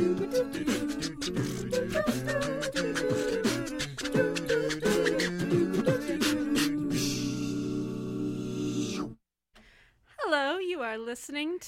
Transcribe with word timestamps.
Hello, 0.00 0.59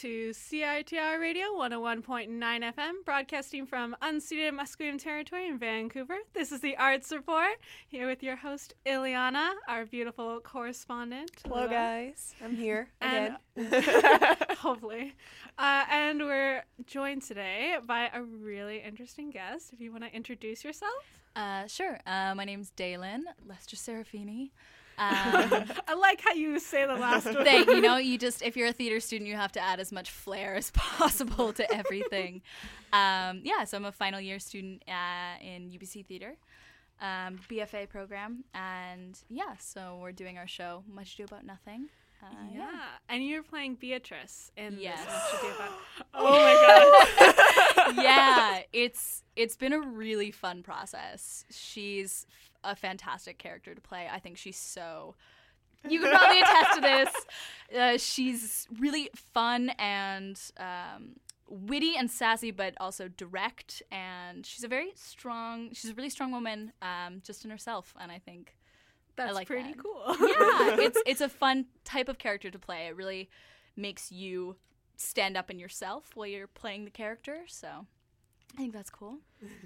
to 0.02 0.30
CITR 0.30 1.20
Radio 1.20 1.44
101.9 1.54 2.28
FM, 2.40 2.92
broadcasting 3.04 3.66
from 3.66 3.94
unceded 4.02 4.50
Musqueam 4.50 5.00
territory 5.00 5.46
in 5.46 5.58
Vancouver. 5.58 6.16
This 6.34 6.50
is 6.50 6.60
the 6.60 6.76
Arts 6.76 7.12
Report, 7.12 7.52
here 7.86 8.08
with 8.08 8.20
your 8.20 8.34
host, 8.34 8.74
Ileana, 8.84 9.52
our 9.68 9.86
beautiful 9.86 10.40
correspondent. 10.40 11.30
Hello, 11.46 11.68
guys. 11.68 12.34
I'm 12.42 12.56
here 12.56 12.88
And- 13.00 13.36
again. 13.56 13.84
Hopefully. 14.58 15.14
Uh, 15.56 15.84
and 15.88 16.18
we're 16.18 16.64
joined 16.84 17.22
today 17.22 17.76
by 17.86 18.10
a 18.12 18.22
really 18.24 18.80
interesting 18.80 19.30
guest. 19.30 19.72
If 19.72 19.80
you 19.80 19.92
want 19.92 20.02
to 20.02 20.12
introduce 20.12 20.64
yourself, 20.64 20.92
Uh, 21.36 21.68
sure. 21.68 22.00
Uh, 22.06 22.34
my 22.34 22.44
name's 22.44 22.72
Daelyn 22.76 23.20
Lester 23.46 23.76
Serafini. 23.76 24.50
Um, 24.98 25.64
I 25.88 25.94
like 25.94 26.20
how 26.20 26.32
you 26.32 26.58
say 26.60 26.86
the 26.86 26.94
last 26.94 27.24
one. 27.34 27.44
thank 27.44 27.66
you 27.68 27.80
know 27.80 27.96
you 27.96 28.18
just 28.18 28.42
if 28.42 28.56
you're 28.56 28.68
a 28.68 28.72
theater 28.72 29.00
student 29.00 29.28
you 29.28 29.36
have 29.36 29.52
to 29.52 29.60
add 29.60 29.80
as 29.80 29.90
much 29.92 30.10
flair 30.10 30.54
as 30.54 30.70
possible 30.74 31.52
to 31.54 31.72
everything. 31.74 32.42
Um, 32.92 33.40
yeah, 33.42 33.64
so 33.64 33.78
I'm 33.78 33.84
a 33.86 33.92
final 33.92 34.20
year 34.20 34.38
student 34.38 34.82
uh, 34.86 35.42
in 35.42 35.70
UBC 35.70 36.04
Theater, 36.06 36.34
um, 37.00 37.38
BFA 37.48 37.88
program, 37.88 38.44
and 38.54 39.18
yeah, 39.30 39.56
so 39.58 39.98
we're 40.02 40.12
doing 40.12 40.36
our 40.38 40.46
show 40.46 40.84
Much 40.86 41.14
Ado 41.14 41.24
About 41.24 41.44
Nothing. 41.46 41.88
Uh, 42.22 42.26
Yeah. 42.54 42.70
and 43.08 43.24
you're 43.26 43.42
playing 43.42 43.74
Beatrice 43.76 44.52
in 44.56 44.78
Yes. 44.78 44.98
this. 45.00 45.08
Much 45.12 45.40
Ado 45.42 45.54
About- 45.56 46.06
Oh 46.14 46.38
my 46.38 47.94
god. 47.96 47.96
yeah, 48.04 48.60
it's 48.72 49.24
it's 49.34 49.56
been 49.56 49.72
a 49.72 49.80
really 49.80 50.30
fun 50.30 50.62
process. 50.62 51.44
She's 51.50 52.26
a 52.64 52.76
fantastic 52.76 53.38
character 53.38 53.74
to 53.74 53.80
play. 53.80 54.08
I 54.10 54.18
think 54.18 54.36
she's 54.36 54.56
so. 54.58 55.14
You 55.88 56.00
can 56.00 56.10
probably 56.10 56.40
attest 56.42 56.74
to 56.74 56.80
this. 56.80 57.08
Uh, 57.76 57.98
she's 57.98 58.68
really 58.78 59.10
fun 59.14 59.70
and 59.78 60.40
um, 60.58 61.16
witty 61.48 61.94
and 61.96 62.10
sassy, 62.10 62.50
but 62.52 62.74
also 62.78 63.08
direct. 63.08 63.82
And 63.90 64.46
she's 64.46 64.62
a 64.64 64.68
very 64.68 64.92
strong. 64.94 65.70
She's 65.72 65.90
a 65.90 65.94
really 65.94 66.10
strong 66.10 66.30
woman, 66.30 66.72
um, 66.82 67.20
just 67.24 67.44
in 67.44 67.50
herself. 67.50 67.94
And 68.00 68.12
I 68.12 68.18
think 68.18 68.54
That's 69.16 69.34
like 69.34 69.46
pretty 69.48 69.72
that. 69.74 69.82
cool. 69.82 70.04
yeah, 70.06 70.76
it's 70.86 70.98
it's 71.04 71.20
a 71.20 71.28
fun 71.28 71.66
type 71.84 72.08
of 72.08 72.18
character 72.18 72.50
to 72.50 72.58
play. 72.58 72.86
It 72.86 72.96
really 72.96 73.28
makes 73.76 74.12
you 74.12 74.56
stand 74.96 75.36
up 75.36 75.50
in 75.50 75.58
yourself 75.58 76.10
while 76.14 76.26
you're 76.28 76.46
playing 76.46 76.84
the 76.84 76.90
character. 76.90 77.40
So 77.48 77.86
I 78.54 78.56
think 78.58 78.74
that's 78.74 78.90
cool. 78.90 79.16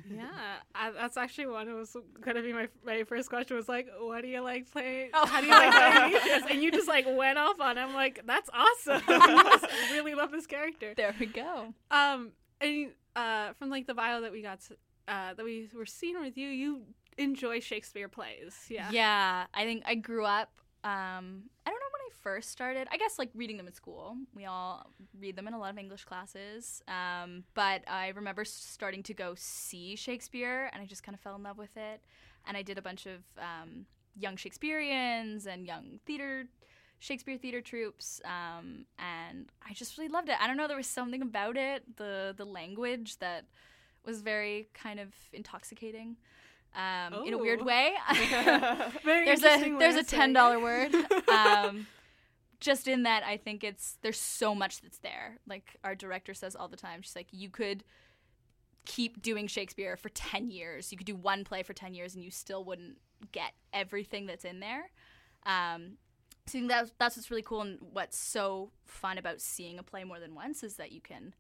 yeah, 0.09 0.29
I, 0.75 0.91
that's 0.93 1.17
actually 1.17 1.49
one. 1.49 1.69
It 1.69 1.75
was 1.75 1.97
gonna 2.21 2.43
be 2.43 2.53
my 2.53 2.69
my 2.85 3.03
first 3.05 3.29
question. 3.29 3.57
Was 3.57 3.69
like, 3.69 3.89
what 3.99 4.23
do 4.23 4.29
you 4.29 4.41
like 4.41 4.71
playing? 4.71 5.11
Oh. 5.13 5.27
How 5.27 5.41
do 5.41 5.47
you 5.47 5.53
like 5.53 5.73
playing? 6.21 6.43
And 6.51 6.63
you 6.63 6.71
just 6.71 6.87
like 6.87 7.05
went 7.09 7.39
off 7.39 7.61
on. 7.61 7.79
it. 7.79 7.81
I'm 7.81 7.95
like, 7.95 8.23
that's 8.25 8.49
awesome. 8.53 9.03
must 9.09 9.67
really 9.93 10.15
love 10.15 10.31
this 10.31 10.47
character. 10.47 10.95
There 10.97 11.15
we 11.19 11.27
go. 11.27 11.75
Um, 11.91 12.31
and 12.61 12.91
uh, 13.17 13.53
from 13.55 13.71
like 13.71 13.87
the 13.87 13.95
bio 13.95 14.21
that 14.21 14.31
we 14.31 14.43
got, 14.43 14.61
to, 14.63 14.75
uh, 15.09 15.35
that 15.35 15.45
we 15.45 15.69
were 15.75 15.87
seeing 15.87 16.21
with 16.21 16.37
you, 16.37 16.49
you 16.49 16.83
enjoy 17.19 17.61
Shakespeare 17.61 18.09
plays. 18.09 18.55
Yeah. 18.69 18.91
Yeah, 18.93 19.45
I 19.53 19.65
think 19.65 19.83
I 19.87 19.97
grew 19.97 20.25
up. 20.25 20.53
Um, 20.85 21.51
I 21.67 21.71
don't 21.71 21.81
know 21.81 21.86
I 21.86 21.86
first 22.27 22.51
started. 22.51 22.89
I 22.91 22.97
guess 22.97 23.21
like 23.21 23.31
reading 23.35 23.57
them 23.57 23.69
in 23.69 23.73
school. 23.73 24.17
We 24.35 24.47
all 24.47 24.91
read 25.21 25.37
them 25.37 25.47
in 25.47 25.55
a 25.55 25.59
lot 25.61 25.71
of 25.71 25.79
English 25.79 26.05
classes. 26.05 26.83
Um, 26.89 27.45
but 27.55 27.83
I 27.87 28.09
remember 28.21 28.45
starting 28.45 29.03
to 29.05 29.15
go 29.15 29.35
see 29.37 29.95
Shakespeare, 29.95 30.69
and 30.73 30.83
I 30.83 30.87
just 30.87 31.05
kind 31.05 31.15
of 31.15 31.21
fell 31.21 31.37
in 31.37 31.43
love 31.45 31.57
with 31.59 31.77
it. 31.77 32.01
And 32.47 32.57
I 32.57 32.63
did 32.63 32.79
a 32.79 32.83
bunch 32.83 33.07
of 33.07 33.21
um, 33.39 33.87
young 34.19 34.37
Shakespeareans 34.37 35.47
and 35.47 35.67
young 35.67 36.01
theater. 36.05 36.47
Shakespeare 36.99 37.37
theater 37.39 37.61
troops, 37.61 38.21
um, 38.25 38.87
and 38.99 39.53
I 39.69 39.73
just 39.75 39.97
really 39.99 40.09
loved 40.09 40.29
it. 40.31 40.37
I 40.41 40.47
don't 40.49 40.57
know, 40.57 40.67
there 40.67 40.79
was 40.79 40.87
something 40.87 41.21
about 41.23 41.57
it, 41.57 41.83
the 41.97 42.35
the 42.37 42.47
language 42.47 43.19
that 43.19 43.45
was 44.05 44.23
very 44.23 44.69
kind 44.73 44.99
of 44.99 45.09
intoxicating, 45.33 46.17
um, 46.75 47.13
in 47.27 47.35
a 47.35 47.39
weird 47.39 47.61
Oh. 47.61 47.65
way. 47.65 47.93
Very 49.05 49.27
there's 49.27 49.45
a 49.45 49.77
there's 49.79 49.97
a 49.97 50.03
ten 50.05 50.33
dollar 50.33 50.59
word. 50.59 50.93
Um, 51.29 51.87
just 52.61 52.89
in 52.89 53.03
that, 53.05 53.23
I 53.23 53.37
think 53.37 53.65
it's 53.65 53.99
there's 54.03 54.21
so 54.21 54.55
much 54.55 54.81
that's 54.81 54.99
there. 54.99 55.39
Like 55.47 55.77
our 55.85 55.95
director 55.95 56.35
says 56.35 56.57
all 56.57 56.69
the 56.69 56.77
time, 56.77 57.03
she's 57.03 57.17
like, 57.17 57.29
you 57.31 57.51
could 57.51 57.85
keep 58.85 59.21
doing 59.21 59.47
Shakespeare 59.47 59.97
for 59.97 60.09
ten 60.11 60.51
years. 60.51 60.93
You 60.93 60.99
could 60.99 61.07
do 61.07 61.17
one 61.17 61.45
play 61.45 61.63
for 61.63 61.73
ten 61.73 61.95
years, 61.95 62.15
and 62.15 62.25
you 62.25 62.31
still 62.31 62.65
wouldn't 62.65 62.99
get 63.33 63.53
everything 63.73 64.27
that's 64.27 64.45
in 64.45 64.61
there. 64.61 64.91
Um, 65.45 65.99
so 66.47 66.61
that's 66.67 66.93
that's 66.99 67.17
what's 67.17 67.31
really 67.31 67.43
cool, 67.43 67.63
and 67.63 67.79
what's 67.81 68.17
so 68.17 68.71
fun 68.85 69.19
about 69.19 69.41
seeing 69.41 69.79
a 69.79 69.83
play 69.83 70.05
more 70.05 70.21
than 70.21 70.35
once 70.35 70.63
is 70.63 70.77
that 70.77 70.93
you 70.93 71.01
can 71.01 71.35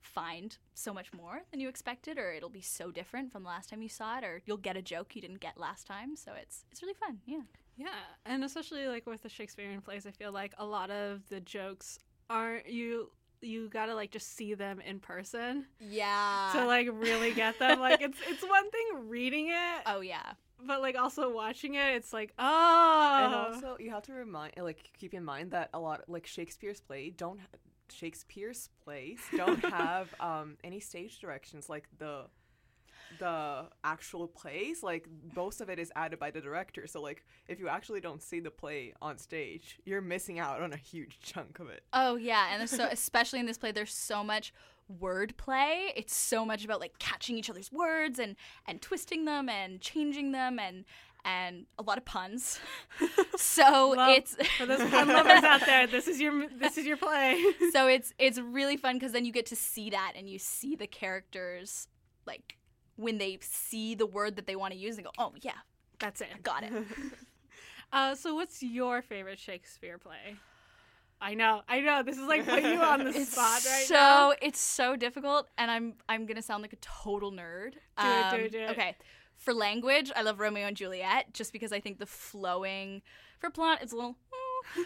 find 0.00 0.56
so 0.74 0.92
much 0.92 1.12
more 1.12 1.42
than 1.50 1.60
you 1.60 1.68
expected, 1.68 2.18
or 2.18 2.32
it'll 2.32 2.48
be 2.48 2.60
so 2.60 2.90
different 2.90 3.30
from 3.30 3.42
the 3.42 3.48
last 3.48 3.68
time 3.68 3.82
you 3.82 3.88
saw 3.88 4.18
it, 4.18 4.24
or 4.24 4.42
you'll 4.46 4.56
get 4.56 4.76
a 4.76 4.82
joke 4.82 5.14
you 5.14 5.22
didn't 5.22 5.40
get 5.40 5.58
last 5.58 5.86
time. 5.86 6.16
So 6.16 6.32
it's 6.32 6.64
it's 6.70 6.82
really 6.82 6.94
fun. 6.94 7.20
Yeah. 7.26 7.42
Yeah, 7.80 7.88
and 8.26 8.44
especially 8.44 8.86
like 8.88 9.06
with 9.06 9.22
the 9.22 9.30
Shakespearean 9.30 9.80
plays, 9.80 10.04
I 10.06 10.10
feel 10.10 10.32
like 10.32 10.52
a 10.58 10.66
lot 10.66 10.90
of 10.90 11.26
the 11.30 11.40
jokes 11.40 11.98
aren't 12.28 12.68
you. 12.68 13.10
You 13.40 13.70
gotta 13.70 13.94
like 13.94 14.10
just 14.10 14.36
see 14.36 14.52
them 14.52 14.80
in 14.82 15.00
person 15.00 15.64
Yeah. 15.80 16.50
to 16.52 16.66
like 16.66 16.88
really 16.92 17.32
get 17.32 17.58
them. 17.58 17.80
like 17.80 18.02
it's 18.02 18.18
it's 18.28 18.42
one 18.46 18.70
thing 18.70 19.08
reading 19.08 19.48
it, 19.48 19.82
oh 19.86 20.00
yeah. 20.02 20.32
but 20.66 20.82
like 20.82 20.94
also 20.98 21.32
watching 21.32 21.74
it, 21.76 21.94
it's 21.94 22.12
like 22.12 22.34
oh. 22.38 23.20
and 23.24 23.34
also, 23.34 23.78
you 23.80 23.88
have 23.90 24.02
to 24.02 24.12
remind, 24.12 24.52
like, 24.58 24.90
keep 24.98 25.14
in 25.14 25.24
mind 25.24 25.52
that 25.52 25.70
a 25.72 25.80
lot, 25.80 26.02
like 26.06 26.26
Shakespeare's 26.26 26.82
play, 26.82 27.08
don't 27.16 27.40
Shakespeare's 27.90 28.68
plays 28.84 29.20
don't 29.36 29.64
have 29.72 30.14
um, 30.20 30.56
any 30.62 30.80
stage 30.80 31.18
directions 31.18 31.68
like 31.70 31.88
the 31.98 32.26
the 33.18 33.66
actual 33.84 34.28
plays. 34.28 34.82
Like 34.82 35.06
most 35.34 35.60
of 35.60 35.68
it 35.68 35.78
is 35.78 35.90
added 35.96 36.18
by 36.18 36.30
the 36.30 36.40
director. 36.40 36.86
So 36.86 37.00
like, 37.00 37.24
if 37.48 37.58
you 37.58 37.68
actually 37.68 38.00
don't 38.00 38.22
see 38.22 38.40
the 38.40 38.50
play 38.50 38.94
on 39.02 39.18
stage, 39.18 39.78
you're 39.84 40.00
missing 40.00 40.38
out 40.38 40.62
on 40.62 40.72
a 40.72 40.76
huge 40.76 41.18
chunk 41.20 41.58
of 41.58 41.68
it. 41.68 41.82
Oh 41.92 42.16
yeah, 42.16 42.48
and 42.52 42.60
there's 42.60 42.70
so 42.70 42.88
especially 42.90 43.40
in 43.40 43.46
this 43.46 43.58
play, 43.58 43.72
there's 43.72 43.94
so 43.94 44.22
much 44.22 44.52
wordplay. 45.00 45.90
It's 45.96 46.14
so 46.14 46.44
much 46.44 46.64
about 46.64 46.80
like 46.80 46.98
catching 46.98 47.36
each 47.36 47.50
other's 47.50 47.70
words 47.72 48.18
and 48.18 48.36
and 48.66 48.80
twisting 48.80 49.24
them 49.24 49.48
and 49.48 49.80
changing 49.80 50.32
them 50.32 50.58
and 50.58 50.84
and 51.24 51.66
a 51.78 51.82
lot 51.82 51.98
of 51.98 52.04
puns. 52.04 52.58
so 53.36 53.94
Well, 53.94 54.16
it's 54.16 54.34
for 54.58 54.66
those 54.66 54.88
pun 54.90 55.08
lovers 55.08 55.44
out 55.44 55.64
there, 55.66 55.86
this 55.86 56.08
is 56.08 56.20
your 56.20 56.48
this 56.48 56.78
is 56.78 56.86
your 56.86 56.96
play. 56.96 57.42
so 57.72 57.86
it's 57.86 58.12
it's 58.18 58.38
really 58.38 58.76
fun 58.76 58.96
because 58.96 59.12
then 59.12 59.24
you 59.24 59.32
get 59.32 59.46
to 59.46 59.56
see 59.56 59.90
that 59.90 60.14
and 60.16 60.28
you 60.28 60.38
see 60.38 60.74
the 60.76 60.86
characters 60.86 61.88
like 62.26 62.56
when 63.00 63.18
they 63.18 63.38
see 63.42 63.94
the 63.94 64.06
word 64.06 64.36
that 64.36 64.46
they 64.46 64.56
want 64.56 64.72
to 64.72 64.78
use 64.78 64.96
and 64.96 65.04
go, 65.04 65.10
oh 65.18 65.32
yeah, 65.42 65.52
That's 65.98 66.20
it. 66.20 66.28
I 66.34 66.38
got 66.40 66.62
it. 66.64 66.72
Uh, 67.92 68.14
so 68.14 68.36
what's 68.36 68.62
your 68.62 69.02
favorite 69.02 69.38
Shakespeare 69.40 69.98
play? 69.98 70.36
I 71.20 71.34
know, 71.34 71.62
I 71.68 71.80
know. 71.80 72.04
This 72.04 72.16
is 72.18 72.22
like 72.28 72.44
putting 72.46 72.66
you 72.72 72.78
on 72.80 73.02
the 73.02 73.10
it's 73.14 73.32
spot 73.32 73.60
right 73.66 73.84
so 73.84 73.94
now. 73.94 74.32
it's 74.40 74.60
so 74.60 74.94
difficult 74.96 75.48
and 75.58 75.70
i'm 75.72 75.94
i'm 76.08 76.24
gonna 76.24 76.40
sound 76.40 76.62
like 76.62 76.72
a 76.72 76.76
total 76.76 77.32
nerd 77.32 77.72
Do 77.72 78.06
it, 78.06 78.30
do 78.30 78.36
Um, 78.36 78.40
it, 78.42 78.52
do 78.52 78.58
it. 78.60 78.70
okay 78.70 78.96
for 79.36 79.52
language 79.52 80.12
i 80.16 80.22
love 80.22 80.38
romeo 80.38 80.66
and 80.68 80.76
juliet 80.76 81.34
just 81.34 81.52
because 81.52 81.72
i 81.72 81.80
think 81.80 81.98
the 81.98 82.06
flowing 82.06 83.02
for 83.40 83.50
plot 83.50 83.80
it's 83.82 83.92
a 83.92 83.96
little 83.96 84.14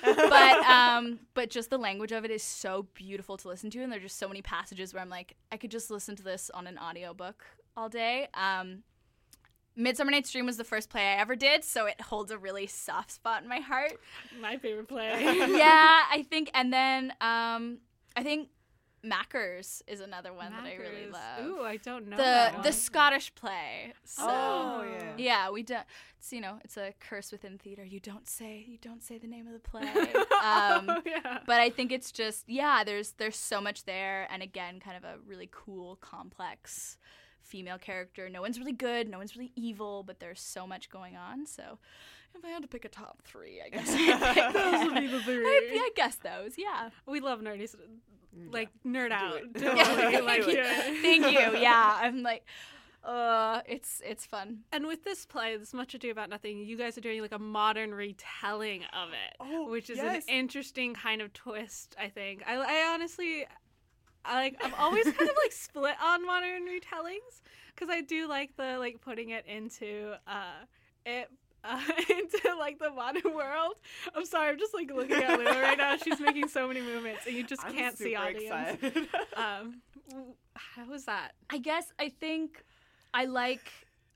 mm, 0.03 0.17
but 0.17 0.65
um 0.65 1.21
but 1.35 1.51
just 1.51 1.69
the 1.71 1.79
language 1.79 2.11
of 2.13 2.25
it 2.25 2.31
is 2.31 2.43
so 2.43 2.87
beautiful 2.95 3.37
to 3.37 3.49
listen 3.49 3.69
to 3.71 3.81
and 3.83 3.93
there's 3.93 4.03
just 4.03 4.19
so 4.19 4.27
many 4.29 4.41
passages 4.43 4.95
where 4.95 5.03
i'm 5.03 5.11
like 5.11 5.37
i 5.53 5.57
could 5.59 5.71
just 5.71 5.91
listen 5.91 6.17
to 6.17 6.23
this 6.23 6.51
on 6.55 6.67
an 6.67 6.79
audiobook 6.79 7.45
all 7.77 7.89
day 7.89 8.29
um 8.35 8.83
Midsummer 9.77 10.13
Night's 10.13 10.31
Dream 10.31 10.47
was 10.47 10.57
the 10.57 10.63
first 10.65 10.89
play 10.89 11.03
I 11.03 11.17
ever 11.21 11.35
did, 11.35 11.65
so 11.65 11.87
it 11.87 12.01
holds 12.01 12.31
a 12.31 12.39
really 12.39 12.69
soft 12.69 13.11
spot 13.11 13.43
in 13.43 13.49
my 13.49 13.59
heart 13.59 13.99
My 14.41 14.57
favorite 14.57 14.87
play. 14.87 15.21
yeah, 15.25 16.03
I 16.13 16.25
think, 16.31 16.49
and 16.55 16.73
then 16.73 17.13
um, 17.21 17.79
I 18.15 18.23
think 18.23 18.51
Mackers 19.03 19.83
is 19.87 20.01
another 20.01 20.33
one 20.33 20.53
that 20.53 20.63
I 20.65 20.77
really 20.77 21.11
love. 21.11 21.45
Ooh, 21.45 21.63
I 21.63 21.77
don't 21.77 22.09
know 22.09 22.17
the 22.17 22.53
the. 22.63 22.73
Scottish 22.73 23.35
play. 23.35 23.93
So, 24.05 24.25
Oh, 24.27 24.85
yeah. 24.89 25.13
yeah, 25.19 25.51
we 25.51 25.63
don't. 25.63 25.85
It's 26.19 26.33
you 26.33 26.41
know, 26.41 26.59
it's 26.65 26.77
a 26.77 26.95
curse 27.01 27.33
within 27.33 27.59
theater. 27.59 27.85
You 27.85 28.01
don't 28.01 28.29
say 28.29 28.65
you 28.67 28.79
don't 28.81 29.03
say 29.03 29.19
the 29.19 29.27
name 29.27 29.47
of 29.47 29.53
the 29.53 29.59
play. 29.71 29.83
um, 29.83 30.89
oh, 30.89 31.03
yeah. 31.05 31.41
but 31.47 31.61
I 31.61 31.69
think 31.69 31.93
it's 31.93 32.13
just 32.13 32.49
yeah. 32.49 32.83
There's 32.85 33.11
there's 33.19 33.37
so 33.37 33.61
much 33.61 33.85
there, 33.85 34.27
and 34.31 34.43
again, 34.43 34.81
kind 34.81 34.97
of 34.97 35.05
a 35.05 35.17
really 35.27 35.49
cool, 35.53 35.97
complex 35.97 36.97
female 37.45 37.79
character. 37.79 38.29
No 38.29 38.41
one's 38.41 38.59
really 38.59 38.73
good, 38.73 39.09
no 39.09 39.19
one's 39.19 39.37
really 39.37 39.53
evil, 39.57 40.03
but 40.03 40.19
there's 40.21 40.41
so 40.41 40.67
much 40.67 40.91
going 40.91 41.17
on. 41.17 41.47
So 41.47 41.79
if 42.35 42.45
I 42.45 42.49
had 42.49 42.63
to 42.63 42.69
pick 42.69 42.85
a 42.85 42.89
top 42.89 43.23
three, 43.23 43.61
I 43.65 43.69
guess 43.69 43.89
I'd 43.93 44.35
pick 44.35 44.53
Those 44.53 44.85
would 44.87 44.95
be 45.01 45.07
the 45.07 45.21
three. 45.25 45.47
I, 45.47 45.71
I 45.81 45.91
guess 45.95 46.17
those, 46.17 46.55
yeah. 46.59 46.91
We 47.07 47.21
love 47.21 47.41
nerdy, 47.41 47.63
s- 47.65 47.77
like 48.51 48.71
nerd 48.85 49.09
Do 49.09 49.15
out. 49.15 49.37
it. 49.37 49.55
Totally, 49.55 50.13
Yeah. 50.15 50.21
like, 50.21 50.47
yeah. 50.47 50.81
Thank 51.03 51.31
you. 51.31 51.59
Yeah, 51.61 51.99
I'm 52.03 52.23
like, 52.25 52.45
uh, 53.05 53.61
it's 53.69 54.01
it's 54.05 54.25
fun. 54.25 54.61
And 54.73 54.87
with 54.87 55.05
this 55.05 55.27
play, 55.27 55.57
this 55.59 55.75
Much 55.75 55.95
Ado 55.95 56.11
About 56.11 56.31
Nothing, 56.31 56.59
you 56.65 56.77
guys 56.77 56.97
are 56.97 57.03
doing 57.03 57.21
like 57.21 57.33
a 57.33 57.39
modern 57.39 57.95
retelling 57.95 58.83
of 58.95 59.11
it, 59.11 59.37
Oh, 59.41 59.69
which 59.71 59.91
is 59.91 59.99
yes. 59.99 60.25
an 60.27 60.35
interesting 60.35 60.95
kind 60.95 61.21
of 61.21 61.33
twist. 61.35 61.95
I 62.01 62.09
think. 62.09 62.43
I, 62.47 62.55
I 62.57 62.93
honestly, 62.95 63.45
I 63.45 63.49
like. 64.33 64.57
I'm 64.63 64.75
always 64.79 65.05
kind 65.05 65.29
of 65.29 65.37
like 65.43 65.53
split 65.53 65.95
on 66.03 66.25
modern 66.27 66.63
retellings 66.67 67.43
because 67.75 67.89
I 67.91 68.01
do 68.01 68.29
like 68.29 68.57
the 68.57 68.79
like 68.79 69.01
putting 69.01 69.31
it 69.31 69.47
into 69.47 70.15
uh 70.27 70.65
it. 71.05 71.29
Uh, 71.67 71.81
into 72.11 72.39
like 72.59 72.79
the 72.79 72.91
modern 72.91 73.35
world. 73.35 73.75
I'm 74.15 74.27
sorry, 74.27 74.51
I'm 74.51 74.59
just 74.59 74.75
like 74.75 74.91
looking 74.93 75.17
at 75.17 75.39
Luna 75.39 75.63
right 75.63 75.79
now. 75.79 75.97
She's 75.97 76.21
making 76.21 76.49
so 76.49 76.69
many 76.69 76.83
movements, 76.83 77.27
and 77.27 77.35
you 77.35 77.43
just 77.43 77.65
I'm 77.65 77.73
can't 77.73 77.97
see 77.97 78.11
super 78.11 78.23
audience. 78.23 78.83
excited. 78.83 79.09
Um, 79.37 79.81
how 80.55 80.85
was 80.87 81.07
that? 81.07 81.33
I 81.49 81.57
guess 81.57 81.91
I 81.99 82.11
think 82.11 82.63
I 83.15 83.25
like 83.25 83.71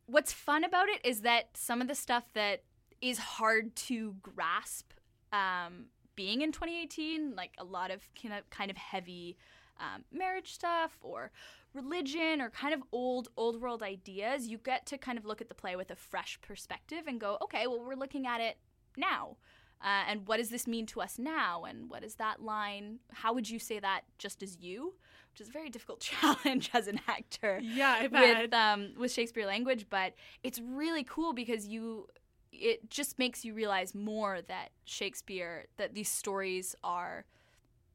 what's 0.05 0.33
fun 0.33 0.65
about 0.65 0.89
it 0.89 1.01
is 1.05 1.23
that 1.23 1.49
some 1.55 1.81
of 1.81 1.89
the 1.89 1.95
stuff 1.95 2.25
that 2.35 2.65
is 3.01 3.19
hard 3.19 3.75
to 3.77 4.15
grasp 4.23 4.93
um, 5.33 5.87
being 6.17 6.43
in 6.43 6.51
2018, 6.53 7.35
like 7.37 7.53
a 7.59 7.65
lot 7.65 7.91
of 7.91 8.01
kind 8.21 8.35
of, 8.35 8.49
kind 8.51 8.71
of 8.71 8.77
heavy 8.77 9.37
um, 9.81 10.05
marriage 10.13 10.53
stuff 10.53 10.97
or 11.03 11.31
religion 11.75 12.41
or 12.41 12.51
kind 12.51 12.75
of 12.75 12.83
old 12.93 13.29
old 13.37 13.61
world 13.61 13.83
ideas, 13.83 14.49
you 14.49 14.59
get 14.59 14.87
to 14.87 14.99
kind 14.99 15.19
of 15.19 15.25
look 15.25 15.41
at 15.41 15.49
the 15.49 15.55
play 15.55 15.77
with 15.77 15.91
a 15.91 15.97
fresh 15.97 16.39
perspective 16.41 17.05
and 17.07 17.21
go, 17.21 17.39
okay, 17.43 17.67
well 17.67 17.83
we're 17.85 17.95
looking 17.95 18.27
at 18.27 18.41
it 18.41 18.59
now. 18.97 19.37
Uh, 19.81 20.03
and 20.09 20.27
what 20.27 20.39
does 20.39 20.49
this 20.49 20.67
mean 20.67 20.87
to 20.87 21.01
us 21.01 21.19
now? 21.19 21.65
And 21.65 21.89
what 21.89 22.03
is 22.03 22.17
that 22.17 22.43
line? 22.43 22.99
How 23.13 23.33
would 23.33 23.49
you 23.49 23.61
say 23.61 23.79
that 23.79 24.01
just 24.19 24.43
as 24.43 24.59
you? 24.59 24.95
Which 25.33 25.41
is 25.41 25.49
a 25.49 25.53
very 25.53 25.71
difficult 25.71 26.01
challenge 26.11 26.71
as 26.75 26.89
an 26.89 27.01
actor 27.07 27.61
Yeah, 27.63 28.09
with 28.09 28.53
um, 28.55 28.95
with 28.99 29.13
Shakespeare 29.13 29.47
language, 29.47 29.87
but 29.89 30.15
it's 30.43 30.61
really 30.61 31.05
cool 31.05 31.33
because 31.33 31.67
you 31.67 32.09
it 32.51 32.91
just 32.91 33.19
makes 33.19 33.45
you 33.45 33.55
realize 33.55 33.95
more 33.95 34.41
that 34.49 34.71
Shakespeare 34.85 35.67
that 35.77 35.95
these 35.95 36.09
stories 36.09 36.75
are 36.83 37.25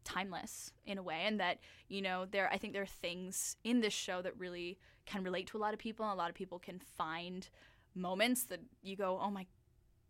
timeless 0.03 0.71
in 0.85 0.97
a 0.97 1.03
way 1.03 1.21
and 1.25 1.39
that 1.39 1.59
you 1.88 2.01
know 2.01 2.25
there 2.25 2.50
I 2.51 2.57
think 2.57 2.73
there 2.73 2.83
are 2.83 2.85
things 2.85 3.57
in 3.63 3.81
this 3.81 3.94
show 3.94 4.21
that 4.21 4.38
really 4.38 4.77
can 5.05 5.23
relate 5.23 5.47
to 5.47 5.57
a 5.57 5.59
lot 5.59 5.73
of 5.73 5.79
people 5.79 6.05
and 6.05 6.13
a 6.13 6.17
lot 6.17 6.29
of 6.29 6.35
people 6.35 6.59
can 6.59 6.79
find 6.79 7.47
moments 7.95 8.45
that 8.45 8.59
you 8.81 8.95
go 8.95 9.19
oh 9.21 9.29
my 9.29 9.45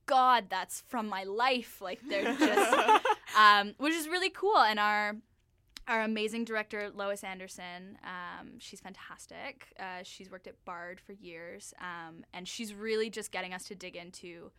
god 0.05 0.45
that's 0.49 0.83
from 0.87 1.07
my 1.07 1.23
life 1.23 1.81
like 1.81 1.99
they're 2.07 2.35
just 2.37 3.03
um, 3.37 3.73
which 3.77 3.93
is 3.93 4.07
really 4.07 4.29
cool. 4.29 4.57
And 4.57 4.79
our 4.79 5.15
our 5.85 6.01
amazing 6.01 6.45
director 6.45 6.89
Lois 6.95 7.25
Anderson, 7.25 7.97
um, 8.05 8.57
she's 8.57 8.79
fantastic. 8.79 9.73
Uh, 9.77 10.01
she's 10.03 10.31
worked 10.31 10.47
at 10.47 10.55
Bard 10.63 11.01
for 11.01 11.11
years, 11.11 11.73
um, 11.81 12.23
and 12.33 12.47
she's 12.47 12.73
really 12.73 13.09
just 13.09 13.33
getting 13.33 13.53
us 13.53 13.65
to 13.65 13.75
dig 13.75 13.97
into, 13.97 14.51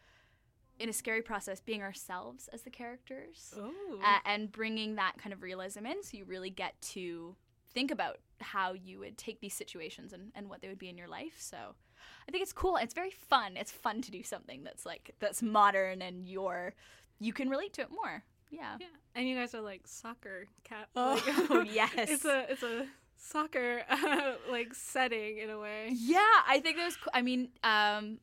in 0.78 0.88
a 0.88 0.92
scary 0.92 1.22
process, 1.22 1.60
being 1.60 1.82
ourselves 1.82 2.48
as 2.52 2.62
the 2.62 2.70
characters, 2.70 3.54
Oh. 3.56 3.72
uh, 4.04 4.18
and 4.24 4.50
bringing 4.50 4.96
that 4.96 5.14
kind 5.18 5.32
of 5.32 5.42
realism 5.42 5.86
in, 5.86 6.02
so 6.02 6.16
you 6.16 6.24
really 6.24 6.50
get 6.50 6.80
to 6.94 7.36
think 7.72 7.90
about 7.90 8.18
how 8.40 8.72
you 8.72 8.98
would 9.00 9.16
take 9.18 9.40
these 9.40 9.54
situations 9.54 10.12
and, 10.12 10.30
and 10.34 10.48
what 10.48 10.60
they 10.62 10.68
would 10.68 10.78
be 10.78 10.88
in 10.88 10.96
your 10.98 11.08
life. 11.08 11.34
So. 11.38 11.56
I 12.28 12.30
think 12.32 12.42
it's 12.42 12.52
cool. 12.52 12.76
It's 12.76 12.92
very 12.94 13.10
fun. 13.10 13.56
It's 13.56 13.70
fun 13.72 14.02
to 14.02 14.10
do 14.10 14.22
something 14.22 14.62
that's 14.62 14.84
like 14.84 15.14
that's 15.20 15.42
modern 15.42 16.02
and 16.02 16.26
you're 16.26 16.74
you 17.18 17.32
can 17.32 17.48
relate 17.48 17.72
to 17.74 17.82
it 17.82 17.90
more. 17.90 18.22
Yeah. 18.50 18.76
yeah, 18.78 18.86
and 19.14 19.26
you 19.26 19.34
guys 19.36 19.54
are 19.54 19.60
like 19.62 19.86
soccer 19.86 20.46
cat. 20.64 20.88
Oh, 20.96 21.22
like- 21.50 21.70
yes. 21.72 21.92
it's 21.96 22.24
a 22.26 22.50
it's 22.50 22.62
a 22.62 22.86
soccer 23.16 23.82
uh, 23.88 24.32
like 24.50 24.74
setting 24.74 25.38
in 25.38 25.48
a 25.50 25.58
way. 25.58 25.90
Yeah, 25.94 26.18
I 26.46 26.60
think 26.60 26.76
that 26.76 26.84
was. 26.84 26.96
Cool. 26.96 27.10
I 27.14 27.22
mean, 27.22 27.48
um, 27.62 28.18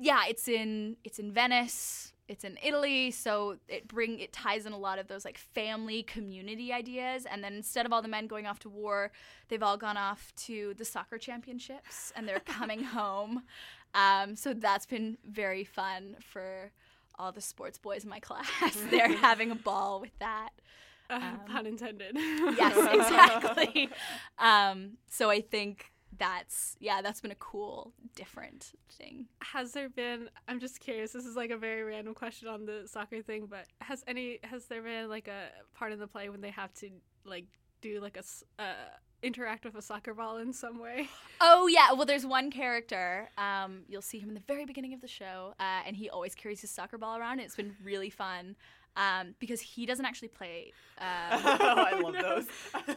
yeah, 0.00 0.22
it's 0.28 0.48
in 0.48 0.96
it's 1.04 1.18
in 1.18 1.32
Venice. 1.32 2.12
It's 2.28 2.44
in 2.44 2.58
Italy, 2.62 3.10
so 3.10 3.56
it 3.68 3.88
bring 3.88 4.18
it 4.18 4.34
ties 4.34 4.66
in 4.66 4.74
a 4.74 4.78
lot 4.78 4.98
of 4.98 5.08
those 5.08 5.24
like 5.24 5.38
family 5.38 6.02
community 6.02 6.74
ideas. 6.74 7.24
And 7.24 7.42
then 7.42 7.54
instead 7.54 7.86
of 7.86 7.92
all 7.92 8.02
the 8.02 8.08
men 8.08 8.26
going 8.26 8.46
off 8.46 8.58
to 8.60 8.68
war, 8.68 9.10
they've 9.48 9.62
all 9.62 9.78
gone 9.78 9.96
off 9.96 10.30
to 10.46 10.74
the 10.76 10.84
soccer 10.84 11.16
championships, 11.16 12.12
and 12.14 12.28
they're 12.28 12.40
coming 12.58 12.84
home. 12.84 13.44
Um, 13.94 14.36
so 14.36 14.52
that's 14.52 14.84
been 14.84 15.16
very 15.26 15.64
fun 15.64 16.16
for 16.20 16.70
all 17.18 17.32
the 17.32 17.40
sports 17.40 17.78
boys 17.78 18.04
in 18.04 18.10
my 18.10 18.20
class. 18.20 18.46
they're 18.90 19.08
having 19.16 19.50
a 19.50 19.54
ball 19.54 19.98
with 19.98 20.16
that. 20.18 20.50
Uh, 21.08 21.14
Um, 21.14 21.40
pun 21.46 21.64
intended. 21.64 22.14
yes, 22.14 22.76
exactly. 22.92 23.88
um, 24.38 24.98
so 25.08 25.30
I 25.30 25.40
think 25.40 25.90
that's 26.18 26.76
yeah, 26.80 27.00
that's 27.02 27.20
been 27.20 27.30
a 27.30 27.36
cool, 27.36 27.92
different 28.14 28.72
thing. 28.92 29.26
has 29.40 29.72
there 29.72 29.88
been? 29.88 30.28
I'm 30.48 30.60
just 30.60 30.80
curious. 30.80 31.12
This 31.12 31.24
is 31.26 31.36
like 31.36 31.50
a 31.50 31.56
very 31.56 31.82
random 31.82 32.14
question 32.14 32.48
on 32.48 32.66
the 32.66 32.84
soccer 32.86 33.22
thing, 33.22 33.46
but 33.46 33.66
has 33.80 34.04
any 34.06 34.40
has 34.44 34.66
there 34.66 34.82
been 34.82 35.08
like 35.08 35.28
a 35.28 35.48
part 35.74 35.92
in 35.92 35.98
the 35.98 36.06
play 36.06 36.28
when 36.28 36.40
they 36.40 36.50
have 36.50 36.72
to 36.74 36.90
like 37.24 37.46
do 37.80 38.00
like 38.00 38.16
a 38.16 38.62
uh, 38.62 38.74
interact 39.22 39.64
with 39.64 39.74
a 39.76 39.82
soccer 39.82 40.14
ball 40.14 40.38
in 40.38 40.52
some 40.52 40.78
way? 40.78 41.08
Oh 41.40 41.68
yeah, 41.68 41.92
well 41.92 42.04
there's 42.06 42.26
one 42.26 42.50
character. 42.50 43.30
Um, 43.38 43.82
you'll 43.88 44.02
see 44.02 44.18
him 44.18 44.28
in 44.28 44.34
the 44.34 44.42
very 44.46 44.64
beginning 44.64 44.92
of 44.94 45.00
the 45.00 45.08
show, 45.08 45.54
uh, 45.60 45.82
and 45.86 45.96
he 45.96 46.10
always 46.10 46.34
carries 46.34 46.60
his 46.60 46.70
soccer 46.70 46.98
ball 46.98 47.16
around. 47.16 47.32
And 47.34 47.42
it's 47.42 47.56
been 47.56 47.76
really 47.82 48.10
fun. 48.10 48.56
Um, 48.98 49.36
because 49.38 49.60
he 49.60 49.86
doesn't 49.86 50.04
actually 50.04 50.26
play, 50.26 50.72
um, 51.00 51.06
oh, 51.44 51.58
I 51.60 52.00
love 52.00 52.14
those. 52.14 52.46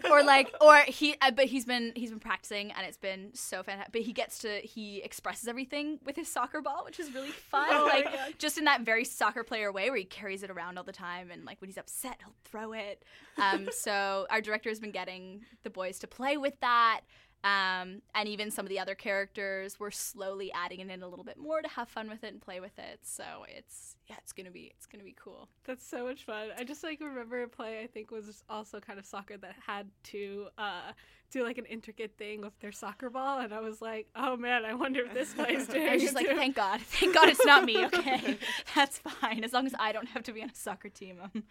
or 0.09 0.24
like, 0.24 0.51
or 0.59 0.77
he, 0.88 1.15
uh, 1.21 1.30
but 1.30 1.45
he's 1.45 1.63
been 1.63 1.94
he's 1.95 2.09
been 2.09 2.19
practicing, 2.19 2.71
and 2.71 2.88
it's 2.88 2.98
been 2.98 3.30
so 3.33 3.62
fantastic. 3.62 3.94
But 3.94 4.01
he 4.01 4.12
gets 4.12 4.39
to 4.39 4.50
he 4.62 5.03
expresses 5.03 5.48
everything 5.48 6.00
with 6.03 6.15
his 6.15 6.27
soccer 6.27 6.59
ball, 6.59 6.83
which 6.86 7.00
is 7.00 7.13
really 7.13 7.30
fun. 7.30 7.68
Oh 7.69 7.86
like 7.86 8.39
just 8.39 8.57
in 8.57 8.65
that 8.65 8.81
very 8.81 9.06
soccer 9.06 9.44
player 9.44 9.71
way, 9.71 9.92
where 9.92 10.00
he 10.00 10.03
carries 10.03 10.42
it 10.42 10.50
around 10.50 10.80
all 10.80 10.83
the 10.83 10.92
time, 10.92 11.30
and 11.30 11.45
like 11.45 11.62
when 11.62 11.69
he's 11.69 11.77
upset, 11.77 12.18
he'll 12.19 12.33
throw 12.45 12.74
it. 12.74 13.03
Um, 13.38 13.69
so 13.71 14.25
our 14.31 14.42
director 14.42 14.69
has 14.69 14.80
been 14.80 14.92
getting 14.92 15.42
the 15.62 15.69
boys 15.69 16.00
to 16.00 16.07
play 16.07 16.38
with 16.38 16.59
that. 16.62 17.01
Um, 17.44 18.02
and 18.14 18.28
even 18.28 18.52
some 18.52 18.66
of 18.66 18.70
the 18.70 18.80
other 18.80 18.94
characters, 18.94 19.80
we're 19.80 19.92
slowly 19.92 20.52
adding 20.54 20.80
it 20.80 20.90
in 20.90 21.02
a 21.02 21.08
little 21.08 21.26
bit 21.26 21.38
more 21.38 21.62
to 21.62 21.68
have 21.70 21.90
fun 21.90 22.08
with 22.08 22.24
it 22.24 22.34
and 22.34 22.42
play 22.42 22.60
with 22.60 22.78
it. 22.78 23.00
So 23.02 23.24
it's 23.48 23.96
yeah, 24.08 24.16
it's 24.20 24.32
gonna 24.32 24.52
be 24.52 24.72
it's 24.76 24.86
gonna 24.86 25.04
be 25.04 25.16
cool. 25.20 25.50
That's 25.64 25.86
so 25.86 26.06
much 26.06 26.24
fun. 26.24 26.50
I 26.58 26.64
just 26.64 26.84
like 26.84 27.00
remember 27.00 27.42
a 27.42 27.48
play 27.48 27.82
I 27.82 27.88
think 27.88 28.12
was 28.12 28.44
also 28.48 28.80
kind 28.80 29.00
of 29.00 29.06
soccer 29.06 29.38
that 29.38 29.56
had 29.66 29.90
to 30.04 30.48
uh, 30.58 30.92
do 31.32 31.44
like 31.44 31.58
an 31.58 31.66
intricate 31.66 32.16
thing 32.18 32.42
with 32.42 32.58
their 32.60 32.72
soccer 32.72 33.10
ball, 33.10 33.40
and 33.40 33.54
I 33.54 33.60
was 33.60 33.82
like, 33.82 34.08
oh 34.15 34.38
man, 34.38 34.63
I 34.65 34.74
wonder 34.75 35.01
if 35.06 35.13
this 35.13 35.34
play's 35.36 35.68
doing. 35.68 35.88
And 35.88 36.01
she's 36.01 36.12
it 36.12 36.15
like, 36.15 36.30
too." 36.30 36.36
thank 36.42 36.56
God, 36.56 36.82
thank 36.82 37.15
God 37.15 37.30
it's 37.30 37.46
not 37.46 37.65
me. 37.65 37.86
Okay, 37.92 38.38
that's 38.75 39.00
fine. 39.00 39.44
As 39.44 39.54
long 39.54 39.65
as 39.65 39.74
I 39.80 39.92
don't 39.92 40.08
have 40.10 40.24
to 40.24 40.32
be 40.32 40.42
on 40.42 40.50
a 40.50 40.56
soccer 40.56 40.89
team, 40.89 41.18
I'm, 41.24 41.44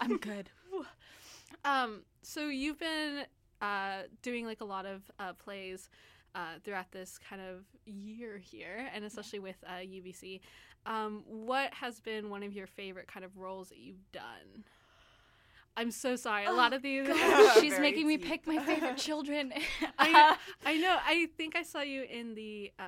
I'm 0.00 0.16
good. 0.18 0.50
Um, 1.64 2.02
so 2.22 2.48
you've 2.48 2.78
been 2.78 3.24
uh, 3.60 4.02
doing 4.22 4.44
like 4.46 4.60
a 4.60 4.64
lot 4.64 4.86
of 4.86 5.02
uh, 5.18 5.32
plays 5.34 5.88
uh, 6.34 6.58
throughout 6.64 6.90
this 6.92 7.18
kind 7.18 7.40
of 7.42 7.64
year 7.86 8.38
here, 8.38 8.88
and 8.94 9.04
especially 9.04 9.38
with 9.38 9.56
uh, 9.66 9.78
UBC. 9.80 10.40
Um, 10.84 11.22
what 11.26 11.72
has 11.74 12.00
been 12.00 12.30
one 12.30 12.42
of 12.42 12.52
your 12.52 12.66
favorite 12.66 13.08
kind 13.08 13.24
of 13.24 13.36
roles 13.38 13.70
that 13.70 13.78
you've 13.78 14.10
done? 14.12 14.64
I'm 15.76 15.90
so 15.90 16.16
sorry. 16.16 16.46
A 16.46 16.52
lot 16.52 16.72
Oh, 16.72 16.76
of 16.76 16.82
these. 16.82 17.06
God, 17.06 17.54
she's 17.60 17.72
Very 17.72 17.82
making 17.82 18.06
me 18.06 18.16
pick 18.18 18.46
my 18.46 18.58
favorite 18.64 18.96
children. 19.08 19.52
I, 19.98 20.36
I 20.64 20.76
know. 20.78 20.96
I 21.04 21.28
think 21.36 21.54
I 21.56 21.62
saw 21.62 21.80
you 21.82 22.02
in 22.04 22.34
the 22.34 22.72
uh, 22.78 22.84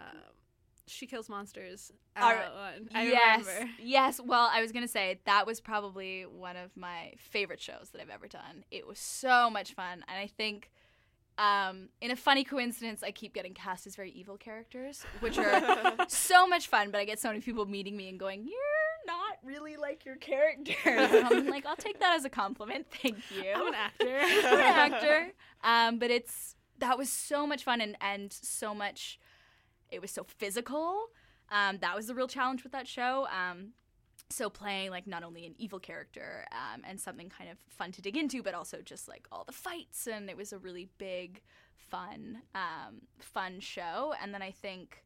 She 0.90 1.06
Kills 1.06 1.28
Monsters 1.28 1.92
right. 2.16 2.52
one. 2.54 2.88
I 2.94 3.04
yes, 3.04 3.46
remember. 3.46 3.70
yes. 3.82 4.20
Well, 4.24 4.48
I 4.52 4.60
was 4.60 4.72
gonna 4.72 4.88
say 4.88 5.20
that 5.24 5.46
was 5.46 5.60
probably 5.60 6.22
one 6.22 6.56
of 6.56 6.76
my 6.76 7.14
favorite 7.18 7.60
shows 7.60 7.90
that 7.92 8.00
I've 8.00 8.10
ever 8.10 8.28
done. 8.28 8.64
It 8.70 8.86
was 8.86 8.98
so 8.98 9.50
much 9.50 9.74
fun, 9.74 10.04
and 10.08 10.18
I 10.18 10.26
think, 10.26 10.70
um, 11.36 11.88
in 12.00 12.10
a 12.10 12.16
funny 12.16 12.44
coincidence, 12.44 13.02
I 13.02 13.10
keep 13.10 13.34
getting 13.34 13.54
cast 13.54 13.86
as 13.86 13.96
very 13.96 14.10
evil 14.10 14.36
characters, 14.36 15.04
which 15.20 15.38
are 15.38 15.94
so 16.08 16.46
much 16.46 16.66
fun. 16.66 16.90
But 16.90 17.00
I 17.00 17.04
get 17.04 17.18
so 17.18 17.28
many 17.28 17.40
people 17.40 17.66
meeting 17.66 17.96
me 17.96 18.08
and 18.08 18.18
going, 18.18 18.44
"You're 18.44 19.06
not 19.06 19.38
really 19.44 19.76
like 19.76 20.04
your 20.04 20.16
character." 20.16 20.74
And 20.84 21.26
I'm 21.26 21.46
like, 21.48 21.66
"I'll 21.66 21.76
take 21.76 22.00
that 22.00 22.14
as 22.16 22.24
a 22.24 22.30
compliment. 22.30 22.86
Thank 23.02 23.18
you." 23.30 23.52
I'm 23.54 23.68
an 23.68 23.74
actor. 23.74 24.18
I'm 24.20 24.54
an 24.54 24.92
actor. 24.92 25.32
Um, 25.62 25.98
but 25.98 26.10
it's 26.10 26.56
that 26.78 26.96
was 26.96 27.10
so 27.10 27.46
much 27.46 27.64
fun 27.64 27.80
and 27.80 27.96
and 28.00 28.32
so 28.32 28.74
much. 28.74 29.18
It 29.90 30.00
was 30.00 30.10
so 30.10 30.24
physical. 30.24 31.06
Um, 31.50 31.78
that 31.80 31.96
was 31.96 32.06
the 32.06 32.14
real 32.14 32.28
challenge 32.28 32.62
with 32.62 32.72
that 32.72 32.86
show. 32.86 33.26
Um, 33.26 33.72
so 34.30 34.50
playing 34.50 34.90
like 34.90 35.06
not 35.06 35.22
only 35.22 35.46
an 35.46 35.54
evil 35.58 35.78
character 35.78 36.44
um, 36.52 36.82
and 36.86 37.00
something 37.00 37.30
kind 37.30 37.50
of 37.50 37.58
fun 37.68 37.92
to 37.92 38.02
dig 38.02 38.16
into, 38.16 38.42
but 38.42 38.54
also 38.54 38.82
just 38.82 39.08
like 39.08 39.26
all 39.32 39.44
the 39.44 39.52
fights, 39.52 40.06
and 40.06 40.28
it 40.28 40.36
was 40.36 40.52
a 40.52 40.58
really 40.58 40.88
big, 40.98 41.40
fun, 41.76 42.42
um, 42.54 43.02
fun 43.18 43.60
show. 43.60 44.12
And 44.22 44.34
then 44.34 44.42
I 44.42 44.50
think 44.50 45.04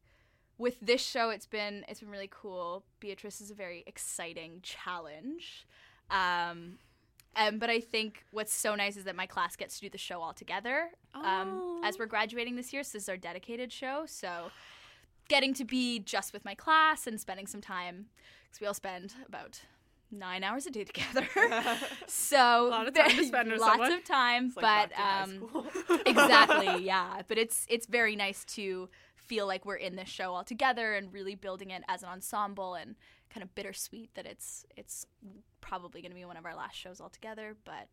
with 0.57 0.79
this 0.81 1.01
show, 1.01 1.29
it's 1.29 1.45
been 1.45 1.85
it's 1.87 2.01
been 2.01 2.09
really 2.09 2.29
cool. 2.29 2.83
Beatrice 2.99 3.39
is 3.39 3.49
a 3.49 3.55
very 3.55 3.83
exciting 3.87 4.59
challenge. 4.61 5.65
Um, 6.11 6.79
um, 7.35 7.59
but 7.59 7.69
I 7.69 7.79
think 7.79 8.23
what's 8.31 8.53
so 8.53 8.75
nice 8.75 8.97
is 8.97 9.03
that 9.05 9.15
my 9.15 9.25
class 9.25 9.55
gets 9.55 9.75
to 9.75 9.81
do 9.81 9.89
the 9.89 9.97
show 9.97 10.21
all 10.21 10.33
together. 10.33 10.89
Um, 11.15 11.81
as 11.83 11.95
Oh. 11.95 11.99
we're 11.99 12.05
graduating 12.07 12.55
this 12.55 12.73
year, 12.73 12.83
so 12.83 12.93
this 12.97 13.03
is 13.03 13.09
our 13.09 13.17
dedicated 13.17 13.71
show. 13.71 14.05
So 14.07 14.51
getting 15.29 15.53
to 15.55 15.65
be 15.65 15.99
just 15.99 16.33
with 16.33 16.43
my 16.45 16.55
class 16.55 17.07
and 17.07 17.19
spending 17.19 17.47
some 17.47 17.61
time, 17.61 18.07
because 18.45 18.59
we 18.61 18.67
all 18.67 18.73
spend 18.73 19.13
about 19.27 19.61
nine 20.11 20.43
hours 20.43 20.65
a 20.67 20.71
day 20.71 20.83
together. 20.83 21.27
so 22.07 22.67
A 22.67 22.69
lot 22.69 22.87
of 22.87 22.93
time 22.93 23.09
to 23.09 23.25
spend 23.25 23.51
with 23.51 23.59
lots 23.61 23.73
someone. 23.73 23.91
of 23.93 24.03
time, 24.03 24.45
like 24.55 24.55
but 24.55 24.89
back 24.91 25.27
in 25.29 25.39
high 25.47 25.59
um, 25.89 26.01
exactly 26.05 26.85
yeah 26.85 27.21
but 27.27 27.37
it's 27.39 27.65
it's 27.67 27.87
very 27.87 28.15
nice 28.15 28.45
to 28.45 28.89
feel 29.15 29.47
like 29.47 29.65
we're 29.65 29.75
in 29.75 29.95
this 29.95 30.09
show 30.09 30.33
all 30.35 30.43
together 30.43 30.93
and 30.93 31.11
really 31.11 31.33
building 31.33 31.71
it 31.71 31.81
as 31.87 32.03
an 32.03 32.09
ensemble 32.09 32.75
and 32.75 32.95
kind 33.33 33.41
of 33.43 33.55
bittersweet 33.55 34.13
that 34.13 34.25
it's 34.27 34.65
it's 34.77 35.07
probably 35.63 36.01
going 36.01 36.11
to 36.11 36.15
be 36.15 36.25
one 36.25 36.37
of 36.37 36.45
our 36.45 36.55
last 36.55 36.75
shows 36.75 36.99
altogether, 37.01 37.55
but 37.65 37.87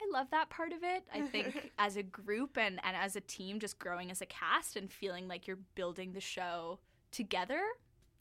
i 0.00 0.04
love 0.10 0.26
that 0.30 0.48
part 0.48 0.72
of 0.72 0.82
it 0.82 1.04
i 1.14 1.20
think 1.20 1.70
as 1.78 1.96
a 1.96 2.02
group 2.02 2.56
and 2.56 2.80
and 2.82 2.96
as 2.96 3.14
a 3.14 3.20
team 3.20 3.60
just 3.60 3.78
growing 3.78 4.10
as 4.10 4.22
a 4.22 4.26
cast 4.26 4.74
and 4.74 4.90
feeling 4.90 5.28
like 5.28 5.46
you're 5.46 5.58
building 5.74 6.12
the 6.12 6.20
show 6.20 6.78
together 7.12 7.60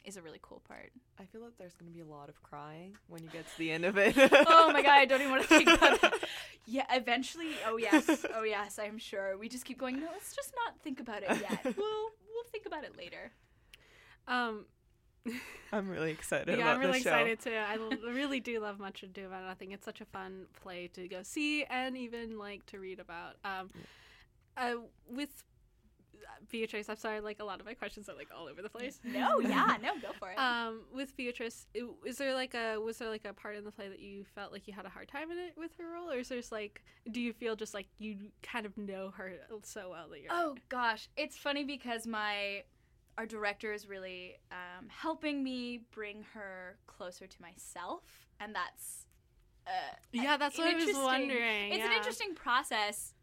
is 0.04 0.18
a 0.18 0.22
really 0.22 0.40
cool 0.42 0.62
part 0.68 0.92
I 1.18 1.24
feel 1.26 1.42
like 1.42 1.58
there's 1.58 1.74
gonna 1.76 1.90
be 1.92 2.02
a 2.02 2.06
lot 2.06 2.28
of 2.30 2.44
crying 2.44 2.98
when 3.08 3.24
you 3.24 3.30
get 3.30 3.48
to 3.50 3.58
the 3.58 3.72
end 3.72 3.86
of 3.86 3.98
it. 4.06 4.16
oh 4.18 4.72
my 4.74 4.82
god, 4.82 4.92
I 4.92 5.06
don't 5.06 5.22
even 5.22 5.32
want 5.32 5.44
to 5.44 5.48
think 5.48 5.70
about 5.70 6.04
it. 6.04 6.14
Yeah, 6.68 6.86
eventually. 6.92 7.50
Oh 7.68 7.78
yes, 7.78 8.26
oh 8.36 8.44
yes, 8.44 8.78
I'm 8.78 8.98
sure. 9.00 9.36
We 9.38 9.50
just 9.50 9.66
keep 9.66 9.80
going. 9.80 10.00
No, 10.00 10.08
let's 10.12 10.36
just 10.36 10.54
not 10.64 10.80
think 10.84 11.00
about 11.00 11.24
it 11.24 11.30
yet. 11.30 11.64
We'll 11.78 12.10
we'll 12.34 12.44
think 12.52 12.66
about 12.68 12.84
it 12.84 12.96
later. 12.98 13.32
Um, 14.28 14.66
I'm 15.72 15.88
really 15.90 16.12
excited 16.12 16.48
yeah, 16.58 16.64
about 16.64 16.76
I'm 16.76 16.80
really 16.80 16.94
this 16.94 17.04
show. 17.04 17.10
excited 17.12 17.40
too. 17.40 17.54
I 17.56 17.78
really 18.12 18.40
do 18.40 18.60
love 18.60 18.80
Much 18.80 19.04
Ado 19.04 19.28
About 19.28 19.46
Nothing. 19.46 19.72
It's 19.72 19.86
such 19.86 20.02
a 20.02 20.06
fun 20.06 20.46
play 20.62 20.88
to 20.94 21.08
go 21.08 21.24
see 21.24 21.64
and 21.66 21.96
even 21.96 22.38
like 22.38 22.66
to 22.68 22.80
read 22.80 23.00
about. 23.00 23.36
Um, 23.46 23.70
uh, 24.58 24.74
with 25.10 25.44
Beatrice, 26.50 26.90
I'm 26.90 26.98
sorry, 26.98 27.22
like 27.22 27.40
a 27.40 27.44
lot 27.44 27.60
of 27.60 27.66
my 27.66 27.74
questions 27.74 28.10
are 28.10 28.16
like 28.16 28.30
all 28.36 28.48
over 28.48 28.62
the 28.62 28.70
place. 28.70 29.00
No, 29.06 29.40
yeah, 29.40 29.78
no, 29.82 29.94
go 30.02 30.10
for 30.20 30.32
it. 30.32 30.38
Um, 30.38 30.82
with 30.94 31.16
Beatrice, 31.16 31.68
i- 31.76 32.08
is 32.08 32.18
there 32.18 32.34
like 32.34 32.54
a 32.54 32.78
was 32.78 32.98
there 32.98 33.10
like 33.10 33.26
a 33.26 33.34
part 33.34 33.56
in 33.56 33.64
the 33.64 33.72
play 33.72 33.88
that 33.90 34.00
you 34.00 34.26
felt 34.36 34.52
like 34.52 34.68
you 34.68 34.74
had 34.74 34.86
a 34.86 34.90
hard 34.90 35.08
time 35.08 35.32
in 35.32 35.38
it 35.38 35.54
with 35.58 35.72
her 35.78 35.92
role, 35.94 36.12
or 36.12 36.18
is 36.20 36.30
there 36.30 36.38
just 36.40 36.52
like 36.52 36.84
do 37.12 37.22
you 37.22 37.32
feel 37.34 37.56
just 37.56 37.74
like 37.74 37.88
you 38.00 38.18
kind 38.44 38.66
of 38.66 38.78
know 38.78 39.12
her 39.16 39.34
so 39.64 39.90
well 39.92 40.10
that 40.10 40.22
you're 40.22 40.32
oh 40.32 40.56
gosh, 40.70 41.10
it's 41.16 41.38
funny 41.38 41.64
because 41.64 42.06
my 42.08 42.64
our 43.18 43.26
director 43.26 43.74
is 43.74 43.88
really 43.88 44.38
um, 44.52 44.88
helping 44.90 45.44
me 45.44 45.82
bring 45.92 46.26
her 46.34 46.78
closer 46.88 47.28
to 47.28 47.42
myself, 47.42 48.04
and 48.40 48.56
that's. 48.56 49.06
Uh, 49.68 49.96
yeah, 50.12 50.38
that's 50.38 50.58
what 50.58 50.74
I 50.74 50.74
was 50.74 50.96
wondering. 50.96 51.72
It's 51.72 51.86
an 51.86 51.92
interesting 51.92 52.34
process 52.34 53.14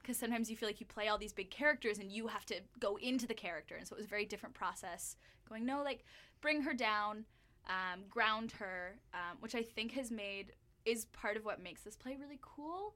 because 0.00 0.16
sometimes 0.16 0.50
you 0.50 0.56
feel 0.56 0.68
like 0.68 0.80
you 0.80 0.86
play 0.86 1.08
all 1.08 1.18
these 1.18 1.34
big 1.34 1.50
characters 1.50 1.98
and 1.98 2.10
you 2.10 2.26
have 2.26 2.46
to 2.46 2.56
go 2.80 2.96
into 2.96 3.26
the 3.26 3.34
character, 3.34 3.76
and 3.76 3.86
so 3.86 3.94
it 3.94 3.98
was 3.98 4.06
a 4.06 4.08
very 4.08 4.24
different 4.24 4.54
process. 4.54 5.16
Going 5.48 5.66
no, 5.66 5.82
like 5.82 6.04
bring 6.40 6.62
her 6.62 6.72
down, 6.72 7.26
um, 7.66 8.04
ground 8.08 8.52
her, 8.52 8.98
um, 9.12 9.36
which 9.40 9.54
I 9.54 9.62
think 9.62 9.92
has 9.92 10.10
made 10.10 10.52
is 10.84 11.04
part 11.06 11.36
of 11.36 11.44
what 11.44 11.62
makes 11.62 11.82
this 11.82 11.96
play 11.96 12.16
really 12.18 12.40
cool. 12.40 12.94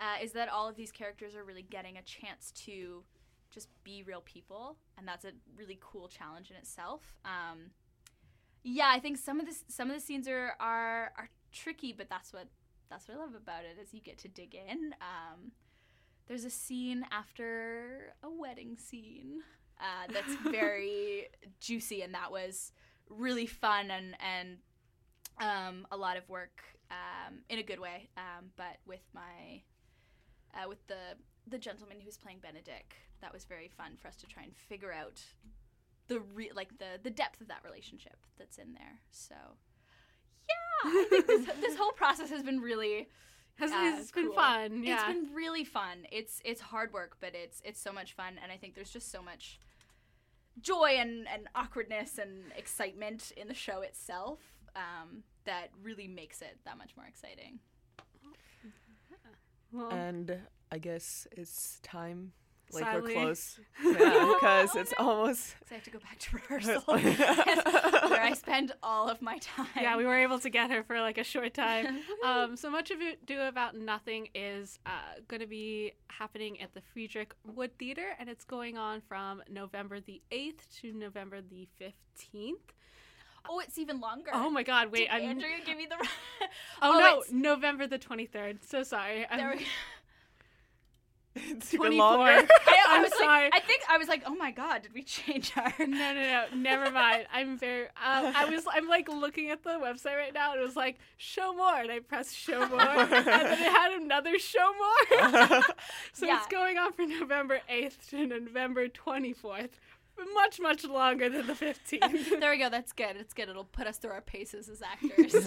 Uh, 0.00 0.22
is 0.22 0.32
that 0.32 0.48
all 0.48 0.68
of 0.68 0.76
these 0.76 0.92
characters 0.92 1.34
are 1.34 1.44
really 1.44 1.62
getting 1.62 1.96
a 1.96 2.02
chance 2.02 2.50
to 2.52 3.02
just 3.50 3.68
be 3.84 4.02
real 4.02 4.22
people, 4.22 4.76
and 4.98 5.06
that's 5.06 5.24
a 5.24 5.32
really 5.56 5.78
cool 5.80 6.08
challenge 6.08 6.50
in 6.50 6.56
itself. 6.56 7.02
Um, 7.24 7.70
yeah, 8.62 8.90
I 8.92 8.98
think 8.98 9.18
some 9.18 9.40
of 9.40 9.46
the 9.46 9.56
some 9.68 9.88
of 9.88 9.94
the 9.94 10.00
scenes 10.00 10.26
are 10.28 10.54
are 10.60 11.12
are 11.16 11.30
tricky, 11.52 11.92
but 11.96 12.08
that's 12.08 12.32
what 12.32 12.48
that's 12.90 13.08
what 13.08 13.16
I 13.16 13.20
love 13.20 13.34
about 13.34 13.64
it 13.64 13.80
is 13.80 13.94
you 13.94 14.00
get 14.00 14.18
to 14.18 14.28
dig 14.28 14.54
in. 14.54 14.94
Um, 15.00 15.52
there's 16.26 16.44
a 16.44 16.50
scene 16.50 17.04
after 17.12 18.14
a 18.22 18.30
wedding 18.30 18.76
scene 18.76 19.42
uh, 19.80 20.12
that's 20.12 20.34
very 20.50 21.28
juicy, 21.60 22.02
and 22.02 22.14
that 22.14 22.30
was 22.30 22.72
really 23.08 23.46
fun 23.46 23.90
and 23.90 24.16
and 24.20 24.58
um, 25.38 25.86
a 25.90 25.96
lot 25.96 26.16
of 26.16 26.28
work 26.28 26.62
um, 26.90 27.38
in 27.48 27.58
a 27.58 27.62
good 27.62 27.80
way. 27.80 28.08
Um, 28.16 28.46
but 28.56 28.78
with 28.86 29.02
my 29.14 29.62
uh, 30.54 30.68
with 30.68 30.84
the 30.86 31.16
the 31.46 31.58
gentleman 31.58 31.98
who's 32.04 32.16
playing 32.16 32.38
Benedict, 32.40 32.94
that 33.20 33.32
was 33.32 33.44
very 33.44 33.68
fun 33.68 33.96
for 34.00 34.08
us 34.08 34.16
to 34.16 34.26
try 34.26 34.42
and 34.42 34.54
figure 34.56 34.92
out 34.92 35.22
the 36.08 36.20
re- 36.34 36.52
like 36.54 36.78
the 36.78 36.98
the 37.02 37.10
depth 37.10 37.40
of 37.40 37.48
that 37.48 37.62
relationship 37.64 38.16
that's 38.38 38.58
in 38.58 38.72
there. 38.74 39.00
So 39.10 39.34
yeah, 40.48 40.90
I 40.90 41.06
think 41.10 41.26
this 41.26 41.46
this 41.60 41.76
whole 41.76 41.92
process 41.92 42.30
has 42.30 42.42
been 42.42 42.60
really 42.60 43.08
Has, 43.56 43.72
uh, 43.72 43.96
it's 43.98 44.10
been 44.12 44.32
fun. 44.32 44.82
Yeah. 44.84 44.94
It's 44.96 45.04
been 45.04 45.34
really 45.34 45.64
fun. 45.64 46.06
It's 46.12 46.40
it's 46.44 46.60
hard 46.60 46.92
work, 46.92 47.16
but 47.20 47.34
it's 47.34 47.60
it's 47.64 47.80
so 47.80 47.92
much 47.92 48.12
fun, 48.12 48.38
and 48.42 48.52
I 48.52 48.56
think 48.56 48.74
there's 48.74 48.90
just 48.90 49.10
so 49.10 49.22
much 49.22 49.58
joy 50.60 50.96
and, 50.98 51.26
and 51.28 51.48
awkwardness 51.54 52.18
and 52.18 52.44
excitement 52.56 53.32
in 53.36 53.46
the 53.48 53.54
show 53.54 53.82
itself 53.82 54.38
um, 54.74 55.22
that 55.44 55.68
really 55.82 56.08
makes 56.08 56.40
it 56.40 56.58
that 56.64 56.78
much 56.78 56.96
more 56.96 57.06
exciting. 57.06 57.58
well, 59.72 59.90
And 59.90 60.38
I 60.72 60.78
guess 60.78 61.26
it's 61.32 61.78
time. 61.82 62.32
Like 62.72 62.84
Sadly. 62.84 63.14
we're 63.14 63.22
close. 63.22 63.60
Because 63.82 64.70
Oh, 64.74 64.78
it's 64.80 64.92
no. 64.98 65.06
almost. 65.06 65.54
So 65.68 65.74
I 65.74 65.74
have 65.74 65.84
to 65.84 65.90
go 65.90 65.98
back 65.98 66.18
to 66.18 66.36
rehearsal, 66.36 66.82
where 68.10 68.22
I 68.22 68.32
spend 68.34 68.72
all 68.82 69.08
of 69.08 69.20
my 69.20 69.38
time. 69.38 69.66
yeah, 69.76 69.96
we 69.96 70.04
were 70.04 70.16
able 70.16 70.38
to 70.40 70.48
get 70.50 70.70
her 70.70 70.82
for 70.84 71.00
like 71.00 71.18
a 71.18 71.24
short 71.24 71.54
time. 71.54 72.00
um, 72.24 72.56
so 72.56 72.70
much 72.70 72.90
of 72.92 73.00
it 73.00 73.24
do 73.26 73.40
about 73.40 73.76
nothing 73.76 74.28
is 74.34 74.78
uh, 74.86 74.90
going 75.28 75.40
to 75.40 75.46
be 75.46 75.92
happening 76.08 76.60
at 76.60 76.72
the 76.74 76.80
Frederic 76.92 77.34
Wood 77.44 77.76
Theater, 77.78 78.14
and 78.18 78.28
it's 78.28 78.44
going 78.44 78.76
on 78.78 79.00
from 79.08 79.42
November 79.50 79.98
the 80.00 80.22
eighth 80.30 80.66
to 80.80 80.92
November 80.92 81.40
the 81.40 81.66
fifteenth. 81.78 82.72
oh, 83.48 83.58
it's 83.60 83.78
even 83.78 84.00
longer. 84.00 84.30
Oh 84.32 84.50
my 84.50 84.62
God! 84.62 84.90
Wait, 84.92 85.08
Did 85.10 85.10
I'm. 85.10 85.22
Andrew 85.30 85.48
give 85.64 85.76
me 85.76 85.86
the? 85.86 85.96
oh, 86.00 86.46
oh, 86.82 86.98
no, 86.98 87.18
it's- 87.18 87.32
November 87.32 87.86
the 87.88 87.98
twenty 87.98 88.26
third. 88.26 88.58
So 88.64 88.82
sorry. 88.84 89.26
There 89.34 89.50
I'm 89.50 89.58
we- 89.58 89.66
It's 91.50 91.72
even 91.74 91.86
24. 91.92 91.98
longer. 91.98 92.48
I, 92.66 92.84
I 92.88 93.00
was 93.02 93.12
sorry. 93.18 93.44
like, 93.44 93.54
I 93.54 93.60
think 93.60 93.82
I 93.90 93.98
was 93.98 94.08
like, 94.08 94.22
oh 94.26 94.34
my 94.34 94.50
god, 94.50 94.82
did 94.82 94.94
we 94.94 95.02
change 95.02 95.52
our? 95.56 95.72
no, 95.78 95.86
no, 95.86 96.14
no, 96.14 96.44
never 96.54 96.90
mind. 96.90 97.26
I'm 97.32 97.58
very. 97.58 97.84
Um, 97.86 98.32
I 98.34 98.46
was. 98.50 98.64
I'm 98.70 98.88
like 98.88 99.08
looking 99.08 99.50
at 99.50 99.62
the 99.62 99.70
website 99.70 100.16
right 100.16 100.32
now, 100.34 100.52
and 100.52 100.60
it 100.60 100.64
was 100.64 100.76
like 100.76 100.98
show 101.16 101.52
more, 101.54 101.76
and 101.76 101.90
I 101.90 102.00
pressed 102.00 102.36
show 102.36 102.66
more, 102.68 102.80
and 102.80 103.10
then 103.10 103.26
it 103.52 103.72
had 103.72 103.92
another 104.00 104.38
show 104.38 104.66
more. 104.72 105.62
so 106.12 106.26
Yeah. 106.26 106.38
it's 106.38 106.46
going 106.48 106.78
on 106.78 106.92
from 106.92 107.08
November 107.08 107.60
8th 107.70 108.08
to 108.10 108.26
November 108.26 108.88
24th. 108.88 109.70
Much, 110.32 110.58
much 110.60 110.82
longer 110.84 111.28
than 111.28 111.46
the 111.46 111.52
15th. 111.52 112.40
there 112.40 112.50
we 112.50 112.56
go. 112.58 112.70
That's 112.70 112.92
good. 112.92 113.16
It's 113.16 113.34
good. 113.34 113.50
It'll 113.50 113.64
put 113.64 113.86
us 113.86 113.98
through 113.98 114.12
our 114.12 114.22
paces 114.22 114.66
as 114.70 114.80
actors. 114.80 115.46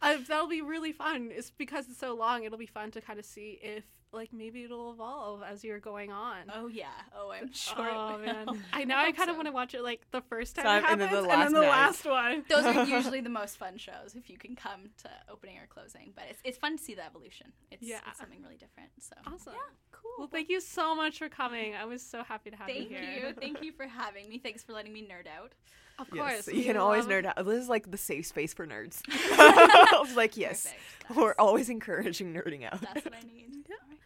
uh, 0.00 0.18
that'll 0.28 0.46
be 0.46 0.62
really 0.62 0.92
fun. 0.92 1.30
It's 1.34 1.50
because 1.50 1.88
it's 1.88 1.98
so 1.98 2.14
long. 2.14 2.44
It'll 2.44 2.56
be 2.58 2.64
fun 2.66 2.92
to 2.92 3.00
kind 3.00 3.18
of 3.18 3.24
see 3.24 3.58
if, 3.60 3.82
like, 4.14 4.32
maybe 4.32 4.64
it'll 4.64 4.92
evolve 4.92 5.42
as 5.42 5.62
you're 5.64 5.78
going 5.80 6.10
on. 6.12 6.36
oh 6.54 6.68
yeah. 6.68 6.86
Oh, 7.16 7.30
I'm 7.32 7.52
sure. 7.52 7.76
Oh 7.90 8.18
man! 8.18 8.46
I 8.72 8.84
know. 8.84 8.96
I, 8.96 9.06
hope 9.06 9.16
kind 9.16 9.30
of 9.30 9.34
so. 9.34 9.36
want 9.36 9.46
to 9.48 9.52
watch 9.52 9.74
it 9.74 9.82
like 9.82 10.02
the 10.10 10.20
first 10.22 10.56
time, 10.56 10.64
Time, 10.64 10.84
it 10.84 10.92
and 10.92 11.00
then 11.00 11.08
happens, 11.08 11.26
the 11.26 11.32
and 11.32 11.42
then 11.42 11.52
the 11.52 11.60
last 11.60 12.04
last 12.04 12.06
one. 12.06 12.44
Those 12.48 12.64
are 12.64 12.84
usually 12.96 13.20
the 13.20 13.28
most 13.28 13.56
fun 13.58 13.76
shows 13.78 14.14
if 14.16 14.30
you 14.30 14.38
can 14.38 14.56
come 14.56 14.90
to 15.02 15.10
opening 15.30 15.58
or 15.58 15.66
closing. 15.68 16.12
But 16.14 16.24
it's, 16.30 16.40
it's 16.44 16.58
fun 16.58 16.76
to 16.78 16.82
see 16.82 16.94
the 16.94 17.04
evolution. 17.04 17.52
It's, 17.70 17.82
Yeah. 17.82 17.98
it's 18.08 18.18
something 18.18 18.40
really 18.42 18.56
different. 18.56 18.90
So 19.00 19.14
Awesome. 19.26 19.52
Yeah, 19.54 19.60
cool. 19.92 20.10
Well, 20.18 20.28
thank 20.28 20.48
you 20.48 20.60
so 20.60 20.94
much 20.94 21.18
for 21.18 21.28
coming. 21.28 21.74
I 21.74 21.84
was 21.84 22.02
so 22.02 22.22
happy 22.22 22.50
to 22.50 22.56
have 22.56 22.66
Thank 22.66 22.90
you 22.90 22.96
you. 22.96 23.02
here. 23.02 23.22
Thank 23.22 23.34
you 23.36 23.40
Thank 23.54 23.64
you 23.64 23.72
for 23.72 23.86
having 23.86 24.28
me. 24.28 24.38
Thanks 24.38 24.62
for 24.62 24.72
letting 24.72 24.92
me 24.92 25.02
nerd 25.02 25.26
out. 25.28 25.52
Of 25.96 26.08
Yes, 26.12 26.44
course, 26.44 26.48
you 26.56 26.64
can 26.64 26.72
we 26.74 26.78
always 26.80 27.04
nerd 27.04 27.24
out. 27.24 27.36
This 27.46 27.62
is 27.62 27.68
like 27.68 27.88
the 27.88 27.96
safe 27.96 28.26
space 28.26 28.52
for 28.52 28.66
nerds. 28.66 29.00
I 29.08 29.98
was 30.00 30.16
like, 30.16 30.36
yes, 30.36 30.72
we're 31.14 31.34
always 31.38 31.68
encouraging 31.68 32.34
nerding 32.34 32.64
out. 32.64 32.80
That's 32.80 33.04
what 33.04 33.14
I 33.14 33.20
need. 33.20 33.64
All 33.70 33.76
right. 33.88 33.98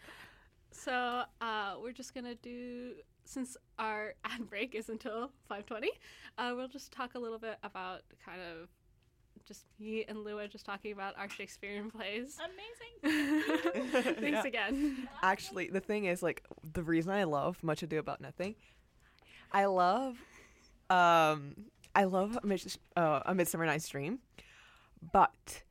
So 0.82 1.23
uh, 1.40 1.75
we're 1.82 1.92
just 1.92 2.14
gonna 2.14 2.35
do 2.37 2.92
since 3.25 3.56
our 3.78 4.14
ad 4.25 4.49
break 4.49 4.75
is 4.75 4.88
until 4.88 5.30
five 5.49 5.66
twenty. 5.66 5.90
Uh, 6.37 6.52
we'll 6.56 6.68
just 6.68 6.92
talk 6.92 7.14
a 7.14 7.18
little 7.18 7.38
bit 7.38 7.56
about 7.62 8.02
kind 8.25 8.40
of 8.40 8.68
just 9.47 9.64
me 9.80 10.04
and 10.08 10.25
Lua 10.25 10.47
just 10.49 10.66
talking 10.66 10.92
about 10.92 11.16
our 11.18 11.28
Shakespearean 11.28 11.90
plays. 11.97 12.38
Amazing. 13.02 13.62
Thanks 14.20 14.23
Yeah. 14.23 14.44
again. 14.44 15.08
Actually, 15.23 15.68
the 15.70 15.80
thing 15.80 16.04
is, 16.04 16.23
like, 16.23 16.44
the 16.75 16.82
reason 16.82 17.12
I 17.12 17.25
love 17.25 17.62
Much 17.62 17.82
Ado 17.82 17.99
About 17.99 18.20
Nothing, 18.20 18.56
I 19.52 19.64
love, 19.66 20.16
um, 20.90 21.54
I 21.94 22.04
love 22.04 22.38
Mis- 22.44 22.78
uh, 22.97 23.20
A 23.26 23.35
Midsummer 23.35 23.64
Night's 23.64 23.88
Dream, 23.88 24.18
but 25.12 25.62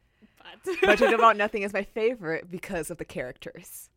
But 0.65 0.75
Much 0.87 1.01
Ado 1.01 1.13
About 1.15 1.37
Nothing 1.37 1.61
is 1.63 1.71
my 1.73 1.83
favorite 1.83 2.49
because 2.49 2.89
of 2.89 2.97
the 2.97 3.05
characters. 3.05 3.89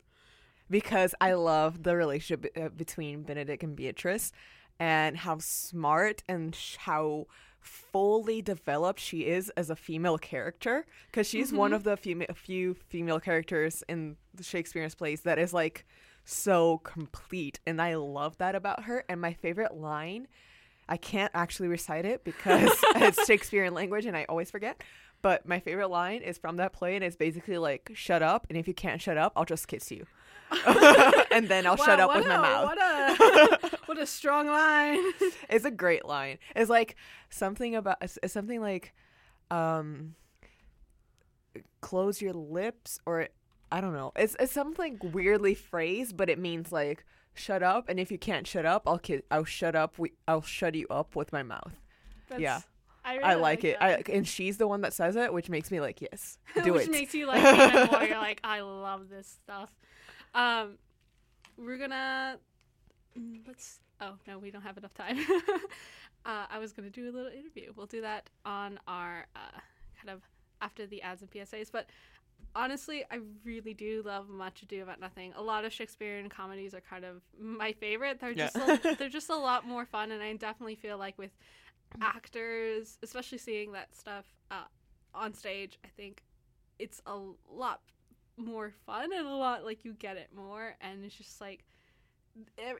Because 0.70 1.14
I 1.20 1.32
love 1.32 1.82
the 1.82 1.96
relationship 1.96 2.52
uh, 2.56 2.68
between 2.68 3.22
Benedict 3.22 3.62
and 3.62 3.74
Beatrice 3.76 4.32
and 4.78 5.18
how 5.18 5.38
smart 5.38 6.22
and 6.28 6.56
how 6.78 7.26
fully 7.60 8.40
developed 8.40 9.00
she 9.00 9.26
is 9.26 9.50
as 9.50 9.68
a 9.68 9.76
female 9.76 10.16
character. 10.16 10.86
Because 11.06 11.28
she's 11.28 11.52
one 11.52 11.72
of 11.72 11.84
the 11.84 11.96
fema- 11.96 12.34
few 12.34 12.74
female 12.88 13.20
characters 13.20 13.82
in 13.88 14.16
the 14.34 14.42
Shakespeare's 14.42 14.94
plays 14.94 15.22
that 15.22 15.38
is 15.38 15.52
like 15.52 15.84
so 16.24 16.78
complete 16.78 17.60
and 17.66 17.80
I 17.82 17.96
love 17.96 18.38
that 18.38 18.54
about 18.54 18.84
her. 18.84 19.04
And 19.08 19.20
my 19.20 19.32
favorite 19.32 19.74
line 19.74 20.28
I 20.90 20.96
can't 20.96 21.30
actually 21.34 21.68
recite 21.68 22.04
it 22.04 22.24
because 22.24 22.72
it's 22.96 23.24
Shakespearean 23.24 23.74
language 23.74 24.06
and 24.06 24.16
I 24.16 24.24
always 24.28 24.50
forget 24.50 24.82
but 25.22 25.46
my 25.46 25.60
favorite 25.60 25.88
line 25.88 26.22
is 26.22 26.36
from 26.36 26.56
that 26.56 26.72
play 26.72 26.96
and 26.96 27.04
it's 27.04 27.16
basically 27.16 27.58
like 27.58 27.90
shut 27.94 28.22
up 28.22 28.46
and 28.48 28.58
if 28.58 28.66
you 28.66 28.74
can't 28.74 29.00
shut 29.00 29.16
up 29.16 29.32
I'll 29.36 29.44
just 29.44 29.68
kiss 29.68 29.90
you 29.90 30.06
and 31.30 31.48
then 31.48 31.66
I'll 31.66 31.76
shut 31.76 32.00
up 32.00 32.14
with 32.14 32.26
my 32.26 32.36
mouth 32.36 32.64
What 32.66 32.78
a 32.78 33.76
what 33.86 33.98
a 33.98 34.06
strong 34.06 34.46
line. 34.48 34.98
it's 35.48 35.64
a 35.64 35.70
great 35.70 36.04
line. 36.04 36.38
It's 36.56 36.70
like 36.70 36.96
something 37.28 37.74
about 37.76 37.98
it's, 38.02 38.18
something 38.32 38.60
like 38.60 38.92
um 39.50 40.14
close 41.80 42.20
your 42.20 42.32
lips 42.32 42.98
or 43.06 43.28
I 43.72 43.80
don't 43.80 43.92
know. 43.92 44.12
It's 44.16 44.36
it's 44.40 44.52
something 44.52 44.98
weirdly 45.12 45.54
phrased, 45.54 46.16
but 46.16 46.28
it 46.28 46.38
means 46.38 46.72
like 46.72 47.04
shut 47.34 47.62
up 47.62 47.88
and 47.88 48.00
if 48.00 48.10
you 48.10 48.18
can't 48.18 48.46
shut 48.46 48.66
up, 48.66 48.82
I'll 48.86 48.98
ki- 48.98 49.22
I'll 49.30 49.44
shut 49.44 49.74
up 49.76 49.98
we 49.98 50.12
I'll 50.26 50.42
shut 50.42 50.74
you 50.74 50.86
up 50.90 51.14
with 51.16 51.32
my 51.32 51.42
mouth. 51.42 51.72
That's, 52.28 52.40
Yeah. 52.40 52.60
I, 53.02 53.14
really 53.14 53.24
I 53.24 53.34
like 53.34 53.64
it. 53.64 53.76
I 53.80 54.02
and 54.12 54.28
she's 54.28 54.58
the 54.58 54.68
one 54.68 54.82
that 54.82 54.92
says 54.92 55.16
it, 55.16 55.32
which 55.32 55.48
makes 55.48 55.70
me 55.70 55.80
like, 55.80 56.02
yes. 56.02 56.38
Do 56.62 56.74
which 56.74 56.84
it. 56.86 56.90
makes 56.90 57.14
you 57.14 57.26
like 57.26 57.40
even 57.40 57.86
more. 57.90 58.02
You're 58.04 58.18
like, 58.18 58.40
I 58.44 58.60
love 58.60 59.08
this 59.08 59.26
stuff. 59.42 59.70
Um, 60.34 60.78
we're 61.56 61.78
gonna 61.78 62.38
mm, 63.18 63.40
let's. 63.46 63.80
Oh 64.00 64.14
no, 64.26 64.38
we 64.38 64.50
don't 64.50 64.62
have 64.62 64.78
enough 64.78 64.94
time. 64.94 65.18
uh, 66.24 66.46
I 66.50 66.58
was 66.58 66.72
gonna 66.72 66.90
do 66.90 67.10
a 67.10 67.12
little 67.12 67.30
interview. 67.32 67.72
We'll 67.76 67.86
do 67.86 68.00
that 68.00 68.30
on 68.44 68.78
our 68.86 69.26
uh, 69.36 69.60
kind 70.00 70.10
of 70.10 70.22
after 70.62 70.86
the 70.86 71.02
ads 71.02 71.22
and 71.22 71.30
PSAs. 71.30 71.70
But 71.70 71.86
honestly, 72.54 73.04
I 73.10 73.18
really 73.44 73.74
do 73.74 74.02
love 74.04 74.28
Much 74.28 74.62
Ado 74.62 74.82
About 74.82 75.00
Nothing. 75.00 75.32
A 75.36 75.42
lot 75.42 75.64
of 75.64 75.72
Shakespearean 75.72 76.28
comedies 76.28 76.74
are 76.74 76.80
kind 76.80 77.04
of 77.04 77.22
my 77.38 77.72
favorite. 77.72 78.20
They're 78.20 78.32
Yeah. 78.32 78.50
just 78.50 78.56
a, 78.56 78.96
they're 78.98 79.08
just 79.08 79.30
a 79.30 79.36
lot 79.36 79.66
more 79.66 79.84
fun, 79.84 80.12
and 80.12 80.22
I 80.22 80.32
definitely 80.34 80.76
feel 80.76 80.96
like 80.98 81.18
with 81.18 81.32
actors, 82.00 82.98
especially 83.02 83.38
seeing 83.38 83.72
that 83.72 83.94
stuff 83.94 84.26
uh, 84.50 84.64
on 85.14 85.34
stage, 85.34 85.78
I 85.84 85.88
think 85.88 86.22
it's 86.78 87.02
a 87.06 87.18
lot 87.52 87.80
more 88.36 88.72
fun 88.86 89.12
and 89.12 89.26
a 89.26 89.34
lot 89.34 89.64
like 89.64 89.84
you 89.84 89.92
get 89.94 90.16
it 90.16 90.28
more, 90.34 90.74
and 90.80 91.04
it's 91.04 91.14
just 91.14 91.40
like 91.40 91.64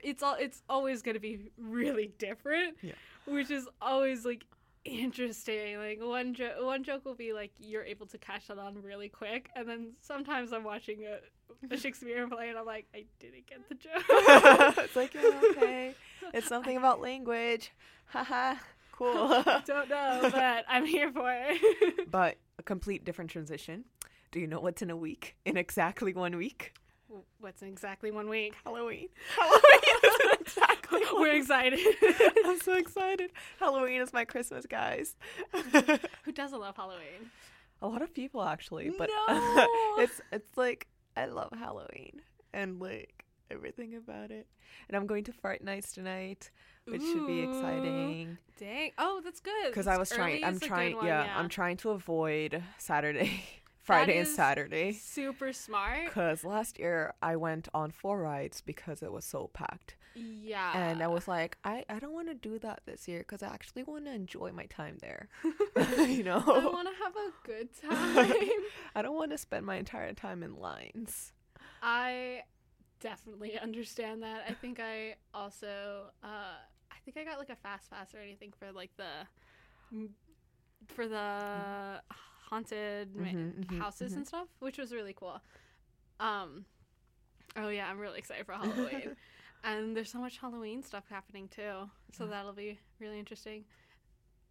it's 0.03 0.23
all 0.23 0.35
it's 0.39 0.61
always 0.69 1.01
going 1.01 1.13
to 1.15 1.19
be 1.19 1.51
really 1.57 2.11
different, 2.17 2.77
Yeah. 2.81 2.93
which 3.25 3.51
is 3.51 3.67
always 3.81 4.25
like 4.25 4.45
interesting. 4.85 5.77
Like 5.77 5.99
one 6.01 6.33
jo- 6.33 6.65
one 6.65 6.83
joke 6.83 7.05
will 7.05 7.15
be 7.15 7.33
like 7.33 7.51
you're 7.59 7.83
able 7.83 8.05
to 8.07 8.17
catch 8.17 8.47
that 8.47 8.57
on 8.57 8.81
really 8.81 9.09
quick, 9.09 9.49
and 9.55 9.67
then 9.67 9.93
sometimes 10.01 10.51
I'm 10.53 10.63
watching 10.63 11.03
a, 11.05 11.73
a 11.73 11.77
Shakespearean 11.77 12.29
play 12.29 12.49
and 12.49 12.57
I'm 12.57 12.65
like 12.65 12.87
I 12.95 13.05
didn't 13.19 13.45
get 13.47 13.67
the 13.69 13.75
joke. 13.75 14.03
it's 14.79 14.95
like 14.95 15.15
okay. 15.15 15.95
It's 16.33 16.47
something 16.55 16.77
about 16.77 17.01
language. 17.01 17.71
Haha. 18.05 18.55
cool. 18.91 19.43
Don't 19.65 19.89
know, 19.89 20.19
but 20.31 20.65
I'm 20.67 20.85
here 20.85 21.11
for 21.11 21.29
it. 21.33 22.09
but 22.11 22.37
a 22.59 22.63
complete 22.63 23.03
different 23.05 23.29
transition. 23.31 23.85
Do 24.31 24.39
you 24.39 24.47
know 24.47 24.59
what's 24.59 24.81
in 24.81 24.89
a 24.89 24.95
week? 24.95 25.35
In 25.45 25.57
exactly 25.57 26.13
one 26.13 26.37
week? 26.37 26.73
What's 27.39 27.61
in 27.61 27.67
exactly 27.67 28.11
one 28.11 28.29
week? 28.29 28.55
Halloween. 28.63 29.09
Halloween 29.37 30.31
exactly 30.39 31.01
We're 31.13 31.35
excited. 31.35 31.79
I'm 32.45 32.59
so 32.59 32.73
excited. 32.77 33.31
Halloween 33.59 34.01
is 34.01 34.13
my 34.13 34.23
Christmas, 34.23 34.65
guys. 34.65 35.15
Who 36.23 36.31
doesn't 36.31 36.59
love 36.59 36.75
Halloween? 36.77 37.29
a 37.83 37.87
lot 37.87 38.03
of 38.03 38.13
people 38.13 38.43
actually, 38.43 38.91
but 38.95 39.09
No. 39.09 39.67
it's 39.97 40.21
it's 40.31 40.55
like 40.55 40.87
I 41.17 41.25
love 41.25 41.51
Halloween 41.57 42.21
and 42.53 42.79
like 42.79 43.25
everything 43.49 43.95
about 43.95 44.29
it. 44.31 44.45
And 44.87 44.95
I'm 44.95 45.07
going 45.07 45.23
to 45.25 45.33
Fright 45.33 45.63
Nights 45.63 45.91
tonight, 45.91 46.51
which 46.85 47.01
should 47.01 47.25
be 47.27 47.39
exciting 47.41 48.37
Dang. 48.59 48.91
Oh, 48.99 49.19
that's 49.23 49.39
good. 49.41 49.67
because 49.69 49.87
I 49.87 49.97
was 49.97 50.09
trying. 50.11 50.43
I'm 50.45 50.51
is 50.53 50.57
a 50.57 50.59
good 50.61 50.67
trying. 50.67 50.95
one, 50.95 51.07
yeah, 51.07 51.33
I'm 51.35 51.49
trying 51.49 51.77
to 51.77 51.89
avoid 51.89 52.61
Saturday, 52.77 53.41
Friday, 53.91 54.17
and 54.19 54.27
Saturday. 54.27 54.91
Super 54.93 55.53
smart. 55.53 56.05
Because 56.05 56.43
last 56.43 56.79
year 56.79 57.13
I 57.21 57.35
went 57.35 57.67
on 57.73 57.91
four 57.91 58.19
rides 58.21 58.61
because 58.61 59.01
it 59.01 59.11
was 59.11 59.25
so 59.25 59.49
packed. 59.53 59.95
Yeah. 60.13 60.73
and 60.75 61.01
I 61.01 61.07
was 61.07 61.27
like, 61.27 61.57
I, 61.63 61.85
I 61.89 61.99
don't 61.99 62.11
want 62.11 62.27
to 62.27 62.33
do 62.33 62.59
that 62.59 62.81
this 62.85 63.07
year 63.07 63.19
because 63.19 63.41
I 63.41 63.47
actually 63.47 63.83
want 63.83 64.05
to 64.05 64.11
enjoy 64.11 64.51
my 64.51 64.65
time 64.65 64.97
there. 64.99 65.29
you 66.05 66.23
know? 66.23 66.43
I 66.45 66.65
want 66.65 66.87
to 66.89 67.03
have 67.03 67.15
a 67.15 67.31
good 67.45 67.69
time. 67.81 68.49
I 68.93 69.01
don't 69.01 69.15
want 69.15 69.31
to 69.31 69.37
spend 69.37 69.65
my 69.65 69.77
entire 69.77 70.13
time 70.13 70.43
in 70.43 70.55
lines. 70.57 71.31
I 71.81 72.43
definitely 72.99 73.57
understand 73.57 74.21
that. 74.23 74.43
I 74.47 74.53
think 74.53 74.79
I 74.79 75.15
also 75.33 76.11
uh 76.23 76.27
I 76.91 76.95
think 77.05 77.17
I 77.17 77.23
got 77.23 77.39
like 77.39 77.49
a 77.49 77.55
fast 77.55 77.89
pass 77.89 78.13
or 78.13 78.19
anything 78.19 78.53
for 78.59 78.71
like 78.71 78.91
the 78.97 80.07
for 80.87 81.07
the 81.07 81.15
ma- 81.15 81.99
Mhm, 82.51 83.65
mhm, 83.65 83.79
houses 83.79 84.13
mhm. 84.13 84.17
and 84.17 84.27
stuff, 84.27 84.47
which 84.59 84.77
was 84.77 84.91
really 84.93 85.13
cool. 85.13 85.41
Um 86.19 86.65
oh 87.55 87.69
yeah, 87.69 87.89
I'm 87.89 87.99
really 87.99 88.19
excited 88.19 88.45
for 88.45 88.53
Halloween. 88.53 89.15
and 89.63 89.95
there's 89.95 90.11
so 90.11 90.19
much 90.19 90.37
Halloween 90.37 90.83
stuff 90.83 91.05
happening 91.09 91.47
too. 91.47 91.89
So 92.13 92.25
that'll 92.27 92.53
be 92.53 92.79
really 92.99 93.19
interesting. 93.19 93.65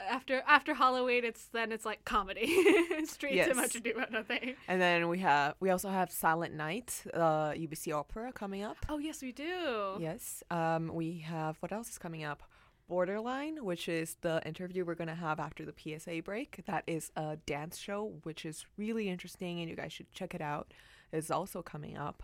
After 0.00 0.42
after 0.46 0.72
Halloween, 0.72 1.24
it's 1.24 1.44
then 1.52 1.72
it's 1.72 1.84
like 1.84 2.06
comedy, 2.06 2.46
straight 3.04 3.34
Yes. 3.34 3.48
to 3.48 3.54
much 3.54 3.74
ado 3.74 3.90
about 3.90 4.10
nothing. 4.10 4.54
And 4.66 4.80
then 4.80 5.08
we 5.08 5.18
have 5.18 5.56
we 5.60 5.68
also 5.68 5.90
have 5.90 6.10
Silent 6.10 6.54
Night, 6.54 7.04
uh, 7.12 7.50
UBC 7.52 7.92
Opera 7.92 8.32
coming 8.32 8.62
up. 8.62 8.78
Oh 8.88 8.96
yes, 8.98 9.20
we 9.20 9.32
do. 9.32 9.98
Yes. 10.00 10.42
Um, 10.50 10.90
we 10.94 11.18
have 11.18 11.58
what 11.60 11.70
else 11.70 11.90
is 11.90 11.98
coming 11.98 12.24
up? 12.24 12.42
Borderline, 12.90 13.64
which 13.64 13.88
is 13.88 14.16
the 14.20 14.42
interview 14.44 14.85
we're 14.85 14.96
gonna 14.96 15.14
have 15.14 15.38
after 15.38 15.64
the 15.64 15.72
PSA 15.72 16.20
break. 16.22 16.61
That 16.66 16.83
is 16.88 17.12
a 17.16 17.37
dance 17.46 17.79
show, 17.79 18.18
which 18.24 18.44
is 18.44 18.66
really 18.76 19.09
interesting, 19.09 19.61
and 19.61 19.70
you 19.70 19.76
guys 19.76 19.92
should 19.92 20.11
check 20.12 20.35
it 20.35 20.40
out. 20.42 20.74
Is 21.12 21.31
also 21.31 21.62
coming 21.62 21.96
up. 21.96 22.22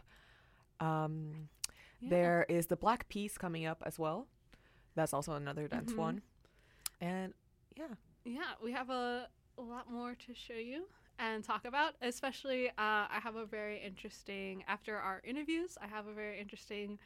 Um, 0.81 1.49
Yeah. 2.01 2.11
There 2.11 2.47
is 2.51 2.67
the 2.67 2.77
Black 2.77 3.09
Piece 3.09 3.39
coming 3.39 3.65
up 3.65 3.83
as 3.87 3.99
well. 3.99 4.27
That's 4.97 5.15
also 5.15 5.33
another 5.33 5.67
dance 5.69 5.93
Mhm. 5.93 5.97
one. 5.97 6.23
And 7.01 7.33
yeah, 7.75 7.95
Yeah, 8.25 8.55
we 8.61 8.73
have 8.73 8.91
a, 8.91 9.31
a 9.57 9.63
lot 9.63 9.89
more 9.91 10.15
to 10.17 10.35
show 10.35 10.55
you 10.73 10.89
and 11.19 11.43
talk 11.45 11.65
about. 11.65 11.95
Especially, 12.03 12.69
uh, 12.71 13.07
I 13.17 13.21
have 13.23 13.37
a 13.37 13.47
very 13.47 13.79
interesting, 13.79 14.63
after 14.67 14.97
our 14.99 15.21
interviews, 15.25 15.79
I 15.81 15.87
have 15.87 16.07
a 16.09 16.13
very 16.13 16.39
interesting 16.41 16.99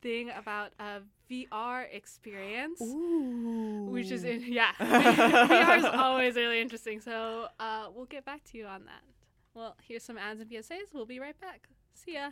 thing 0.00 0.30
about 0.30 0.72
a 0.78 1.00
VR 1.30 1.86
experience. 1.92 2.80
ooh, 2.80 3.86
Which 3.90 4.10
is, 4.10 4.24
in, 4.24 4.42
yeah, 4.52 4.72
VR 4.80 5.78
is 5.78 5.84
always 5.92 6.34
really 6.36 6.60
interesting. 6.60 7.00
So 7.00 7.46
uh, 7.60 7.86
we'll 7.94 8.06
get 8.06 8.24
back 8.24 8.44
to 8.52 8.58
you 8.58 8.66
on 8.66 8.84
that. 8.86 9.02
Well, 9.54 9.76
here's 9.86 10.02
some 10.02 10.18
ads 10.18 10.40
and 10.40 10.50
PSAs. 10.50 10.92
We'll 10.92 11.06
be 11.06 11.20
right 11.20 11.38
back. 11.40 11.68
See 11.94 12.14
ya. 12.14 12.30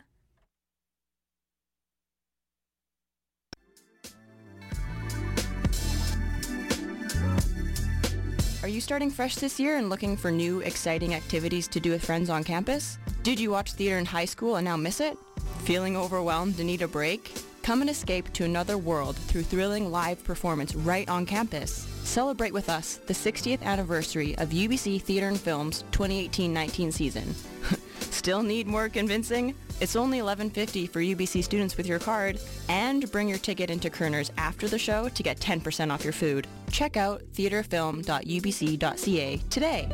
Are 8.63 8.67
you 8.67 8.79
starting 8.79 9.09
fresh 9.09 9.35
this 9.35 9.59
year 9.59 9.77
and 9.77 9.89
looking 9.89 10.15
for 10.15 10.29
new, 10.29 10.59
exciting 10.59 11.15
activities 11.15 11.67
to 11.69 11.79
do 11.79 11.89
with 11.89 12.05
friends 12.05 12.29
on 12.29 12.43
campus? 12.43 12.99
Did 13.23 13.39
you 13.39 13.49
watch 13.49 13.73
theater 13.73 13.97
in 13.97 14.05
high 14.05 14.25
school 14.25 14.57
and 14.57 14.65
now 14.65 14.77
miss 14.77 14.99
it? 14.99 15.17
Feeling 15.63 15.95
overwhelmed 15.95 16.57
and 16.57 16.67
need 16.67 16.81
a 16.81 16.87
break? 16.87 17.31
Come 17.61 17.81
and 17.81 17.89
escape 17.89 18.33
to 18.33 18.43
another 18.43 18.79
world 18.79 19.15
through 19.15 19.43
thrilling 19.43 19.91
live 19.91 20.23
performance 20.23 20.73
right 20.73 21.07
on 21.07 21.25
campus. 21.25 21.87
Celebrate 22.03 22.51
with 22.51 22.67
us 22.67 22.95
the 23.05 23.13
60th 23.13 23.61
anniversary 23.61 24.35
of 24.39 24.49
UBC 24.49 25.03
Theater 25.03 25.27
and 25.27 25.39
Film's 25.39 25.83
2018-19 25.91 26.91
season. 26.91 27.35
Still 27.99 28.41
need 28.41 28.65
more 28.65 28.89
convincing? 28.89 29.53
It's 29.79 29.95
only 29.95 30.17
$11.50 30.17 30.89
for 30.89 30.99
UBC 30.99 31.43
students 31.43 31.77
with 31.77 31.85
your 31.85 31.99
card, 31.99 32.39
and 32.67 33.09
bring 33.11 33.29
your 33.29 33.37
ticket 33.37 33.69
into 33.69 33.91
Koerner's 33.91 34.31
after 34.37 34.67
the 34.67 34.79
show 34.79 35.09
to 35.09 35.23
get 35.23 35.39
10% 35.39 35.91
off 35.91 36.03
your 36.03 36.13
food. 36.13 36.47
Check 36.71 36.97
out 36.97 37.21
theaterfilm.ubc.ca 37.33 39.37
today. 39.49 39.89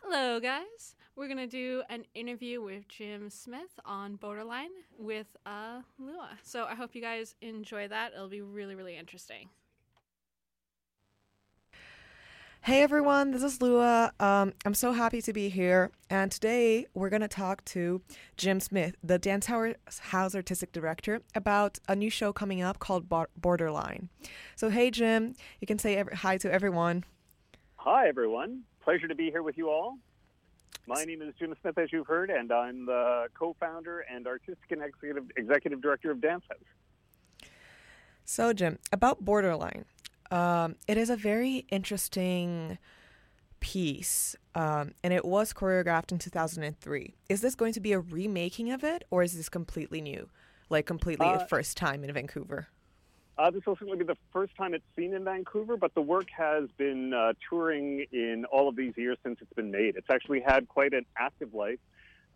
Hello, 0.00 0.38
guys. 0.38 0.94
We're 1.20 1.26
going 1.26 1.36
to 1.36 1.46
do 1.46 1.82
an 1.90 2.06
interview 2.14 2.62
with 2.62 2.88
Jim 2.88 3.28
Smith 3.28 3.78
on 3.84 4.16
Borderline 4.16 4.70
with 4.96 5.26
uh, 5.44 5.82
Lua. 5.98 6.30
So 6.42 6.64
I 6.64 6.74
hope 6.74 6.94
you 6.94 7.02
guys 7.02 7.34
enjoy 7.42 7.88
that. 7.88 8.14
It'll 8.14 8.30
be 8.30 8.40
really, 8.40 8.74
really 8.74 8.96
interesting. 8.96 9.50
Hey 12.62 12.82
everyone, 12.82 13.32
this 13.32 13.42
is 13.42 13.60
Lua. 13.60 14.14
Um, 14.18 14.54
I'm 14.64 14.72
so 14.72 14.92
happy 14.92 15.20
to 15.20 15.32
be 15.34 15.50
here, 15.50 15.90
and 16.08 16.32
today 16.32 16.86
we're 16.94 17.10
gonna 17.10 17.28
talk 17.28 17.64
to 17.66 18.00
Jim 18.38 18.58
Smith, 18.60 18.96
the 19.02 19.18
Dance 19.18 19.46
House 19.46 20.34
Artistic 20.34 20.72
Director, 20.72 21.20
about 21.34 21.78
a 21.86 21.96
new 21.96 22.10
show 22.10 22.32
coming 22.32 22.62
up 22.62 22.78
called 22.78 23.10
Borderline. 23.36 24.08
So, 24.56 24.70
hey 24.70 24.90
Jim, 24.90 25.34
you 25.60 25.66
can 25.66 25.78
say 25.78 25.96
ev- 25.96 26.12
hi 26.12 26.38
to 26.38 26.50
everyone. 26.50 27.04
Hi, 27.76 28.08
everyone. 28.08 28.62
Pleasure 28.82 29.08
to 29.08 29.14
be 29.14 29.30
here 29.30 29.42
with 29.42 29.58
you 29.58 29.68
all. 29.70 29.98
My 30.90 31.04
name 31.04 31.22
is 31.22 31.32
Jim 31.38 31.54
Smith, 31.60 31.78
as 31.78 31.92
you've 31.92 32.08
heard, 32.08 32.30
and 32.30 32.50
I'm 32.50 32.84
the 32.84 33.26
co-founder 33.38 34.00
and 34.12 34.26
artistic 34.26 34.72
and 34.72 34.82
executive 34.82 35.30
executive 35.36 35.80
director 35.80 36.10
of 36.10 36.20
Dance 36.20 36.42
House. 36.50 37.48
So, 38.24 38.52
Jim, 38.52 38.76
about 38.90 39.24
Borderline, 39.24 39.84
um, 40.32 40.74
it 40.88 40.96
is 40.96 41.08
a 41.08 41.14
very 41.14 41.64
interesting 41.70 42.76
piece, 43.60 44.34
um, 44.56 44.94
and 45.04 45.12
it 45.12 45.24
was 45.24 45.52
choreographed 45.52 46.10
in 46.10 46.18
2003. 46.18 47.14
Is 47.28 47.40
this 47.40 47.54
going 47.54 47.72
to 47.74 47.80
be 47.80 47.92
a 47.92 48.00
remaking 48.00 48.72
of 48.72 48.82
it, 48.82 49.04
or 49.12 49.22
is 49.22 49.36
this 49.36 49.48
completely 49.48 50.00
new, 50.00 50.28
like 50.70 50.86
completely 50.86 51.26
Uh, 51.26 51.38
the 51.38 51.46
first 51.46 51.76
time 51.76 52.02
in 52.02 52.12
Vancouver? 52.12 52.66
Uh, 53.40 53.50
this 53.50 53.64
will 53.64 53.74
certainly 53.74 53.96
be 53.96 54.04
the 54.04 54.18
first 54.34 54.54
time 54.54 54.74
it's 54.74 54.84
seen 54.94 55.14
in 55.14 55.24
Vancouver, 55.24 55.78
but 55.78 55.94
the 55.94 56.02
work 56.02 56.26
has 56.36 56.68
been 56.76 57.14
uh, 57.14 57.32
touring 57.48 58.04
in 58.12 58.44
all 58.52 58.68
of 58.68 58.76
these 58.76 58.92
years 58.98 59.16
since 59.22 59.38
it's 59.40 59.52
been 59.54 59.70
made. 59.70 59.96
It's 59.96 60.10
actually 60.10 60.40
had 60.40 60.68
quite 60.68 60.92
an 60.92 61.06
active 61.16 61.54
life, 61.54 61.78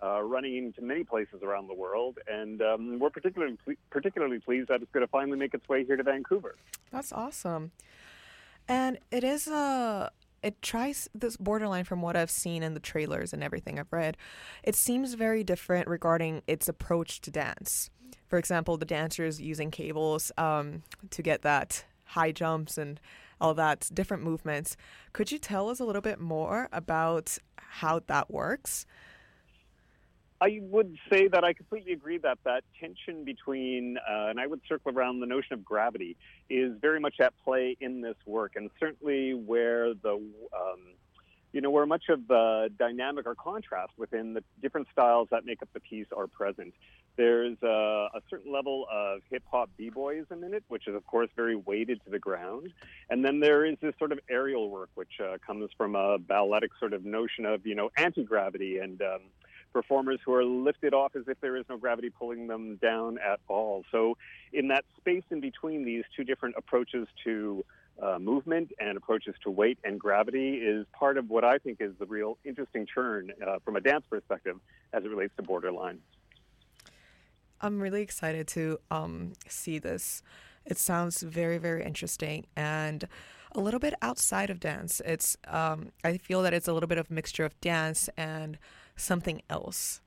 uh, 0.03 0.23
running 0.23 0.57
into 0.57 0.81
many 0.81 1.05
places 1.05 1.43
around 1.43 1.69
the 1.69 1.75
world, 1.75 2.19
and 2.27 2.63
um, 2.63 2.99
we're 2.99 3.11
particularly 3.11 3.59
particularly 3.91 4.39
pleased 4.39 4.69
that 4.69 4.81
it's 4.81 4.91
going 4.93 5.05
to 5.05 5.11
finally 5.11 5.37
make 5.37 5.53
its 5.53 5.69
way 5.69 5.85
here 5.85 5.97
to 5.97 6.03
Vancouver. 6.03 6.57
That's 6.91 7.13
awesome. 7.13 7.73
And 8.67 8.99
it 9.11 9.25
is 9.25 9.47
a. 9.47 10.11
It 10.43 10.63
tries 10.63 11.11
this 11.15 11.37
borderline 11.37 11.85
from 11.85 12.01
what 12.01 12.17
I've 12.17 12.31
seen 12.31 12.63
in 12.63 12.73
the 12.73 12.81
trailers 12.81 13.35
and 13.35 13.43
everything 13.43 13.79
I've 13.79 13.93
read. 13.93 14.17
It 14.63 14.75
seems 14.75 15.15
very 15.15 15.45
different 15.45 15.87
regarding 15.87 16.41
its 16.47 16.67
approach 16.67 17.21
to 17.23 17.31
dance. 17.31 17.91
For 18.27 18.39
example, 18.39 18.77
the 18.77 18.85
dancers 18.85 19.41
using 19.41 19.71
cables 19.71 20.33
um, 20.39 20.83
to 21.11 21.23
get 21.23 21.43
that 21.43 21.85
high 22.05 22.33
jumps 22.33 22.79
and 22.79 23.01
all 23.41 23.55
that 23.55 23.91
different 23.93 24.23
movements. 24.23 24.77
Could 25.13 25.33
you 25.33 25.39
tell 25.39 25.69
us 25.69 25.81
a 25.81 25.85
little 25.85 26.03
bit 26.03 26.21
more 26.21 26.69
about 26.73 27.39
how 27.57 28.01
that 28.07 28.31
works? 28.31 28.87
I 30.41 30.59
would 30.63 30.97
say 31.11 31.29
that 31.29 31.43
I 31.45 31.53
completely 31.53 31.93
agree 31.93 32.19
that 32.19 32.39
that 32.45 32.65
tension 32.79 33.25
between, 33.25 33.97
uh, 33.99 34.27
and 34.27 34.39
I 34.39 34.47
would 34.47 34.61
circle 34.69 34.93
around 34.93 35.21
the 35.21 35.27
notion 35.27 35.55
of 35.55 35.65
gravity, 35.65 36.17
is 36.51 36.73
very 36.81 37.01
much 37.01 37.15
at 37.21 37.33
play 37.45 37.77
in 37.81 38.03
this 38.03 38.17
work, 38.27 38.53
and 38.57 38.69
certainly 38.79 39.33
where 39.33 39.95
the, 39.95 40.13
um, 40.13 40.81
you 41.55 41.61
know, 41.61 41.71
where 41.71 41.87
much 41.87 42.09
of 42.09 42.27
the 42.27 42.69
dynamic 42.81 43.27
or 43.27 43.37
contrast 43.37 43.93
within 43.97 44.35
the 44.35 44.43
different 44.61 44.89
styles 44.93 45.29
that 45.31 45.47
make 45.47 45.63
up 45.63 45.69
the 45.73 45.79
piece 45.79 46.09
are 46.15 46.27
present. 46.27 46.75
There's 47.17 47.57
a, 47.63 48.09
a 48.13 48.21
certain 48.29 48.53
level 48.53 48.87
of 48.93 49.21
hip 49.31 49.45
hop 49.49 49.71
b-boyism 49.77 50.45
in 50.45 50.53
it, 50.53 50.65
which 50.67 50.89
is 50.89 50.97
of 50.97 51.07
course 51.07 51.31
very 51.37 51.55
weighted 51.55 52.03
to 52.05 52.11
the 52.11 52.19
ground, 52.19 52.73
and 53.09 53.25
then 53.25 53.39
there 53.39 53.65
is 53.65 53.77
this 53.81 53.95
sort 54.01 54.11
of 54.11 54.19
aerial 54.29 54.69
work, 54.69 54.91
which 54.97 55.21
uh, 55.23 55.39
comes 55.47 55.71
from 55.79 55.95
a 55.95 56.19
balletic 56.19 56.73
sort 56.81 56.93
of 56.93 57.05
notion 57.05 57.47
of, 57.47 57.65
you 57.65 57.77
know, 57.77 57.89
anti-gravity 57.97 58.79
and 58.79 59.01
um, 59.01 59.21
performers 59.73 60.19
who 60.27 60.35
are 60.35 60.45
lifted 60.45 60.93
off 60.93 61.15
as 61.15 61.23
if 61.29 61.41
there 61.41 61.57
is 61.57 61.65
no 61.69 61.77
gravity 61.77 62.11
pulling 62.11 62.49
them 62.49 62.77
down 62.83 63.17
at 63.19 63.39
all. 63.47 63.85
So, 63.93 64.17
in 64.53 64.67
that 64.69 64.85
space 64.97 65.25
in 65.31 65.41
between 65.41 65.85
these 65.85 66.03
two 66.17 66.25
different 66.25 66.57
approaches 66.59 67.07
to 67.23 67.65
uh, 68.03 68.19
movement 68.19 68.73
and 68.79 68.97
approaches 68.97 69.35
to 69.45 69.51
weight 69.51 69.79
and 69.85 70.01
gravity 70.01 70.57
is 70.57 70.87
part 70.93 71.17
of 71.17 71.31
what 71.31 71.45
I 71.45 71.59
think 71.59 71.79
is 71.81 71.93
the 71.99 72.07
real 72.07 72.39
interesting 72.45 72.87
turn 72.87 73.33
uh, 73.47 73.59
from 73.65 73.77
a 73.77 73.81
dance 73.81 74.05
perspective 74.09 74.57
as 74.93 75.05
it 75.05 75.09
relates 75.09 75.35
to 75.37 75.43
Borderline. 75.43 76.01
I'm 77.61 77.81
really 77.81 78.03
excited 78.03 78.49
to 78.49 78.79
um, 78.91 79.33
see 79.49 79.79
this. 79.79 80.23
It 80.67 80.79
sounds 80.79 81.23
very, 81.23 81.59
very 81.59 81.85
interesting 81.85 82.47
and 82.57 83.07
a 83.53 83.61
little 83.61 83.81
bit 83.81 83.95
outside 84.03 84.51
of 84.51 84.61
dance. 84.61 85.01
It's 85.05 85.37
um, 85.47 85.93
I 86.03 86.19
feel 86.19 86.43
that 86.43 86.53
it's 86.53 86.69
a 86.69 86.73
little 86.73 86.89
bit 86.89 86.99
of 86.99 87.11
mixture 87.11 87.45
of 87.45 87.59
dance 87.61 88.09
and 88.17 88.59
something 88.97 89.43
else. 89.49 90.01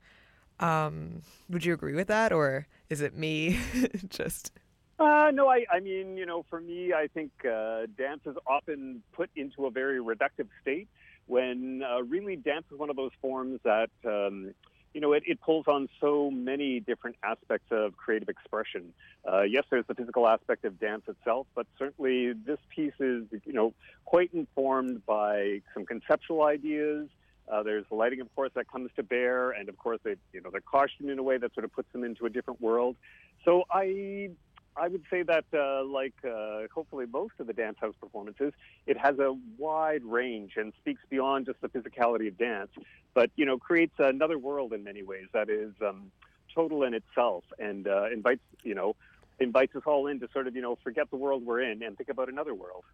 Um, 0.60 1.22
would 1.48 1.64
you 1.64 1.72
agree 1.72 1.94
with 1.94 2.08
that, 2.08 2.32
or 2.32 2.66
is 2.90 3.00
it 3.00 3.16
me 3.16 3.58
just? 4.08 4.52
Uh, 4.98 5.30
no, 5.32 5.48
I, 5.48 5.64
I 5.72 5.78
mean, 5.78 6.16
you 6.16 6.26
know, 6.26 6.44
for 6.50 6.60
me, 6.60 6.92
I 6.92 7.06
think 7.06 7.30
uh, 7.44 7.86
dance 7.96 8.22
is 8.26 8.36
often 8.46 9.02
put 9.12 9.30
into 9.36 9.66
a 9.66 9.70
very 9.70 10.00
reductive 10.00 10.48
state 10.60 10.88
when 11.26 11.82
uh, 11.88 12.02
really 12.02 12.34
dance 12.34 12.64
is 12.72 12.78
one 12.78 12.90
of 12.90 12.96
those 12.96 13.12
forms 13.20 13.60
that, 13.62 13.90
um, 14.04 14.54
you 14.94 15.00
know, 15.00 15.12
it, 15.12 15.22
it 15.26 15.40
pulls 15.40 15.66
on 15.68 15.88
so 16.00 16.30
many 16.32 16.80
different 16.80 17.14
aspects 17.22 17.68
of 17.70 17.96
creative 17.96 18.28
expression. 18.28 18.92
Uh, 19.30 19.42
yes, 19.42 19.62
there's 19.70 19.86
the 19.86 19.94
physical 19.94 20.26
aspect 20.26 20.64
of 20.64 20.80
dance 20.80 21.02
itself, 21.06 21.46
but 21.54 21.66
certainly 21.78 22.32
this 22.32 22.58
piece 22.74 22.94
is, 22.98 23.24
you 23.44 23.52
know, 23.52 23.74
quite 24.04 24.30
informed 24.34 25.06
by 25.06 25.60
some 25.74 25.86
conceptual 25.86 26.42
ideas. 26.42 27.08
Uh, 27.46 27.62
there's 27.62 27.84
lighting, 27.90 28.20
of 28.20 28.34
course, 28.34 28.50
that 28.54 28.66
comes 28.70 28.90
to 28.96 29.02
bear, 29.02 29.52
and 29.52 29.68
of 29.68 29.78
course, 29.78 30.00
they, 30.02 30.16
you 30.32 30.40
know, 30.40 30.50
they're 30.50 30.60
costumed 30.60 31.08
in 31.10 31.18
a 31.18 31.22
way 31.22 31.38
that 31.38 31.54
sort 31.54 31.64
of 31.64 31.72
puts 31.72 31.90
them 31.92 32.02
into 32.02 32.26
a 32.26 32.30
different 32.30 32.60
world. 32.60 32.96
So 33.44 33.62
I 33.70 34.30
I 34.78 34.88
would 34.88 35.02
say 35.10 35.22
that, 35.22 35.44
uh, 35.52 35.84
like 35.84 36.14
uh, 36.24 36.62
hopefully 36.72 37.06
most 37.06 37.34
of 37.38 37.46
the 37.46 37.52
dance 37.52 37.78
house 37.80 37.94
performances, 38.00 38.52
it 38.86 38.96
has 38.98 39.18
a 39.18 39.34
wide 39.56 40.04
range 40.04 40.52
and 40.56 40.72
speaks 40.80 41.02
beyond 41.10 41.46
just 41.46 41.60
the 41.60 41.68
physicality 41.68 42.28
of 42.28 42.38
dance, 42.38 42.70
but 43.14 43.30
you 43.36 43.44
know 43.44 43.58
creates 43.58 43.94
another 43.98 44.38
world 44.38 44.72
in 44.72 44.84
many 44.84 45.02
ways 45.02 45.26
that 45.32 45.50
is 45.50 45.72
um, 45.86 46.10
total 46.54 46.82
in 46.82 46.94
itself 46.94 47.44
and 47.58 47.86
uh, 47.88 48.10
invites 48.10 48.42
you 48.62 48.74
know 48.74 48.94
invites 49.40 49.74
us 49.76 49.82
all 49.86 50.06
in 50.06 50.20
to 50.20 50.28
sort 50.32 50.46
of 50.46 50.56
you 50.56 50.62
know 50.62 50.76
forget 50.82 51.10
the 51.10 51.16
world 51.16 51.44
we're 51.44 51.60
in 51.60 51.82
and 51.82 51.96
think 51.96 52.08
about 52.08 52.28
another 52.28 52.54
world. 52.54 52.84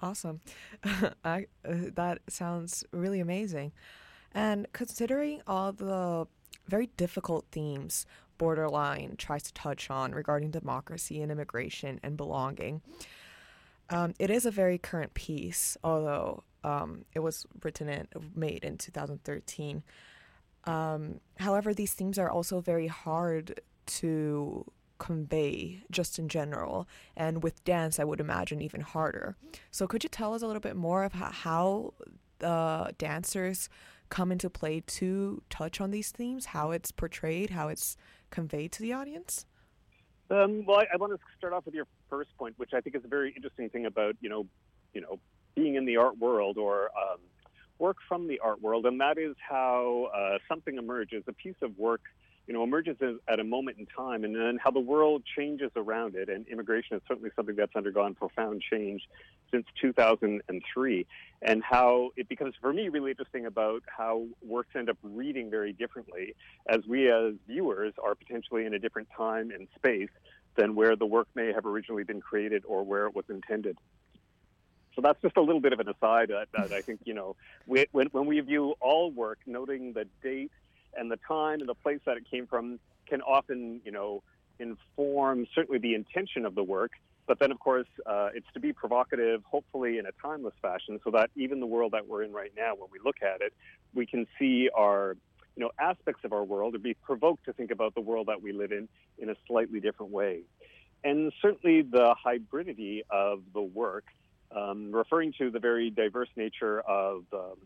Awesome. 0.00 0.40
I, 1.24 1.46
uh, 1.64 1.74
that 1.94 2.18
sounds 2.28 2.84
really 2.90 3.20
amazing. 3.20 3.72
And 4.32 4.66
considering 4.72 5.42
all 5.46 5.72
the 5.72 6.26
very 6.66 6.88
difficult 6.96 7.44
themes 7.52 8.06
Borderline 8.42 9.14
tries 9.18 9.44
to 9.44 9.54
touch 9.54 9.88
on 9.88 10.10
regarding 10.10 10.50
democracy 10.50 11.22
and 11.22 11.30
immigration 11.30 12.00
and 12.02 12.16
belonging, 12.16 12.82
um, 13.88 14.14
it 14.18 14.32
is 14.32 14.44
a 14.44 14.50
very 14.50 14.78
current 14.78 15.14
piece, 15.14 15.76
although 15.84 16.42
um, 16.64 17.04
it 17.14 17.20
was 17.20 17.46
written 17.62 17.88
and 17.88 18.08
made 18.34 18.64
in 18.64 18.78
2013. 18.78 19.84
Um, 20.64 21.20
however, 21.38 21.72
these 21.72 21.94
themes 21.94 22.18
are 22.18 22.28
also 22.28 22.60
very 22.60 22.88
hard 22.88 23.60
to 23.86 24.64
convey 24.98 25.84
just 25.92 26.18
in 26.18 26.28
general 26.28 26.86
and 27.16 27.42
with 27.42 27.64
dance 27.64 27.98
i 27.98 28.04
would 28.04 28.20
imagine 28.20 28.62
even 28.62 28.80
harder 28.80 29.34
so 29.72 29.84
could 29.84 30.04
you 30.04 30.08
tell 30.08 30.32
us 30.32 30.42
a 30.42 30.46
little 30.46 30.60
bit 30.60 30.76
more 30.76 31.02
of 31.02 31.12
how 31.12 31.92
the 32.38 32.94
dancers 32.98 33.68
come 34.10 34.30
into 34.30 34.48
play 34.48 34.78
to 34.86 35.42
touch 35.50 35.80
on 35.80 35.90
these 35.90 36.12
themes 36.12 36.46
how 36.46 36.70
it's 36.70 36.92
portrayed 36.92 37.50
how 37.50 37.66
it's 37.66 37.96
conveyed 38.32 38.72
to 38.72 38.82
the 38.82 38.92
audience 38.92 39.46
Um, 40.30 40.64
well, 40.66 40.78
I, 40.78 40.84
I 40.94 40.96
want 40.96 41.12
to 41.12 41.18
start 41.36 41.52
off 41.52 41.66
with 41.66 41.74
your 41.74 41.86
first 42.08 42.30
point, 42.38 42.54
which 42.56 42.72
I 42.72 42.80
think 42.80 42.96
is 42.96 43.04
a 43.04 43.08
very 43.08 43.32
interesting 43.36 43.68
thing 43.68 43.84
about 43.86 44.14
you 44.22 44.30
know, 44.30 44.46
you 44.94 45.00
know, 45.02 45.18
being 45.54 45.74
in 45.74 45.84
the 45.84 45.98
art 45.98 46.16
world 46.18 46.56
or 46.56 46.84
um, 47.02 47.20
work 47.78 47.98
from 48.08 48.28
the 48.28 48.38
art 48.40 48.60
world, 48.62 48.86
and 48.86 49.00
that 49.00 49.18
is 49.18 49.34
how 49.46 50.08
uh, 50.16 50.38
something 50.48 50.78
emerges. 50.78 51.22
A 51.28 51.32
piece 51.32 51.60
of 51.60 51.78
work, 51.78 52.00
you 52.46 52.54
know, 52.54 52.62
emerges 52.62 52.96
at 53.28 53.38
a 53.38 53.44
moment 53.44 53.78
in 53.78 53.86
time, 53.86 54.24
and 54.24 54.34
then 54.34 54.58
how 54.62 54.70
the 54.70 54.80
world 54.80 55.22
changes 55.36 55.70
around 55.76 56.16
it. 56.16 56.28
And 56.28 56.46
immigration 56.48 56.96
is 56.96 57.02
certainly 57.06 57.30
something 57.36 57.54
that's 57.54 57.74
undergone 57.76 58.14
profound 58.14 58.62
change 58.62 59.02
since 59.50 59.66
2003, 59.80 61.06
and 61.42 61.62
how 61.62 62.10
it 62.16 62.28
becomes 62.28 62.54
for 62.60 62.72
me 62.72 62.88
really 62.88 63.10
interesting 63.10 63.46
about 63.46 63.82
how 63.86 64.26
works 64.44 64.70
end 64.74 64.90
up 64.90 64.98
reading 65.02 65.50
very 65.50 65.72
differently 65.72 66.34
as 66.68 66.80
we 66.86 67.10
as 67.10 67.34
viewers 67.46 67.94
are 68.02 68.14
potentially 68.14 68.66
in 68.66 68.74
a 68.74 68.78
different 68.78 69.08
time 69.16 69.50
and 69.50 69.68
space 69.76 70.10
than 70.56 70.74
where 70.74 70.96
the 70.96 71.06
work 71.06 71.28
may 71.34 71.52
have 71.52 71.64
originally 71.64 72.04
been 72.04 72.20
created 72.20 72.64
or 72.66 72.84
where 72.84 73.06
it 73.06 73.14
was 73.14 73.24
intended. 73.28 73.78
So 74.94 75.00
that's 75.00 75.20
just 75.22 75.36
a 75.36 75.40
little 75.40 75.60
bit 75.60 75.72
of 75.72 75.80
an 75.80 75.88
aside 75.88 76.28
that, 76.28 76.48
that 76.52 76.72
I 76.72 76.82
think, 76.82 77.00
you 77.04 77.14
know, 77.14 77.36
we, 77.66 77.86
when, 77.92 78.08
when 78.08 78.26
we 78.26 78.38
view 78.40 78.74
all 78.80 79.10
work, 79.10 79.38
noting 79.46 79.94
the 79.94 80.06
date 80.22 80.52
and 80.96 81.10
the 81.10 81.18
time 81.28 81.60
and 81.60 81.68
the 81.68 81.74
place 81.74 82.00
that 82.06 82.16
it 82.16 82.24
came 82.30 82.46
from 82.46 82.78
can 83.06 83.20
often, 83.22 83.80
you 83.84 83.92
know, 83.92 84.22
inform 84.58 85.46
certainly 85.54 85.78
the 85.78 85.94
intention 85.94 86.44
of 86.46 86.54
the 86.54 86.62
work. 86.62 86.92
But 87.26 87.38
then, 87.38 87.52
of 87.52 87.60
course, 87.60 87.86
uh, 88.04 88.30
it's 88.34 88.46
to 88.54 88.60
be 88.60 88.72
provocative, 88.72 89.42
hopefully 89.44 89.98
in 89.98 90.06
a 90.06 90.12
timeless 90.20 90.54
fashion, 90.60 90.98
so 91.04 91.10
that 91.12 91.30
even 91.36 91.60
the 91.60 91.66
world 91.66 91.92
that 91.92 92.06
we're 92.08 92.22
in 92.22 92.32
right 92.32 92.52
now, 92.56 92.74
when 92.74 92.88
we 92.90 92.98
look 93.04 93.22
at 93.22 93.40
it, 93.40 93.52
we 93.94 94.06
can 94.06 94.26
see 94.38 94.68
our, 94.74 95.16
you 95.56 95.62
know, 95.62 95.70
aspects 95.78 96.24
of 96.24 96.32
our 96.32 96.42
world 96.42 96.74
or 96.74 96.78
be 96.78 96.94
provoked 96.94 97.44
to 97.44 97.52
think 97.52 97.70
about 97.70 97.94
the 97.94 98.00
world 98.00 98.26
that 98.26 98.42
we 98.42 98.52
live 98.52 98.72
in 98.72 98.88
in 99.18 99.30
a 99.30 99.36
slightly 99.46 99.80
different 99.80 100.10
way. 100.12 100.42
And 101.04 101.32
certainly 101.40 101.82
the 101.82 102.14
hybridity 102.24 103.02
of 103.10 103.42
the 103.52 103.62
work 103.62 104.04
um, 104.54 104.92
referring 104.92 105.32
to 105.38 105.50
the 105.50 105.58
very 105.58 105.90
diverse 105.90 106.28
nature 106.36 106.80
of 106.80 107.24
um, 107.32 107.56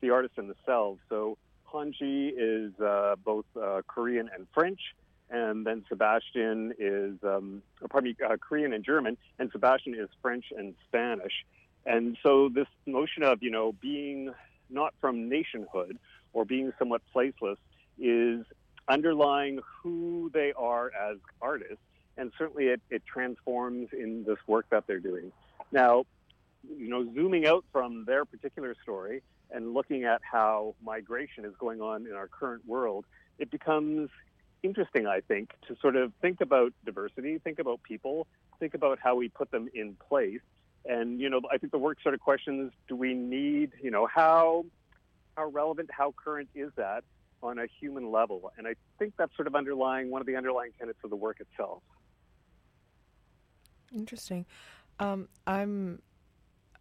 the 0.00 0.10
artists 0.10 0.36
themselves. 0.36 1.00
So 1.08 1.38
Honji 1.72 2.32
is 2.36 2.78
uh, 2.80 3.16
both 3.24 3.44
uh, 3.60 3.82
Korean 3.86 4.30
and 4.34 4.46
French, 4.54 4.80
and 5.30 5.66
then 5.66 5.84
Sebastian 5.88 6.72
is, 6.78 7.14
um, 7.22 7.62
pardon 7.90 8.10
me, 8.10 8.16
uh, 8.24 8.36
Korean 8.36 8.72
and 8.72 8.84
German, 8.84 9.16
and 9.38 9.50
Sebastian 9.52 9.94
is 9.94 10.08
French 10.22 10.46
and 10.56 10.74
Spanish. 10.86 11.44
And 11.84 12.16
so 12.22 12.48
this 12.48 12.66
notion 12.86 13.22
of, 13.22 13.42
you 13.42 13.50
know, 13.50 13.72
being 13.72 14.32
not 14.70 14.94
from 15.00 15.28
nationhood 15.28 15.98
or 16.32 16.44
being 16.44 16.72
somewhat 16.78 17.02
placeless 17.14 17.56
is 17.98 18.44
underlying 18.88 19.60
who 19.82 20.30
they 20.32 20.52
are 20.56 20.90
as 20.94 21.18
artists, 21.40 21.82
and 22.16 22.32
certainly 22.38 22.66
it, 22.66 22.80
it 22.90 23.02
transforms 23.06 23.88
in 23.92 24.24
this 24.24 24.38
work 24.46 24.66
that 24.70 24.86
they're 24.86 25.00
doing. 25.00 25.32
Now, 25.72 26.04
you 26.68 26.88
know, 26.88 27.04
zooming 27.14 27.46
out 27.46 27.64
from 27.72 28.04
their 28.04 28.24
particular 28.24 28.74
story 28.82 29.22
and 29.50 29.74
looking 29.74 30.04
at 30.04 30.20
how 30.22 30.74
migration 30.84 31.44
is 31.44 31.54
going 31.58 31.80
on 31.80 32.06
in 32.06 32.12
our 32.12 32.28
current 32.28 32.66
world, 32.66 33.04
it 33.38 33.50
becomes 33.50 34.10
interesting, 34.62 35.06
I 35.06 35.20
think, 35.20 35.50
to 35.68 35.76
sort 35.80 35.96
of 35.96 36.12
think 36.20 36.40
about 36.40 36.72
diversity, 36.84 37.38
think 37.38 37.58
about 37.58 37.82
people, 37.82 38.26
think 38.58 38.74
about 38.74 38.98
how 39.02 39.14
we 39.14 39.28
put 39.28 39.50
them 39.50 39.68
in 39.74 39.96
place. 40.08 40.40
And, 40.84 41.20
you 41.20 41.28
know, 41.30 41.40
I 41.52 41.58
think 41.58 41.72
the 41.72 41.78
work 41.78 41.98
sort 42.02 42.14
of 42.14 42.20
questions 42.20 42.72
do 42.88 42.96
we 42.96 43.14
need, 43.14 43.72
you 43.82 43.90
know, 43.90 44.06
how, 44.06 44.64
how 45.36 45.46
relevant, 45.46 45.90
how 45.92 46.14
current 46.16 46.48
is 46.54 46.70
that 46.76 47.04
on 47.42 47.58
a 47.58 47.66
human 47.80 48.10
level? 48.10 48.52
And 48.58 48.66
I 48.66 48.74
think 48.98 49.14
that's 49.16 49.34
sort 49.36 49.46
of 49.46 49.54
underlying 49.54 50.10
one 50.10 50.20
of 50.20 50.26
the 50.26 50.36
underlying 50.36 50.72
tenets 50.78 50.98
of 51.04 51.10
the 51.10 51.16
work 51.16 51.40
itself. 51.40 51.82
Interesting. 53.94 54.44
Um, 54.98 55.28
I'm 55.46 56.02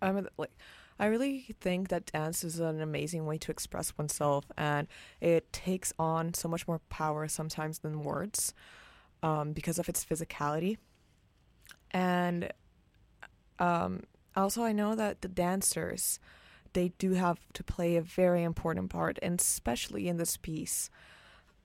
I'm 0.01 0.27
like 0.38 0.51
I 0.99 1.05
really 1.07 1.55
think 1.60 1.89
that 1.89 2.07
dance 2.07 2.43
is 2.43 2.60
an 2.60 2.81
amazing 2.81 3.25
way 3.25 3.38
to 3.39 3.51
express 3.51 3.97
oneself, 3.97 4.45
and 4.57 4.88
it 5.21 5.51
takes 5.53 5.93
on 5.99 6.33
so 6.33 6.47
much 6.47 6.67
more 6.67 6.79
power 6.89 7.27
sometimes 7.27 7.79
than 7.79 8.03
words 8.03 8.53
um, 9.21 9.53
because 9.53 9.77
of 9.77 9.88
its 9.89 10.03
physicality. 10.03 10.77
And 11.91 12.51
um, 13.60 14.03
also, 14.36 14.63
I 14.63 14.71
know 14.71 14.95
that 14.95 15.21
the 15.21 15.27
dancers 15.27 16.19
they 16.73 16.89
do 16.99 17.13
have 17.13 17.39
to 17.53 17.63
play 17.63 17.95
a 17.95 18.01
very 18.01 18.43
important 18.43 18.89
part, 18.89 19.17
and 19.21 19.39
especially 19.39 20.07
in 20.07 20.17
this 20.17 20.38
piece, 20.38 20.89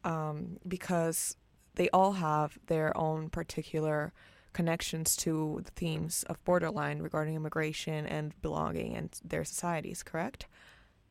um, 0.05 0.59
because 0.67 1.37
they 1.75 1.89
all 1.91 2.13
have 2.13 2.59
their 2.67 2.97
own 2.97 3.29
particular 3.29 4.13
connections 4.53 5.17
to 5.17 5.61
the 5.65 5.71
themes 5.73 6.25
of 6.29 6.43
borderline 6.45 7.01
regarding 7.01 7.35
immigration 7.35 8.07
and 8.07 8.41
belonging 8.43 8.97
and 8.97 9.11
their 9.25 9.45
societies, 9.45 10.03
correct? 10.03 10.47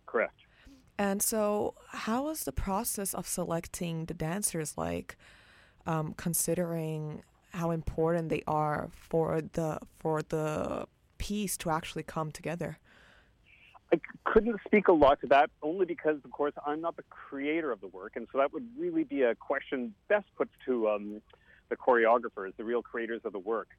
Correct. 0.06 0.36
And 0.98 1.22
so, 1.22 1.74
how 1.88 2.26
was 2.26 2.44
the 2.44 2.52
process 2.52 3.14
of 3.14 3.28
selecting 3.28 4.06
the 4.06 4.14
dancers 4.14 4.78
like, 4.78 5.18
um, 5.88 6.14
considering 6.16 7.24
how 7.54 7.72
important 7.72 8.30
they 8.30 8.44
are 8.48 8.90
for 8.92 9.42
the 9.42 9.80
for 10.00 10.22
the 10.22 10.86
piece 11.18 11.58
to 11.58 11.70
actually 11.70 12.04
come 12.04 12.32
together? 12.32 12.78
I 13.94 14.00
couldn't 14.24 14.60
speak 14.66 14.88
a 14.88 14.94
lot 14.94 15.20
to 15.22 15.28
that, 15.28 15.50
only 15.62 15.86
because, 15.86 16.18
of 16.24 16.32
course, 16.32 16.54
I'm 16.66 16.80
not 16.80 16.96
the 16.96 17.04
creator 17.10 17.72
of 17.72 17.82
the 17.82 17.88
work, 17.88 18.14
and 18.16 18.28
so 18.32 18.38
that 18.38 18.54
would 18.54 18.68
really 18.78 19.04
be 19.04 19.24
a 19.24 19.36
question 19.36 19.94
best 20.08 20.28
put 20.38 20.50
to 20.66 20.88
um, 20.88 21.22
the 21.72 21.78
choreographers, 21.78 22.56
the 22.58 22.64
real 22.64 22.84
creators 22.84 23.22
of 23.24 23.32
the 23.32 23.40
work. 23.40 23.70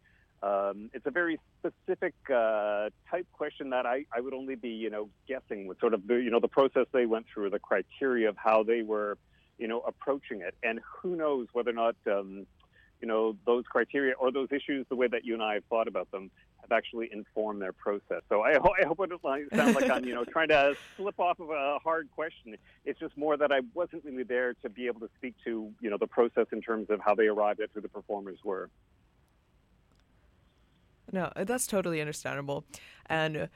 Um, 0.42 0.90
it's 0.92 1.06
a 1.06 1.12
very 1.12 1.38
specific 1.60 2.14
uh, 2.28 2.88
type 3.08 3.28
question 3.32 3.70
that 3.70 3.86
I, 3.86 4.06
I 4.12 4.20
would 4.20 4.34
only 4.34 4.56
be, 4.56 4.70
you 4.70 4.90
know, 4.90 5.08
guessing 5.28 5.68
with 5.68 5.78
sort 5.78 5.94
of 5.94 6.08
the, 6.08 6.16
you 6.16 6.30
know, 6.30 6.40
the 6.40 6.48
process 6.48 6.86
they 6.92 7.06
went 7.06 7.26
through, 7.32 7.50
the 7.50 7.60
criteria 7.60 8.28
of 8.28 8.36
how 8.36 8.64
they 8.64 8.82
were, 8.82 9.18
you 9.58 9.68
know, 9.68 9.80
approaching 9.86 10.40
it, 10.40 10.56
and 10.64 10.80
who 10.96 11.14
knows 11.14 11.46
whether 11.52 11.70
or 11.70 11.74
not, 11.74 11.94
um, 12.10 12.44
you 13.00 13.06
know, 13.06 13.36
those 13.46 13.64
criteria 13.70 14.14
or 14.18 14.32
those 14.32 14.48
issues, 14.50 14.84
the 14.88 14.96
way 14.96 15.06
that 15.06 15.24
you 15.24 15.34
and 15.34 15.42
I 15.42 15.54
have 15.54 15.64
thought 15.66 15.86
about 15.86 16.10
them, 16.10 16.32
have 16.62 16.72
actually 16.72 17.10
informed 17.12 17.60
their 17.60 17.72
process. 17.72 18.22
So 18.28 18.40
I, 18.40 18.52
I 18.52 18.86
hope 18.86 19.00
it 19.00 19.10
doesn't 19.10 19.54
sound 19.54 19.74
like 19.74 19.90
I'm, 19.90 20.04
you 20.04 20.14
know, 20.14 20.24
trying 20.30 20.48
to 20.48 20.74
slip 20.96 21.18
off 21.20 21.38
of 21.40 21.50
a 21.50 21.78
hard 21.82 22.08
question. 22.14 22.56
It's 22.84 22.98
just 22.98 23.16
more 23.16 23.36
that 23.36 23.52
I 23.52 23.60
wasn't 23.74 24.04
really 24.04 24.22
there 24.22 24.54
to 24.62 24.70
be 24.70 24.86
able 24.86 25.00
to 25.00 25.10
speak 25.16 25.34
to, 25.44 25.70
you 25.80 25.90
know, 25.90 25.98
the 25.98 26.06
process 26.06 26.46
in 26.52 26.62
terms 26.62 26.88
of 26.90 27.00
how 27.04 27.14
they 27.14 27.26
arrived 27.26 27.60
at 27.60 27.70
who 27.74 27.80
the 27.80 27.88
performers 27.88 28.38
were. 28.44 28.70
No, 31.12 31.30
that's 31.36 31.66
totally 31.66 32.00
understandable, 32.00 32.64
and. 33.06 33.48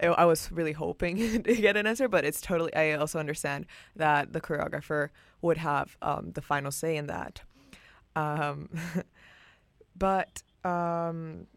I 0.00 0.26
was 0.26 0.52
really 0.52 0.74
hoping 0.74 1.16
to 1.42 1.56
get 1.56 1.76
an 1.76 1.84
answer, 1.84 2.06
but 2.06 2.24
it's 2.24 2.40
totally. 2.40 2.72
I 2.72 2.92
also 2.92 3.18
understand 3.18 3.66
that 3.96 4.32
the 4.32 4.40
choreographer 4.40 5.08
would 5.42 5.56
have 5.56 5.96
um, 6.00 6.30
the 6.34 6.40
final 6.40 6.70
say 6.70 6.96
in 6.96 7.08
that. 7.08 7.40
Um, 8.14 8.68
but 9.96 10.44
um, 10.64 11.48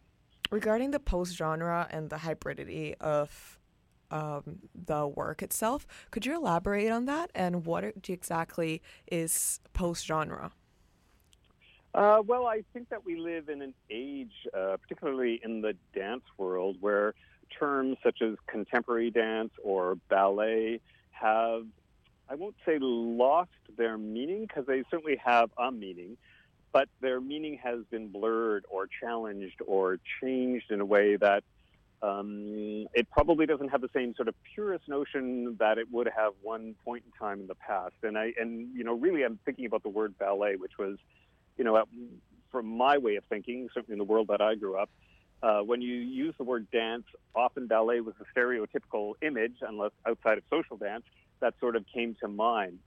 regarding 0.52 0.92
the 0.92 1.00
post 1.00 1.36
genre 1.36 1.88
and 1.90 2.10
the 2.10 2.18
hybridity 2.18 2.94
of 3.00 3.60
um, 4.12 4.60
the 4.76 5.08
work 5.08 5.42
itself, 5.42 5.88
could 6.12 6.26
you 6.26 6.36
elaborate 6.36 6.92
on 6.92 7.06
that 7.06 7.32
and 7.34 7.66
what 7.66 7.84
exactly 8.08 8.82
is 9.10 9.60
post 9.74 10.06
genre? 10.06 10.52
Uh, 11.94 12.22
well, 12.26 12.46
I 12.46 12.64
think 12.74 12.90
that 12.90 13.06
we 13.06 13.18
live 13.18 13.50
in 13.50 13.62
an 13.62 13.74
age, 13.90 14.32
uh, 14.58 14.78
particularly 14.82 15.42
in 15.44 15.62
the 15.62 15.74
dance 15.94 16.24
world, 16.38 16.78
where 16.80 17.14
terms 17.58 17.98
such 18.02 18.22
as 18.22 18.36
contemporary 18.48 19.12
dance 19.12 19.52
or 19.62 19.96
ballet 20.10 20.80
have, 21.12 21.64
I 22.30 22.36
won't 22.36 22.56
say 22.66 22.78
lost 22.80 23.50
their 23.78 23.98
meaning, 23.98 24.46
because 24.48 24.66
they 24.68 24.84
certainly 24.90 25.20
have 25.24 25.50
a 25.58 25.70
meaning, 25.70 26.16
but 26.74 26.88
their 27.02 27.20
meaning 27.20 27.60
has 27.64 27.80
been 27.90 28.08
blurred 28.08 28.66
or 28.70 28.88
challenged 28.88 29.62
or 29.66 30.00
changed 30.22 30.72
in 30.72 30.82
a 30.82 30.86
way 30.86 31.18
that 31.18 31.44
um, 32.02 32.88
it 32.94 33.10
probably 33.12 33.46
doesn't 33.46 33.70
have 33.70 33.82
the 33.82 33.90
same 33.94 34.16
sort 34.16 34.28
of 34.28 34.36
purist 34.56 34.88
notion 34.88 35.56
that 35.60 35.78
it 35.78 35.88
would 35.92 36.10
have 36.16 36.34
one 36.42 36.76
point 36.84 37.04
in 37.06 37.12
time 37.20 37.42
in 37.42 37.48
the 37.48 37.56
past. 37.56 37.94
And 38.02 38.18
I 38.18 38.34
and 38.40 38.76
you 38.76 38.84
know 38.84 38.94
really 38.94 39.24
I'm 39.24 39.40
thinking 39.46 39.66
about 39.66 39.84
the 39.84 39.90
word 39.90 40.18
ballet, 40.18 40.56
which 40.56 40.78
was 40.80 40.98
you 41.58 41.64
know 41.64 41.84
from 42.52 42.66
my 42.66 42.98
way 42.98 43.16
of 43.16 43.24
thinking, 43.26 43.70
certainly 43.74 43.94
in 43.94 44.00
the 44.00 44.12
world 44.12 44.28
that 44.30 44.42
I 44.42 44.56
grew 44.56 44.78
up. 44.78 44.90
Uh, 45.44 45.62
when 45.62 45.82
you 45.82 45.96
use 45.96 46.36
the 46.38 46.44
word 46.44 46.68
dance, 46.72 47.06
often 47.34 47.66
ballet 47.66 48.02
was 48.02 48.14
a 48.20 48.40
stereotypical 48.40 49.14
image, 49.22 49.56
unless 49.62 49.92
outside 50.08 50.38
of 50.38 50.44
social 50.52 50.78
dance, 50.78 51.04
that 51.40 51.56
sort 51.60 51.76
of 51.76 51.84
came 51.92 52.16
to 52.22 52.28
mind 52.28 52.80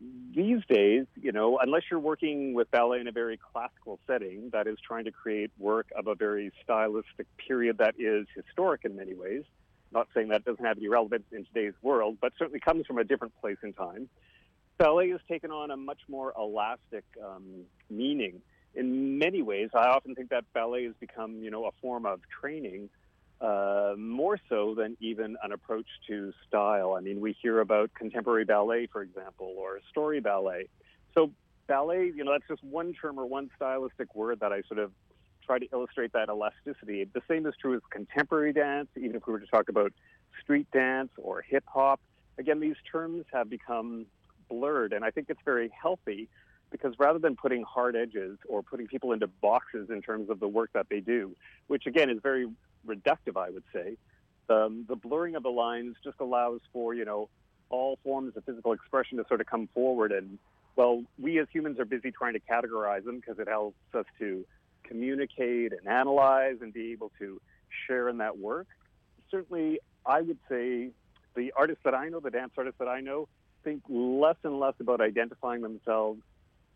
these 0.00 0.60
days, 0.68 1.06
you 1.20 1.32
know, 1.32 1.58
unless 1.58 1.82
you're 1.90 2.00
working 2.00 2.52
with 2.54 2.70
ballet 2.70 3.00
in 3.00 3.08
a 3.08 3.12
very 3.12 3.38
classical 3.52 3.98
setting 4.06 4.50
that 4.52 4.66
is 4.66 4.76
trying 4.86 5.04
to 5.04 5.10
create 5.10 5.50
work 5.58 5.86
of 5.96 6.06
a 6.06 6.14
very 6.14 6.52
stylistic 6.62 7.26
period 7.38 7.78
that 7.78 7.94
is 7.98 8.26
historic 8.34 8.84
in 8.84 8.96
many 8.96 9.14
ways, 9.14 9.44
not 9.92 10.08
saying 10.14 10.28
that 10.28 10.44
doesn't 10.44 10.64
have 10.64 10.76
any 10.76 10.88
relevance 10.88 11.24
in 11.32 11.46
today's 11.46 11.72
world, 11.80 12.18
but 12.20 12.32
certainly 12.38 12.60
comes 12.60 12.86
from 12.86 12.98
a 12.98 13.04
different 13.04 13.32
place 13.40 13.56
in 13.62 13.72
time, 13.72 14.08
ballet 14.78 15.10
has 15.10 15.20
taken 15.28 15.50
on 15.50 15.70
a 15.70 15.76
much 15.76 16.00
more 16.08 16.34
elastic 16.38 17.04
um, 17.24 17.64
meaning. 17.88 18.42
In 18.74 19.18
many 19.18 19.40
ways, 19.40 19.70
I 19.74 19.88
often 19.88 20.14
think 20.14 20.28
that 20.30 20.44
ballet 20.52 20.84
has 20.84 20.94
become, 21.00 21.42
you 21.42 21.50
know, 21.50 21.64
a 21.64 21.70
form 21.80 22.04
of 22.04 22.20
training 22.40 22.90
uh, 23.40 23.94
more 23.98 24.38
so 24.48 24.74
than 24.74 24.96
even 25.00 25.36
an 25.42 25.52
approach 25.52 25.86
to 26.08 26.32
style. 26.48 26.94
I 26.94 27.00
mean, 27.00 27.20
we 27.20 27.36
hear 27.42 27.60
about 27.60 27.92
contemporary 27.94 28.44
ballet, 28.44 28.86
for 28.86 29.02
example, 29.02 29.54
or 29.56 29.80
story 29.90 30.20
ballet. 30.20 30.68
So, 31.14 31.32
ballet, 31.66 32.12
you 32.14 32.24
know, 32.24 32.32
that's 32.32 32.48
just 32.48 32.64
one 32.64 32.94
term 32.94 33.18
or 33.18 33.26
one 33.26 33.50
stylistic 33.56 34.14
word 34.14 34.40
that 34.40 34.52
I 34.52 34.62
sort 34.62 34.80
of 34.80 34.92
try 35.44 35.58
to 35.58 35.66
illustrate 35.72 36.12
that 36.12 36.28
elasticity. 36.28 37.04
The 37.04 37.22
same 37.28 37.46
is 37.46 37.54
true 37.60 37.74
as 37.74 37.82
contemporary 37.90 38.52
dance, 38.52 38.88
even 38.96 39.16
if 39.16 39.26
we 39.26 39.32
were 39.32 39.40
to 39.40 39.46
talk 39.46 39.68
about 39.68 39.92
street 40.42 40.66
dance 40.72 41.10
or 41.16 41.42
hip 41.42 41.64
hop. 41.66 42.00
Again, 42.38 42.60
these 42.60 42.76
terms 42.90 43.24
have 43.32 43.48
become 43.48 44.06
blurred, 44.48 44.92
and 44.92 45.04
I 45.04 45.10
think 45.10 45.28
it's 45.30 45.40
very 45.44 45.70
healthy 45.80 46.28
because 46.70 46.94
rather 46.98 47.18
than 47.18 47.36
putting 47.36 47.62
hard 47.62 47.96
edges 47.96 48.38
or 48.48 48.62
putting 48.62 48.86
people 48.86 49.12
into 49.12 49.26
boxes 49.26 49.88
in 49.90 50.02
terms 50.02 50.30
of 50.30 50.40
the 50.40 50.48
work 50.48 50.70
that 50.74 50.88
they 50.88 51.00
do, 51.00 51.34
which 51.68 51.86
again 51.86 52.10
is 52.10 52.18
very 52.22 52.46
reductive, 52.86 53.36
I 53.36 53.50
would 53.50 53.64
say, 53.72 53.96
um, 54.48 54.84
the 54.88 54.96
blurring 54.96 55.36
of 55.36 55.42
the 55.42 55.50
lines 55.50 55.96
just 56.04 56.20
allows 56.20 56.60
for 56.72 56.94
you 56.94 57.04
know 57.04 57.28
all 57.68 57.98
forms 58.04 58.36
of 58.36 58.44
physical 58.44 58.72
expression 58.72 59.18
to 59.18 59.24
sort 59.28 59.40
of 59.40 59.46
come 59.46 59.68
forward. 59.74 60.12
And 60.12 60.38
well, 60.76 61.02
we 61.18 61.38
as 61.38 61.46
humans 61.52 61.78
are 61.80 61.84
busy 61.84 62.10
trying 62.10 62.34
to 62.34 62.40
categorize 62.40 63.04
them 63.04 63.16
because 63.16 63.38
it 63.38 63.48
helps 63.48 63.76
us 63.94 64.04
to 64.18 64.44
communicate 64.84 65.72
and 65.72 65.88
analyze 65.88 66.56
and 66.60 66.72
be 66.72 66.92
able 66.92 67.10
to 67.18 67.40
share 67.86 68.08
in 68.08 68.18
that 68.18 68.38
work. 68.38 68.68
Certainly, 69.30 69.80
I 70.04 70.20
would 70.20 70.38
say 70.48 70.90
the 71.34 71.52
artists 71.56 71.82
that 71.84 71.94
I 71.94 72.08
know, 72.08 72.20
the 72.20 72.30
dance 72.30 72.52
artists 72.56 72.78
that 72.78 72.88
I 72.88 73.00
know, 73.00 73.28
think 73.64 73.82
less 73.88 74.36
and 74.44 74.60
less 74.60 74.74
about 74.78 75.00
identifying 75.00 75.62
themselves 75.62 76.20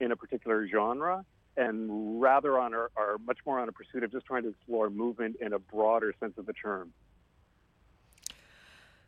in 0.00 0.12
a 0.12 0.16
particular 0.16 0.66
genre 0.68 1.24
and 1.56 2.20
rather 2.20 2.58
on 2.58 2.74
are, 2.74 2.90
are 2.96 3.18
much 3.18 3.38
more 3.44 3.58
on 3.58 3.68
a 3.68 3.72
pursuit 3.72 4.02
of 4.02 4.12
just 4.12 4.26
trying 4.26 4.42
to 4.42 4.48
explore 4.50 4.90
movement 4.90 5.36
in 5.40 5.52
a 5.52 5.58
broader 5.58 6.14
sense 6.20 6.34
of 6.38 6.46
the 6.46 6.52
term. 6.52 6.92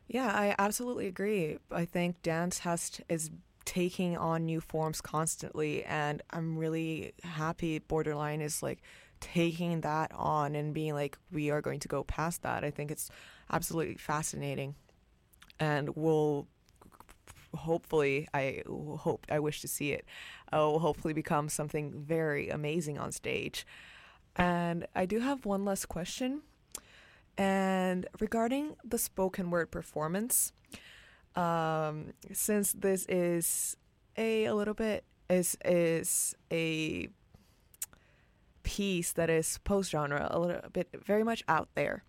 Yeah, 0.09 0.27
I 0.27 0.55
absolutely 0.59 1.07
agree. 1.07 1.59
I 1.71 1.85
think 1.85 2.21
dance 2.23 2.61
has 2.61 3.01
is 3.09 3.31
taking 3.65 4.17
on 4.17 4.45
new 4.45 4.61
forms 4.61 5.01
constantly, 5.01 5.85
and 5.85 6.21
I'm 6.31 6.59
really 6.59 7.15
happy 7.23 7.79
Borderline 7.79 8.41
is 8.41 8.63
like 8.63 8.83
taking 9.21 9.83
that 9.83 10.11
on 10.13 10.57
and 10.57 10.75
being 10.75 10.95
like, 10.95 11.17
we 11.31 11.51
are 11.51 11.63
going 11.63 11.79
to 11.81 11.89
go 11.89 12.03
past 12.03 12.43
that. 12.43 12.65
I 12.65 12.71
think 12.71 12.91
it's 12.91 13.09
absolutely 13.51 13.95
fascinating, 13.95 14.75
and 15.59 15.97
we'll 15.97 16.49
hopefully 17.55 18.29
I 18.33 18.63
hope 18.69 19.27
I 19.31 19.39
wish 19.39 19.61
to 19.61 19.69
see 19.69 19.93
it. 19.93 20.05
Uh, 20.53 20.59
will 20.59 20.79
hopefully 20.81 21.15
become 21.15 21.49
something 21.49 21.93
very 21.93 22.49
amazing 22.49 22.99
on 22.99 23.13
stage. 23.13 23.67
And 24.37 24.87
I 24.95 25.07
do 25.07 25.21
have 25.21 25.45
one 25.45 25.65
last 25.65 25.89
question. 25.89 26.43
And 27.39 28.07
regarding 28.21 28.77
the 28.85 28.99
spoken 28.99 29.51
word 29.51 29.71
performance, 29.71 30.53
um, 31.35 32.13
since 32.33 32.73
this 32.73 33.07
is 33.07 33.77
a, 34.17 34.45
a 34.47 34.55
little 34.55 34.75
bit 34.75 35.05
is 35.31 35.57
is 35.65 36.35
a 36.53 37.09
piece 38.63 39.13
that 39.13 39.31
is 39.31 39.59
post 39.65 39.91
genre, 39.91 40.29
a 40.31 40.39
little 40.39 40.61
bit 40.73 40.89
very 41.05 41.25
much 41.25 41.43
out 41.49 41.69
there. 41.75 42.05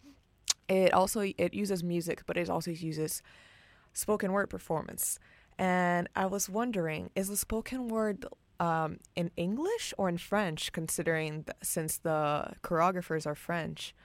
It 0.68 0.94
also 0.94 1.22
it 1.22 1.54
uses 1.54 1.84
music, 1.84 2.24
but 2.26 2.38
it 2.38 2.50
also 2.50 2.72
uses 2.72 3.22
spoken 3.94 4.32
word 4.32 4.50
performance. 4.50 5.20
And 5.58 6.10
I 6.16 6.26
was 6.26 6.50
wondering, 6.50 7.12
is 7.16 7.30
the 7.30 7.38
spoken 7.38 7.88
word 7.88 8.26
um, 8.60 9.00
in 9.16 9.32
English 9.38 9.94
or 9.98 10.10
in 10.10 10.18
French? 10.18 10.72
Considering 10.72 11.44
th- 11.44 11.58
since 11.62 11.98
the 11.98 12.54
choreographers 12.64 13.26
are 13.26 13.36
French. 13.36 13.96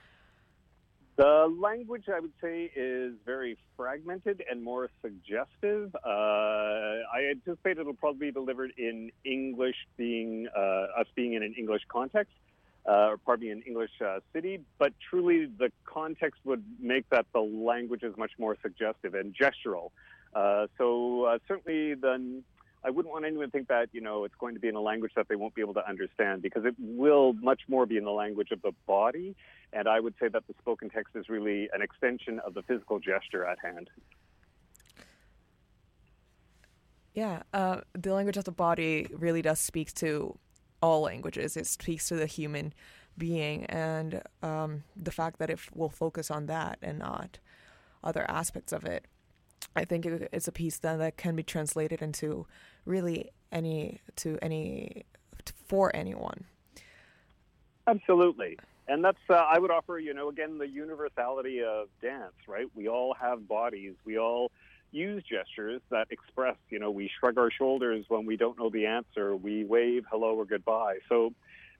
The 1.17 1.53
language, 1.59 2.05
I 2.07 2.21
would 2.21 2.31
say, 2.41 2.71
is 2.73 3.13
very 3.25 3.57
fragmented 3.75 4.41
and 4.49 4.63
more 4.63 4.89
suggestive. 5.01 5.93
Uh, 5.95 6.07
I 6.07 7.31
anticipate 7.31 7.77
it'll 7.77 7.93
probably 7.93 8.27
be 8.27 8.31
delivered 8.31 8.71
in 8.77 9.11
English, 9.25 9.75
being 9.97 10.47
uh, 10.55 11.01
us 11.01 11.07
being 11.15 11.33
in 11.33 11.43
an 11.43 11.55
English 11.57 11.81
context, 11.89 12.31
uh, 12.87 13.09
or 13.11 13.17
pardon 13.17 13.47
me, 13.47 13.51
an 13.51 13.61
English 13.65 13.91
uh, 14.05 14.19
city. 14.33 14.59
But 14.77 14.93
truly, 15.09 15.45
the 15.45 15.71
context 15.85 16.41
would 16.45 16.63
make 16.79 17.09
that 17.09 17.25
the 17.33 17.39
language 17.39 18.03
is 18.03 18.15
much 18.17 18.31
more 18.37 18.57
suggestive 18.61 19.13
and 19.13 19.35
gestural. 19.35 19.91
Uh, 20.33 20.67
so 20.77 21.23
uh, 21.25 21.39
certainly, 21.47 21.95
then 21.95 22.43
I 22.83 22.89
wouldn't 22.89 23.11
want 23.11 23.25
anyone 23.25 23.45
to 23.45 23.51
think 23.51 23.67
that 23.67 23.89
you 23.91 24.01
know 24.01 24.23
it's 24.23 24.35
going 24.39 24.53
to 24.53 24.59
be 24.59 24.67
in 24.67 24.75
a 24.75 24.81
language 24.81 25.11
that 25.15 25.27
they 25.27 25.35
won't 25.35 25.55
be 25.55 25.61
able 25.61 25.73
to 25.73 25.87
understand 25.87 26.41
because 26.41 26.65
it 26.65 26.75
will 26.79 27.33
much 27.33 27.61
more 27.67 27.85
be 27.85 27.97
in 27.97 28.05
the 28.05 28.11
language 28.11 28.51
of 28.51 28.61
the 28.61 28.71
body. 28.87 29.35
And 29.73 29.87
I 29.87 29.99
would 29.99 30.15
say 30.19 30.27
that 30.29 30.47
the 30.47 30.53
spoken 30.59 30.89
text 30.89 31.15
is 31.15 31.29
really 31.29 31.69
an 31.73 31.81
extension 31.81 32.39
of 32.39 32.53
the 32.53 32.63
physical 32.63 32.99
gesture 32.99 33.45
at 33.45 33.57
hand. 33.59 33.89
Yeah, 37.13 37.41
uh, 37.53 37.81
the 37.93 38.13
language 38.13 38.37
of 38.37 38.45
the 38.45 38.51
body 38.51 39.07
really 39.11 39.41
does 39.41 39.59
speak 39.59 39.93
to 39.95 40.37
all 40.81 41.01
languages. 41.01 41.57
It 41.57 41.67
speaks 41.67 42.07
to 42.09 42.15
the 42.15 42.25
human 42.25 42.73
being, 43.17 43.65
and 43.65 44.21
um, 44.41 44.83
the 44.95 45.11
fact 45.11 45.39
that 45.39 45.49
it 45.49 45.59
will 45.75 45.89
focus 45.89 46.31
on 46.31 46.45
that 46.47 46.79
and 46.81 46.99
not 46.99 47.39
other 48.03 48.25
aspects 48.29 48.71
of 48.71 48.85
it. 48.85 49.05
I 49.75 49.85
think 49.85 50.05
it, 50.05 50.29
it's 50.31 50.47
a 50.47 50.51
piece 50.51 50.77
then 50.77 50.99
that 50.99 51.17
can 51.17 51.35
be 51.35 51.43
translated 51.43 52.01
into 52.01 52.45
really 52.85 53.29
any 53.51 53.99
to 54.17 54.37
any 54.41 55.05
for 55.67 55.95
anyone. 55.95 56.45
Absolutely. 57.87 58.57
And 58.87 59.03
that's, 59.03 59.19
uh, 59.29 59.33
I 59.33 59.59
would 59.59 59.69
offer, 59.69 59.99
you 59.99 60.13
know, 60.13 60.29
again, 60.29 60.57
the 60.57 60.67
universality 60.67 61.61
of 61.61 61.89
dance, 62.01 62.33
right? 62.47 62.65
We 62.75 62.87
all 62.87 63.13
have 63.13 63.47
bodies. 63.47 63.93
We 64.03 64.17
all 64.17 64.51
use 64.91 65.23
gestures 65.23 65.81
that 65.89 66.07
express, 66.09 66.57
you 66.69 66.79
know, 66.79 66.91
we 66.91 67.09
shrug 67.19 67.37
our 67.37 67.51
shoulders 67.51 68.05
when 68.07 68.25
we 68.25 68.37
don't 68.37 68.57
know 68.57 68.69
the 68.69 68.85
answer. 68.87 69.35
We 69.35 69.63
wave 69.63 70.05
hello 70.09 70.35
or 70.35 70.45
goodbye. 70.45 70.97
So 71.07 71.33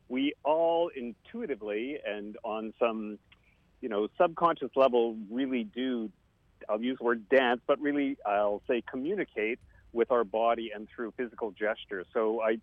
we 0.07 0.33
all 0.43 0.89
intuitively 0.95 1.99
and 2.05 2.37
on 2.43 2.73
some, 2.79 3.19
you 3.81 3.89
know, 3.89 4.07
subconscious 4.17 4.71
level 4.75 5.15
really 5.29 5.63
do, 5.63 6.11
I'll 6.67 6.81
use 6.81 6.97
the 6.99 7.05
word 7.05 7.29
dance, 7.29 7.61
but 7.65 7.79
really 7.79 8.17
I'll 8.25 8.61
say 8.67 8.83
communicate 8.89 9.59
with 9.91 10.11
our 10.11 10.23
body 10.23 10.71
and 10.73 10.87
through 10.93 11.13
physical 11.17 11.51
gesture. 11.51 12.05
So 12.13 12.41
I, 12.41 12.57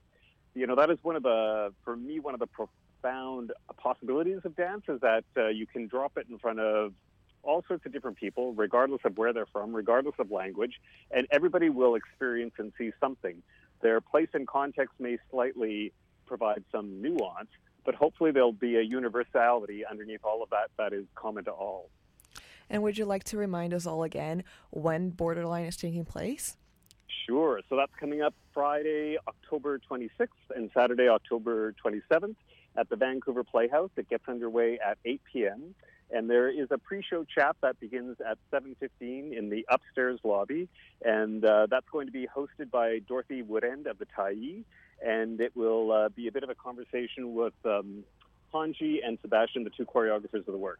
you 0.54 0.66
know, 0.66 0.76
that 0.76 0.90
is 0.90 0.98
one 1.02 1.16
of 1.16 1.22
the, 1.22 1.72
for 1.85 1.96
me, 1.96 2.20
one 2.20 2.35
of 2.35 2.40
the 2.40 2.46
profound 2.46 3.52
possibilities 3.76 4.40
of 4.44 4.56
dance 4.56 4.82
is 4.88 5.00
that 5.00 5.24
uh, 5.37 5.48
you 5.48 5.66
can 5.66 5.87
drop 5.87 6.16
it 6.16 6.26
in 6.30 6.38
front 6.38 6.61
of 6.61 6.92
all 7.46 7.64
sorts 7.66 7.87
of 7.87 7.92
different 7.92 8.18
people, 8.18 8.52
regardless 8.52 9.00
of 9.04 9.16
where 9.16 9.32
they're 9.32 9.46
from, 9.46 9.74
regardless 9.74 10.16
of 10.18 10.30
language, 10.30 10.74
and 11.11 11.26
everybody 11.30 11.70
will 11.70 11.94
experience 11.94 12.52
and 12.59 12.72
see 12.76 12.90
something. 13.00 13.42
Their 13.80 14.00
place 14.00 14.28
and 14.35 14.46
context 14.46 14.94
may 14.98 15.18
slightly 15.30 15.92
provide 16.26 16.64
some 16.72 17.00
nuance, 17.00 17.48
but 17.85 17.94
hopefully 17.94 18.32
there'll 18.32 18.52
be 18.52 18.76
a 18.76 18.82
universality 18.82 19.85
underneath 19.88 20.24
all 20.24 20.42
of 20.42 20.50
that 20.50 20.70
that 20.76 20.92
is 20.92 21.06
common 21.14 21.44
to 21.44 21.52
all. 21.52 21.88
And 22.68 22.82
would 22.82 22.98
you 22.98 23.04
like 23.04 23.22
to 23.24 23.37
remind 23.37 23.72
us 23.72 23.87
all 23.87 24.02
again 24.02 24.42
when 24.70 25.11
Borderline 25.11 25.66
is 25.66 25.76
taking 25.76 26.04
place? 26.04 26.56
Sure. 27.26 27.61
So 27.68 27.76
that's 27.76 27.94
coming 27.98 28.22
up 28.22 28.35
Friday, 28.52 29.16
October 29.28 29.80
26th, 29.90 30.28
and 30.54 30.70
Saturday, 30.74 31.09
October 31.09 31.74
27th 31.85 32.37
at 32.76 32.88
the 32.88 32.96
Vancouver 32.96 33.44
Playhouse. 33.44 33.90
It 33.96 34.09
gets 34.09 34.28
underway 34.28 34.78
at 34.85 34.98
8 35.04 35.20
p.m. 35.32 35.74
And 36.11 36.31
there 36.31 36.49
is 36.49 36.69
a 36.71 36.79
pre-show 36.79 37.25
chat 37.25 37.57
that 37.62 37.81
begins 37.81 38.16
at 38.21 38.38
7:15 38.53 39.37
in 39.37 39.51
the 39.51 39.66
upstairs 39.69 40.21
lobby, 40.23 40.69
and 41.05 41.45
uh, 41.45 41.66
that's 41.69 41.88
going 41.90 42.07
to 42.07 42.12
be 42.12 42.27
hosted 42.27 42.71
by 42.71 43.01
Dorothy 43.01 43.42
Woodend 43.42 43.87
of 43.87 43.99
the 43.99 44.07
Tyee, 44.07 44.64
and 45.05 45.40
it 45.40 45.57
will 45.57 45.90
uh, 45.90 46.09
be 46.11 46.29
a 46.29 46.33
bit 46.33 46.45
of 46.45 46.51
a 46.51 46.55
conversation 46.55 47.35
with 47.35 47.55
um, 47.64 48.05
Honji 48.55 48.99
and 49.05 49.19
Sebastian, 49.21 49.64
the 49.64 49.71
two 49.71 49.85
choreographers 49.85 50.47
of 50.47 50.47
the 50.47 50.59
work. 50.59 50.79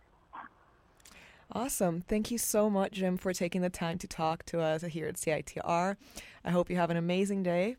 Awesome. 1.53 2.03
Thank 2.03 2.31
you 2.31 2.39
so 2.39 2.69
much, 2.69 2.93
Jim, 2.93 3.17
for 3.17 3.33
taking 3.33 3.63
the 3.63 3.71
time 3.71 3.99
to 3.99 4.09
talk 4.09 4.45
to 4.47 4.61
us 4.61 4.83
here 4.83 5.07
at 5.07 5.15
CITR. 5.15 5.97
I 6.45 6.51
hope 6.51 6.71
you 6.71 6.77
have 6.77 6.91
an 6.91 6.97
amazing 6.97 7.43
day. 7.43 7.77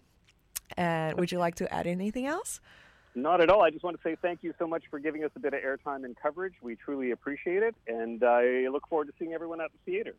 And 0.75 1.17
would 1.17 1.31
you 1.31 1.39
like 1.39 1.55
to 1.55 1.73
add 1.73 1.87
anything 1.87 2.25
else? 2.25 2.59
Not 3.17 3.41
at 3.41 3.49
all. 3.49 3.63
I 3.63 3.71
just 3.71 3.83
want 3.83 3.97
to 3.97 4.03
say 4.03 4.15
thank 4.21 4.43
you 4.43 4.53
so 4.59 4.67
much 4.67 4.83
for 4.91 4.99
giving 4.99 5.23
us 5.23 5.31
a 5.35 5.39
bit 5.39 5.55
of 5.55 5.61
airtime 5.61 6.05
and 6.05 6.15
coverage. 6.15 6.53
We 6.61 6.75
truly 6.75 7.09
appreciate 7.09 7.63
it. 7.63 7.73
And 7.87 8.23
I 8.23 8.67
look 8.71 8.87
forward 8.87 9.07
to 9.07 9.13
seeing 9.17 9.33
everyone 9.33 9.59
at 9.59 9.71
the 9.71 9.91
theater. 9.91 10.15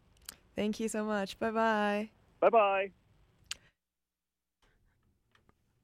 Thank 0.56 0.80
you 0.80 0.88
so 0.88 1.04
much. 1.04 1.38
Bye 1.38 1.52
bye. 1.52 2.10
Bye 2.40 2.50
bye. 2.50 2.90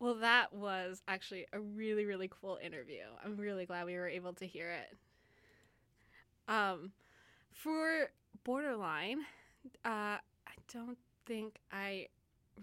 Well, 0.00 0.16
that 0.16 0.52
was 0.52 1.02
actually 1.06 1.46
a 1.52 1.60
really, 1.60 2.04
really 2.04 2.28
cool 2.28 2.58
interview. 2.60 3.04
I'm 3.24 3.36
really 3.36 3.64
glad 3.64 3.86
we 3.86 3.94
were 3.94 4.08
able 4.08 4.32
to 4.32 4.44
hear 4.44 4.72
it. 4.72 4.96
Um, 6.48 6.90
for 7.52 8.10
Borderline, 8.42 9.20
uh, 9.84 10.18
I 10.18 10.54
don't 10.72 10.98
think 11.26 11.60
I 11.70 12.08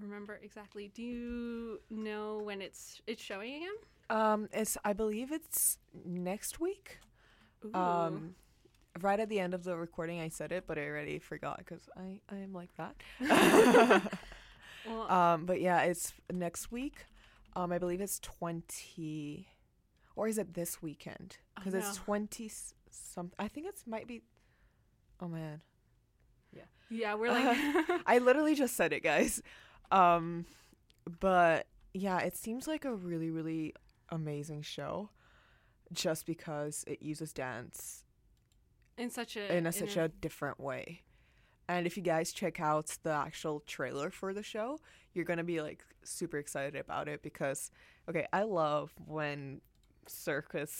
remember 0.01 0.41
exactly. 0.43 0.91
Do 0.93 1.03
you 1.03 1.79
know 1.89 2.41
when 2.43 2.61
it's 2.61 3.01
it's 3.07 3.21
showing 3.21 3.55
again? 3.55 3.75
Um, 4.11 4.49
it's 4.51 4.77
I 4.83 4.93
believe 4.93 5.31
it's 5.31 5.77
next 6.05 6.59
week. 6.59 6.99
Ooh. 7.65 7.73
Um, 7.73 8.35
right 8.99 9.19
at 9.19 9.29
the 9.29 9.39
end 9.39 9.53
of 9.53 9.63
the 9.63 9.77
recording, 9.77 10.19
I 10.19 10.27
said 10.27 10.51
it, 10.51 10.65
but 10.67 10.77
I 10.77 10.85
already 10.85 11.17
forgot 11.19 11.59
because 11.59 11.89
I 11.95 12.19
I 12.29 12.39
am 12.39 12.53
like 12.53 12.71
that. 12.75 12.95
well, 14.85 15.11
um, 15.11 15.45
but 15.45 15.61
yeah, 15.61 15.81
it's 15.83 16.13
next 16.31 16.71
week. 16.71 17.05
Um, 17.55 17.71
I 17.71 17.77
believe 17.77 18.01
it's 18.01 18.19
twenty, 18.19 19.47
or 20.15 20.27
is 20.27 20.37
it 20.37 20.53
this 20.53 20.81
weekend? 20.81 21.37
Oh, 21.57 21.61
Because 21.63 21.73
it's 21.73 21.95
twenty 21.95 22.51
some. 22.89 23.31
I 23.39 23.47
think 23.47 23.67
it's 23.67 23.87
might 23.87 24.07
be. 24.07 24.23
Oh 25.21 25.29
man. 25.29 25.61
Yeah. 26.53 26.63
Yeah, 26.89 27.13
we're 27.15 27.31
like 27.31 27.57
I 28.05 28.17
literally 28.17 28.55
just 28.55 28.75
said 28.75 28.91
it, 28.91 29.03
guys. 29.03 29.41
Um, 29.89 30.45
but 31.19 31.67
yeah, 31.93 32.19
it 32.19 32.35
seems 32.35 32.67
like 32.67 32.83
a 32.83 32.93
really, 32.93 33.29
really 33.29 33.73
amazing 34.11 34.61
show 34.61 35.09
just 35.91 36.25
because 36.25 36.83
it 36.87 37.01
uses 37.01 37.33
dance 37.33 38.03
in 38.97 39.09
such 39.09 39.35
a 39.35 39.55
in 39.55 39.65
a 39.65 39.71
such 39.71 39.97
a 39.97 40.07
different 40.07 40.59
way. 40.59 41.01
And 41.67 41.87
if 41.87 41.95
you 41.95 42.03
guys 42.03 42.33
check 42.33 42.59
out 42.59 42.97
the 43.03 43.11
actual 43.11 43.61
trailer 43.61 44.09
for 44.09 44.33
the 44.33 44.43
show, 44.43 44.79
you're 45.13 45.25
gonna 45.25 45.43
be 45.43 45.61
like 45.61 45.83
super 46.03 46.37
excited 46.37 46.75
about 46.75 47.07
it 47.07 47.21
because 47.21 47.71
okay, 48.09 48.27
I 48.33 48.43
love 48.43 48.93
when 49.05 49.61
circus 50.07 50.71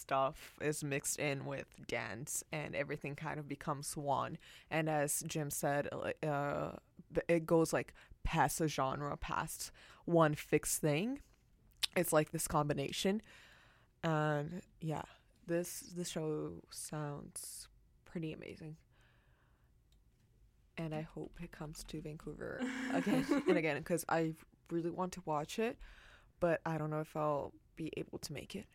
stuff 0.00 0.54
is 0.60 0.82
mixed 0.82 1.18
in 1.18 1.44
with 1.44 1.66
dance 1.86 2.42
and 2.52 2.74
everything 2.74 3.14
kind 3.14 3.38
of 3.38 3.48
becomes 3.48 3.96
one. 3.96 4.38
And 4.70 4.88
as 4.88 5.22
Jim 5.26 5.50
said, 5.50 5.88
uh, 5.92 6.26
uh, 6.26 6.72
it 7.28 7.46
goes 7.46 7.72
like 7.72 7.94
past 8.24 8.60
a 8.60 8.68
genre, 8.68 9.16
past 9.16 9.70
one 10.04 10.34
fixed 10.34 10.80
thing. 10.80 11.20
It's 11.96 12.12
like 12.12 12.30
this 12.30 12.46
combination, 12.46 13.22
and 14.02 14.62
yeah, 14.80 15.02
this 15.46 15.80
this 15.96 16.08
show 16.08 16.52
sounds 16.70 17.68
pretty 18.04 18.32
amazing. 18.32 18.76
And 20.78 20.94
I 20.94 21.02
hope 21.02 21.32
it 21.42 21.52
comes 21.52 21.84
to 21.84 22.00
Vancouver 22.00 22.60
again 22.94 23.26
and 23.48 23.58
again 23.58 23.78
because 23.78 24.04
I 24.08 24.34
really 24.70 24.90
want 24.90 25.12
to 25.12 25.22
watch 25.26 25.58
it, 25.58 25.78
but 26.38 26.60
I 26.64 26.78
don't 26.78 26.90
know 26.90 27.00
if 27.00 27.16
I'll 27.16 27.52
be 27.76 27.92
able 27.96 28.18
to 28.18 28.32
make 28.32 28.54
it, 28.54 28.66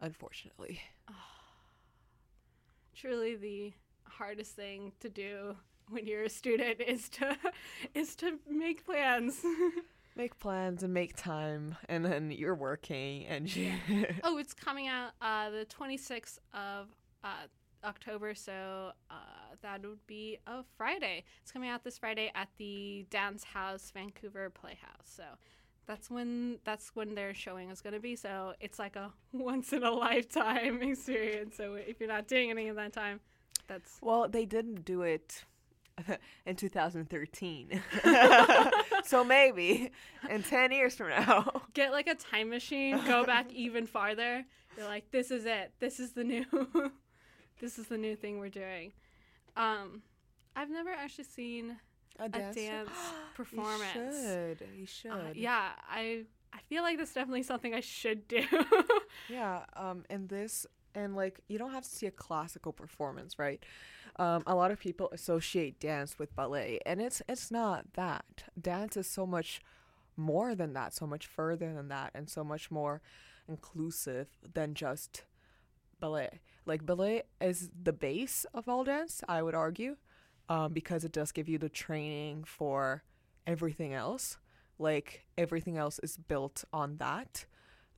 unfortunately. 0.00 0.80
truly 2.94 3.36
the 3.36 3.72
hardest 4.04 4.56
thing 4.56 4.92
to 5.00 5.08
do 5.08 5.56
when 5.90 6.06
you're 6.06 6.24
a 6.24 6.30
student 6.30 6.80
is 6.80 7.08
to 7.10 7.36
is 7.94 8.16
to 8.16 8.38
make 8.48 8.84
plans. 8.84 9.40
Make 10.16 10.38
plans 10.38 10.82
and 10.82 10.94
make 10.94 11.14
time, 11.14 11.76
and 11.90 12.02
then 12.02 12.30
you're 12.30 12.54
working, 12.54 13.26
and 13.26 13.54
you. 13.54 13.72
oh, 14.24 14.38
it's 14.38 14.54
coming 14.54 14.88
out 14.88 15.10
uh, 15.20 15.50
the 15.50 15.66
26th 15.66 16.38
of 16.54 16.88
uh, 17.22 17.46
October, 17.84 18.34
so 18.34 18.92
uh, 19.10 19.14
that 19.60 19.82
would 19.82 20.06
be 20.06 20.38
a 20.46 20.62
Friday. 20.78 21.22
It's 21.42 21.52
coming 21.52 21.68
out 21.68 21.84
this 21.84 21.98
Friday 21.98 22.32
at 22.34 22.48
the 22.56 23.04
Dance 23.10 23.44
House 23.44 23.90
Vancouver 23.94 24.48
Playhouse. 24.48 25.04
So 25.04 25.24
that's 25.86 26.10
when 26.10 26.58
that's 26.64 26.90
when 26.94 27.14
their 27.14 27.34
showing 27.34 27.70
is 27.70 27.80
going 27.80 27.94
to 27.94 28.00
be. 28.00 28.16
So 28.16 28.54
it's 28.60 28.78
like 28.78 28.96
a 28.96 29.12
once 29.32 29.72
in 29.72 29.82
a 29.82 29.90
lifetime 29.90 30.82
experience. 30.82 31.56
So 31.56 31.74
if 31.74 32.00
you're 32.00 32.08
not 32.08 32.26
doing 32.26 32.50
anything 32.50 32.68
in 32.68 32.76
that 32.76 32.92
time, 32.92 33.20
that's 33.66 33.98
Well, 34.00 34.28
they 34.28 34.46
didn't 34.46 34.84
do 34.84 35.02
it 35.02 35.44
in 36.46 36.56
2013. 36.56 37.82
so 39.04 39.24
maybe 39.24 39.90
in 40.28 40.42
10 40.42 40.72
years 40.72 40.94
from 40.94 41.10
now. 41.10 41.62
get 41.74 41.92
like 41.92 42.06
a 42.06 42.14
time 42.14 42.50
machine, 42.50 43.00
go 43.06 43.24
back 43.24 43.52
even 43.52 43.86
farther. 43.86 44.44
You're 44.76 44.86
like, 44.86 45.10
this 45.10 45.30
is 45.30 45.46
it. 45.46 45.72
This 45.78 46.00
is 46.00 46.12
the 46.12 46.24
new. 46.24 46.44
this 47.60 47.78
is 47.78 47.86
the 47.86 47.98
new 47.98 48.14
thing 48.16 48.38
we're 48.38 48.48
doing. 48.48 48.92
Um, 49.56 50.02
I've 50.54 50.70
never 50.70 50.90
actually 50.90 51.24
seen 51.24 51.76
A, 52.18 52.28
dance 52.28 52.90
performance. 53.34 53.94
You 53.94 54.12
should. 54.12 54.68
You 54.76 54.86
should. 54.86 55.10
Uh, 55.10 55.32
yeah, 55.34 55.70
I 55.88 56.24
I 56.52 56.58
feel 56.68 56.82
like 56.82 56.98
that's 56.98 57.14
definitely 57.14 57.42
something 57.42 57.74
I 57.74 57.80
should 57.80 58.28
do. 58.28 58.44
Yeah, 59.28 59.64
um, 59.74 60.04
and 60.10 60.28
this, 60.28 60.66
and 60.94 61.16
like, 61.16 61.40
you 61.48 61.58
don't 61.58 61.72
have 61.72 61.84
to 61.84 61.88
see 61.88 62.06
a 62.06 62.10
classical 62.10 62.72
performance, 62.72 63.38
right? 63.38 63.62
Um, 64.18 64.42
a 64.46 64.54
lot 64.54 64.70
of 64.70 64.80
people 64.80 65.10
associate 65.12 65.78
dance 65.78 66.18
with 66.18 66.34
ballet, 66.34 66.80
and 66.86 67.00
it's 67.00 67.20
it's 67.28 67.50
not 67.50 67.92
that. 67.94 68.44
Dance 68.60 68.96
is 68.96 69.06
so 69.06 69.26
much 69.26 69.60
more 70.16 70.54
than 70.54 70.72
that, 70.72 70.94
so 70.94 71.06
much 71.06 71.26
further 71.26 71.72
than 71.74 71.88
that, 71.88 72.12
and 72.14 72.28
so 72.28 72.42
much 72.42 72.70
more 72.70 73.02
inclusive 73.48 74.28
than 74.54 74.74
just 74.74 75.24
ballet. 76.00 76.40
Like 76.64 76.84
ballet 76.84 77.22
is 77.40 77.70
the 77.80 77.92
base 77.92 78.46
of 78.52 78.68
all 78.68 78.84
dance, 78.84 79.22
I 79.28 79.42
would 79.42 79.54
argue, 79.54 79.96
um, 80.48 80.72
because 80.72 81.04
it 81.04 81.12
does 81.12 81.32
give 81.32 81.48
you 81.48 81.58
the 81.58 81.68
training 81.68 82.44
for 82.44 83.04
everything 83.46 83.92
else. 83.92 84.38
Like 84.78 85.26
everything 85.38 85.76
else 85.76 85.98
is 86.02 86.16
built 86.16 86.64
on 86.72 86.96
that. 86.98 87.46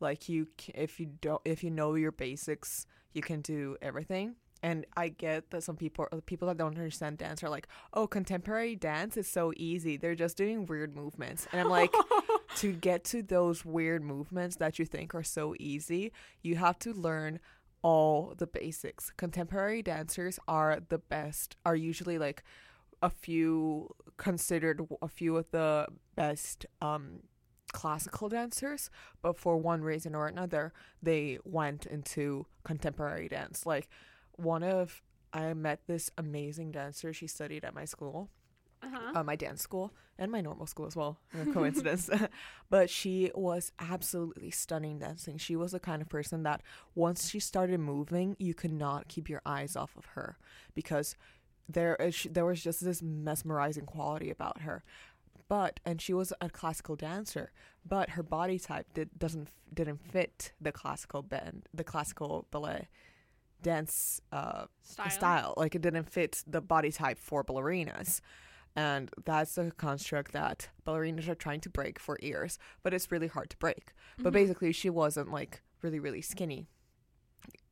Like 0.01 0.29
you, 0.29 0.49
if 0.75 1.01
you 1.01 1.07
don't, 1.21 1.43
if 1.45 1.65
you 1.65 1.71
know 1.71 1.95
your 1.95 2.13
basics, 2.13 2.87
you 3.13 3.23
can 3.23 3.41
do 3.41 3.77
everything. 3.83 4.37
And 4.63 4.87
I 4.97 5.09
get 5.09 5.51
that 5.51 5.63
some 5.63 5.77
people, 5.77 6.09
uh, 6.11 6.19
people 6.27 6.49
that 6.49 6.57
don't 6.57 6.77
understand 6.77 7.19
dance, 7.19 7.43
are 7.43 7.49
like, 7.49 7.69
"Oh, 7.93 8.07
contemporary 8.07 8.75
dance 8.75 9.17
is 9.17 9.29
so 9.29 9.53
easy. 9.57 9.97
They're 9.97 10.15
just 10.15 10.37
doing 10.37 10.67
weird 10.67 10.97
movements." 10.97 11.47
And 11.53 11.61
I'm 11.61 11.69
like, 11.69 11.93
to 12.57 12.73
get 12.73 13.05
to 13.05 13.23
those 13.23 13.65
weird 13.65 14.03
movements 14.03 14.57
that 14.57 14.79
you 14.79 14.85
think 14.85 15.15
are 15.15 15.23
so 15.23 15.55
easy, 15.61 16.13
you 16.43 16.57
have 16.57 16.79
to 16.81 16.93
learn 16.93 17.41
all 17.83 18.35
the 18.37 18.47
basics. 18.47 19.13
Contemporary 19.17 19.83
dancers 19.83 20.39
are 20.49 20.81
the 20.89 20.99
best. 20.99 21.57
Are 21.65 21.77
usually 21.77 22.19
like 22.19 22.43
a 23.03 23.11
few 23.11 23.95
considered 24.17 24.87
a 25.01 25.09
few 25.09 25.37
of 25.37 25.49
the 25.53 25.87
best 26.17 26.67
um 26.83 27.21
classical 27.73 28.29
dancers, 28.29 28.91
but 29.23 29.39
for 29.39 29.57
one 29.57 29.83
reason 29.83 30.15
or 30.15 30.27
another, 30.27 30.73
they 31.03 31.39
went 31.45 31.87
into 31.87 32.47
contemporary 32.65 33.29
dance. 33.29 33.67
Like 33.67 33.89
one 34.39 34.63
of 34.63 35.03
I 35.33 35.53
met 35.55 35.81
this 35.87 36.11
amazing 36.17 36.73
dancer. 36.73 37.13
She 37.13 37.27
studied 37.27 37.65
at 37.65 37.75
my 37.75 37.85
school, 37.85 38.31
uh-huh. 38.83 39.19
uh, 39.19 39.23
my 39.23 39.37
dance 39.37 39.61
school, 39.61 39.93
and 40.19 40.33
my 40.33 40.41
normal 40.41 40.67
school 40.67 40.87
as 40.87 40.97
well. 40.97 41.19
A 41.39 41.53
coincidence. 41.53 42.09
but 42.71 42.89
she 42.89 43.31
was 43.35 43.73
absolutely 43.79 44.51
stunning 44.51 44.99
dancing. 44.99 45.37
She 45.39 45.57
was 45.57 45.73
the 45.73 45.81
kind 45.81 46.01
of 46.01 46.09
person 46.09 46.45
that 46.45 46.63
once 46.95 47.29
she 47.29 47.41
started 47.41 47.81
moving, 47.81 48.37
you 48.39 48.55
could 48.55 48.73
not 48.73 49.09
keep 49.09 49.29
your 49.29 49.43
eyes 49.45 49.77
off 49.77 49.97
of 49.97 50.07
her 50.07 50.39
because 50.75 51.15
there 51.69 51.97
is 51.97 52.27
there 52.31 52.47
was 52.47 52.63
just 52.63 52.83
this 52.83 53.03
mesmerizing 53.03 53.85
quality 53.85 54.31
about 54.31 54.63
her. 54.63 54.83
But 55.49 55.81
and 55.85 56.01
she 56.01 56.13
was 56.13 56.33
a 56.41 56.49
classical 56.51 56.97
dancer, 56.97 57.53
but 57.87 58.11
her 58.11 58.23
body 58.23 58.59
type 58.59 58.87
did 58.95 59.19
doesn't 59.19 59.49
didn't 59.73 60.01
fit 60.11 60.53
the 60.61 60.73
classical 60.73 61.23
band, 61.23 61.69
the 61.73 61.85
classical 61.85 62.47
ballet 62.51 62.89
dance 63.63 64.21
uh, 64.33 64.67
Style. 64.83 65.11
style. 65.11 65.55
Like 65.57 65.75
it 65.75 65.83
didn't 65.83 66.11
fit 66.11 66.43
the 66.47 66.61
body 66.61 66.91
type 66.93 67.19
for 67.19 67.43
ballerinas. 67.45 68.21
And 68.77 69.11
that's 69.25 69.57
the 69.57 69.73
construct 69.73 70.33
that 70.33 70.69
ballerinas 70.87 71.29
are 71.29 71.35
trying 71.35 71.61
to 71.63 71.71
break 71.71 71.99
for 71.99 72.17
years, 72.23 72.59
but 72.83 72.95
it's 72.95 73.11
really 73.11 73.27
hard 73.27 73.51
to 73.51 73.57
break. 73.57 73.93
But 74.19 74.31
Mhm. 74.31 74.35
basically, 74.35 74.73
she 74.73 74.89
wasn't 74.91 75.33
like 75.33 75.63
really, 75.83 75.99
really 75.99 76.23
skinny. 76.23 76.69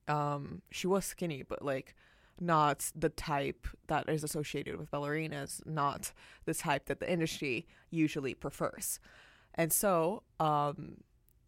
Um, 0.08 0.62
she 0.70 0.86
was 0.86 1.04
skinny, 1.04 1.42
but 1.42 1.62
like 1.64 1.94
not 2.40 2.90
the 2.94 3.08
type 3.08 3.66
that 3.86 4.08
is 4.08 4.22
associated 4.22 4.76
with 4.76 4.90
ballerinas, 4.90 5.64
not 5.66 6.12
the 6.44 6.54
type 6.54 6.86
that 6.86 7.00
the 7.00 7.10
industry 7.10 7.66
usually 7.90 8.34
prefers. 8.34 9.00
And 9.54 9.72
so, 9.72 10.22
um, 10.38 10.98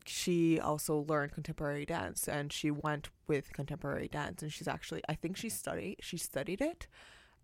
she 0.09 0.59
also 0.59 1.05
learned 1.09 1.33
contemporary 1.33 1.85
dance 1.87 2.27
and 2.29 2.53
she 2.53 2.71
went 2.71 3.09
with 3.27 3.53
contemporary 3.53 4.09
dance 4.09 4.43
and 4.43 4.53
she's 4.53 4.69
actually 4.69 5.03
I 5.09 5.15
think 5.15 5.37
she 5.37 5.49
studied 5.49 5.97
she 6.01 6.17
studied 6.17 6.61
it 6.61 6.87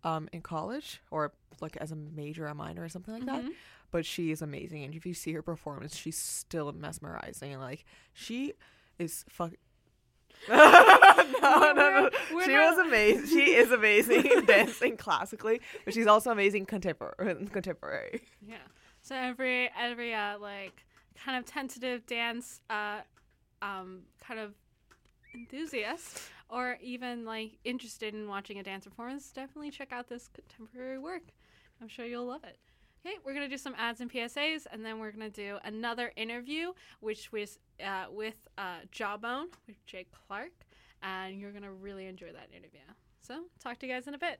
um 0.03 0.27
in 0.33 0.41
college 0.41 1.01
or 1.11 1.31
like 1.61 1.77
as 1.77 1.91
a 1.91 1.95
major 1.95 2.47
or 2.47 2.53
minor 2.53 2.83
or 2.83 2.89
something 2.89 3.13
like 3.13 3.25
that 3.25 3.43
Mhm. 3.43 3.51
but 3.91 4.05
she 4.05 4.31
is 4.31 4.41
amazing 4.41 4.83
and 4.83 4.93
if 4.95 5.05
you 5.05 5.13
see 5.13 5.33
her 5.33 5.41
performance 5.41 5.95
she's 5.95 6.17
still 6.17 6.71
mesmerizing 6.73 7.53
and 7.53 7.61
like 7.61 7.85
she 8.13 8.53
is 8.99 9.25
fuck 9.29 9.51
no, 10.49 10.55
no, 10.61 11.71
no. 11.73 12.09
we're 12.33 12.43
She 12.45 12.51
not- 12.53 12.75
was 12.77 12.87
amazing. 12.87 13.27
She 13.27 13.53
is 13.55 13.71
amazing 13.71 14.23
dancing 14.45 14.97
classically, 14.97 15.61
but 15.85 15.93
she's 15.93 16.07
also 16.07 16.29
amazing 16.29 16.65
contemporary. 16.65 17.45
Contemporary. 17.47 18.21
Yeah. 18.45 18.57
So 19.01 19.15
every 19.15 19.69
every 19.79 20.13
uh 20.13 20.37
like 20.39 20.85
kind 21.23 21.37
of 21.37 21.45
tentative 21.45 22.05
dance 22.05 22.61
uh 22.69 22.99
um 23.61 24.01
kind 24.19 24.39
of 24.39 24.53
enthusiast 25.33 26.29
or 26.49 26.77
even 26.81 27.25
like 27.25 27.57
interested 27.63 28.13
in 28.13 28.27
watching 28.27 28.59
a 28.59 28.63
dance 28.63 28.85
performance, 28.85 29.31
definitely 29.31 29.71
check 29.71 29.91
out 29.91 30.07
this 30.07 30.29
contemporary 30.33 30.99
work. 30.99 31.23
I'm 31.81 31.87
sure 31.87 32.05
you'll 32.05 32.25
love 32.27 32.43
it. 32.43 32.57
Okay, 33.05 33.17
we're 33.23 33.33
gonna 33.33 33.49
do 33.49 33.57
some 33.57 33.75
ads 33.77 34.01
and 34.01 34.11
PSAs, 34.11 34.65
and 34.71 34.83
then 34.83 34.99
we're 34.99 35.11
gonna 35.11 35.29
do 35.29 35.57
another 35.63 36.11
interview, 36.15 36.73
which 37.01 37.31
was 37.31 37.59
uh, 37.83 38.05
with 38.09 38.47
uh, 38.57 38.79
Jawbone 38.91 39.47
with 39.67 39.85
Jake 39.85 40.11
Clark, 40.27 40.51
and 41.03 41.39
you're 41.39 41.51
gonna 41.51 41.71
really 41.71 42.07
enjoy 42.07 42.31
that 42.31 42.49
interview. 42.51 42.79
So, 43.21 43.43
talk 43.59 43.77
to 43.79 43.87
you 43.87 43.93
guys 43.93 44.07
in 44.07 44.15
a 44.15 44.17
bit. 44.17 44.39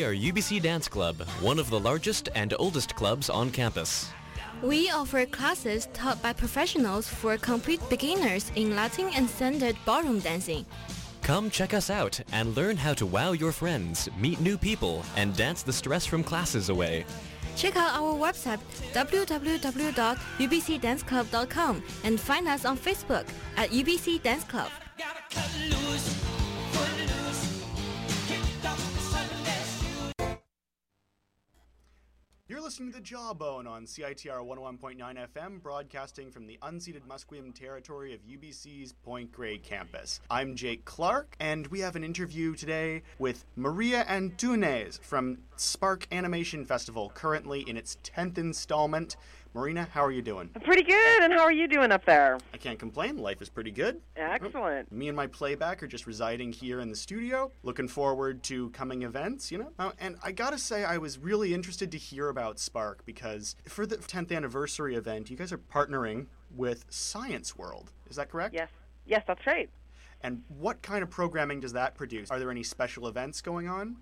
we 0.00 0.06
are 0.06 0.14
UBC 0.14 0.62
Dance 0.62 0.88
Club, 0.88 1.16
one 1.42 1.58
of 1.58 1.68
the 1.68 1.78
largest 1.78 2.30
and 2.34 2.54
oldest 2.58 2.94
clubs 2.94 3.28
on 3.28 3.50
campus. 3.50 4.08
We 4.62 4.88
offer 4.88 5.26
classes 5.26 5.88
taught 5.92 6.22
by 6.22 6.32
professionals 6.32 7.06
for 7.06 7.36
complete 7.36 7.82
beginners 7.90 8.50
in 8.56 8.74
Latin 8.74 9.10
and 9.14 9.28
standard 9.28 9.76
ballroom 9.84 10.20
dancing. 10.20 10.64
Come 11.20 11.50
check 11.50 11.74
us 11.74 11.90
out 11.90 12.18
and 12.32 12.56
learn 12.56 12.78
how 12.78 12.94
to 12.94 13.04
wow 13.04 13.32
your 13.32 13.52
friends, 13.52 14.08
meet 14.16 14.40
new 14.40 14.56
people, 14.56 15.04
and 15.16 15.36
dance 15.36 15.62
the 15.62 15.72
stress 15.72 16.06
from 16.06 16.24
classes 16.24 16.70
away. 16.70 17.04
Check 17.56 17.76
out 17.76 17.92
our 17.92 18.14
website 18.14 18.60
www.ubcdanceclub.com 18.94 21.82
and 22.04 22.18
find 22.18 22.48
us 22.48 22.64
on 22.64 22.78
Facebook 22.78 23.26
at 23.58 23.68
UBC 23.68 24.22
Dance 24.22 24.44
Club. 24.44 24.70
Listening 32.70 32.92
to 32.92 32.98
The 32.98 33.04
Jawbone 33.04 33.66
on 33.66 33.84
CITR 33.84 34.46
101.9 34.46 35.26
FM, 35.34 35.60
broadcasting 35.60 36.30
from 36.30 36.46
the 36.46 36.56
unceded 36.62 37.00
Musqueam 37.00 37.52
territory 37.52 38.14
of 38.14 38.20
UBC's 38.20 38.92
Point 38.92 39.32
Grey 39.32 39.58
campus. 39.58 40.20
I'm 40.30 40.54
Jake 40.54 40.84
Clark, 40.84 41.34
and 41.40 41.66
we 41.66 41.80
have 41.80 41.96
an 41.96 42.04
interview 42.04 42.54
today 42.54 43.02
with 43.18 43.44
Marina 43.56 44.04
Antunes 44.08 45.00
from 45.00 45.38
Spark 45.56 46.06
Animation 46.12 46.64
Festival, 46.64 47.10
currently 47.12 47.68
in 47.68 47.76
its 47.76 47.96
10th 48.04 48.38
installment. 48.38 49.16
Marina, 49.52 49.88
how 49.92 50.04
are 50.04 50.12
you 50.12 50.22
doing? 50.22 50.48
Pretty 50.62 50.84
good, 50.84 51.22
and 51.22 51.32
how 51.32 51.40
are 51.40 51.50
you 51.50 51.66
doing 51.66 51.90
up 51.90 52.04
there? 52.04 52.38
I 52.54 52.56
can't 52.56 52.78
complain. 52.78 53.18
Life 53.18 53.42
is 53.42 53.48
pretty 53.48 53.72
good. 53.72 54.00
Excellent. 54.14 54.92
Me 54.92 55.08
and 55.08 55.16
my 55.16 55.26
playback 55.26 55.82
are 55.82 55.88
just 55.88 56.06
residing 56.06 56.52
here 56.52 56.78
in 56.78 56.88
the 56.88 56.94
studio, 56.94 57.50
looking 57.64 57.88
forward 57.88 58.44
to 58.44 58.70
coming 58.70 59.02
events, 59.02 59.50
you 59.50 59.58
know? 59.58 59.72
Uh, 59.76 59.90
and 59.98 60.16
I 60.22 60.30
gotta 60.30 60.58
say, 60.58 60.84
I 60.84 60.98
was 60.98 61.18
really 61.18 61.52
interested 61.52 61.90
to 61.90 61.98
hear 61.98 62.28
about 62.28 62.60
Spark 62.60 63.04
because 63.04 63.56
for 63.66 63.86
the 63.86 63.96
10th 63.96 64.30
anniversary 64.30 64.94
event, 64.94 65.30
you 65.30 65.36
guys 65.36 65.52
are 65.52 65.58
partnering 65.58 66.26
with 66.54 66.84
Science 66.88 67.58
World. 67.58 67.90
Is 68.08 68.16
that 68.16 68.30
correct? 68.30 68.54
Yes. 68.54 68.68
Yes, 69.04 69.24
that's 69.26 69.44
right. 69.48 69.68
And 70.20 70.42
what 70.48 70.80
kind 70.82 71.02
of 71.02 71.10
programming 71.10 71.58
does 71.58 71.72
that 71.72 71.96
produce? 71.96 72.30
Are 72.30 72.38
there 72.38 72.50
any 72.52 72.62
special 72.62 73.08
events 73.08 73.40
going 73.40 73.68
on? 73.68 73.96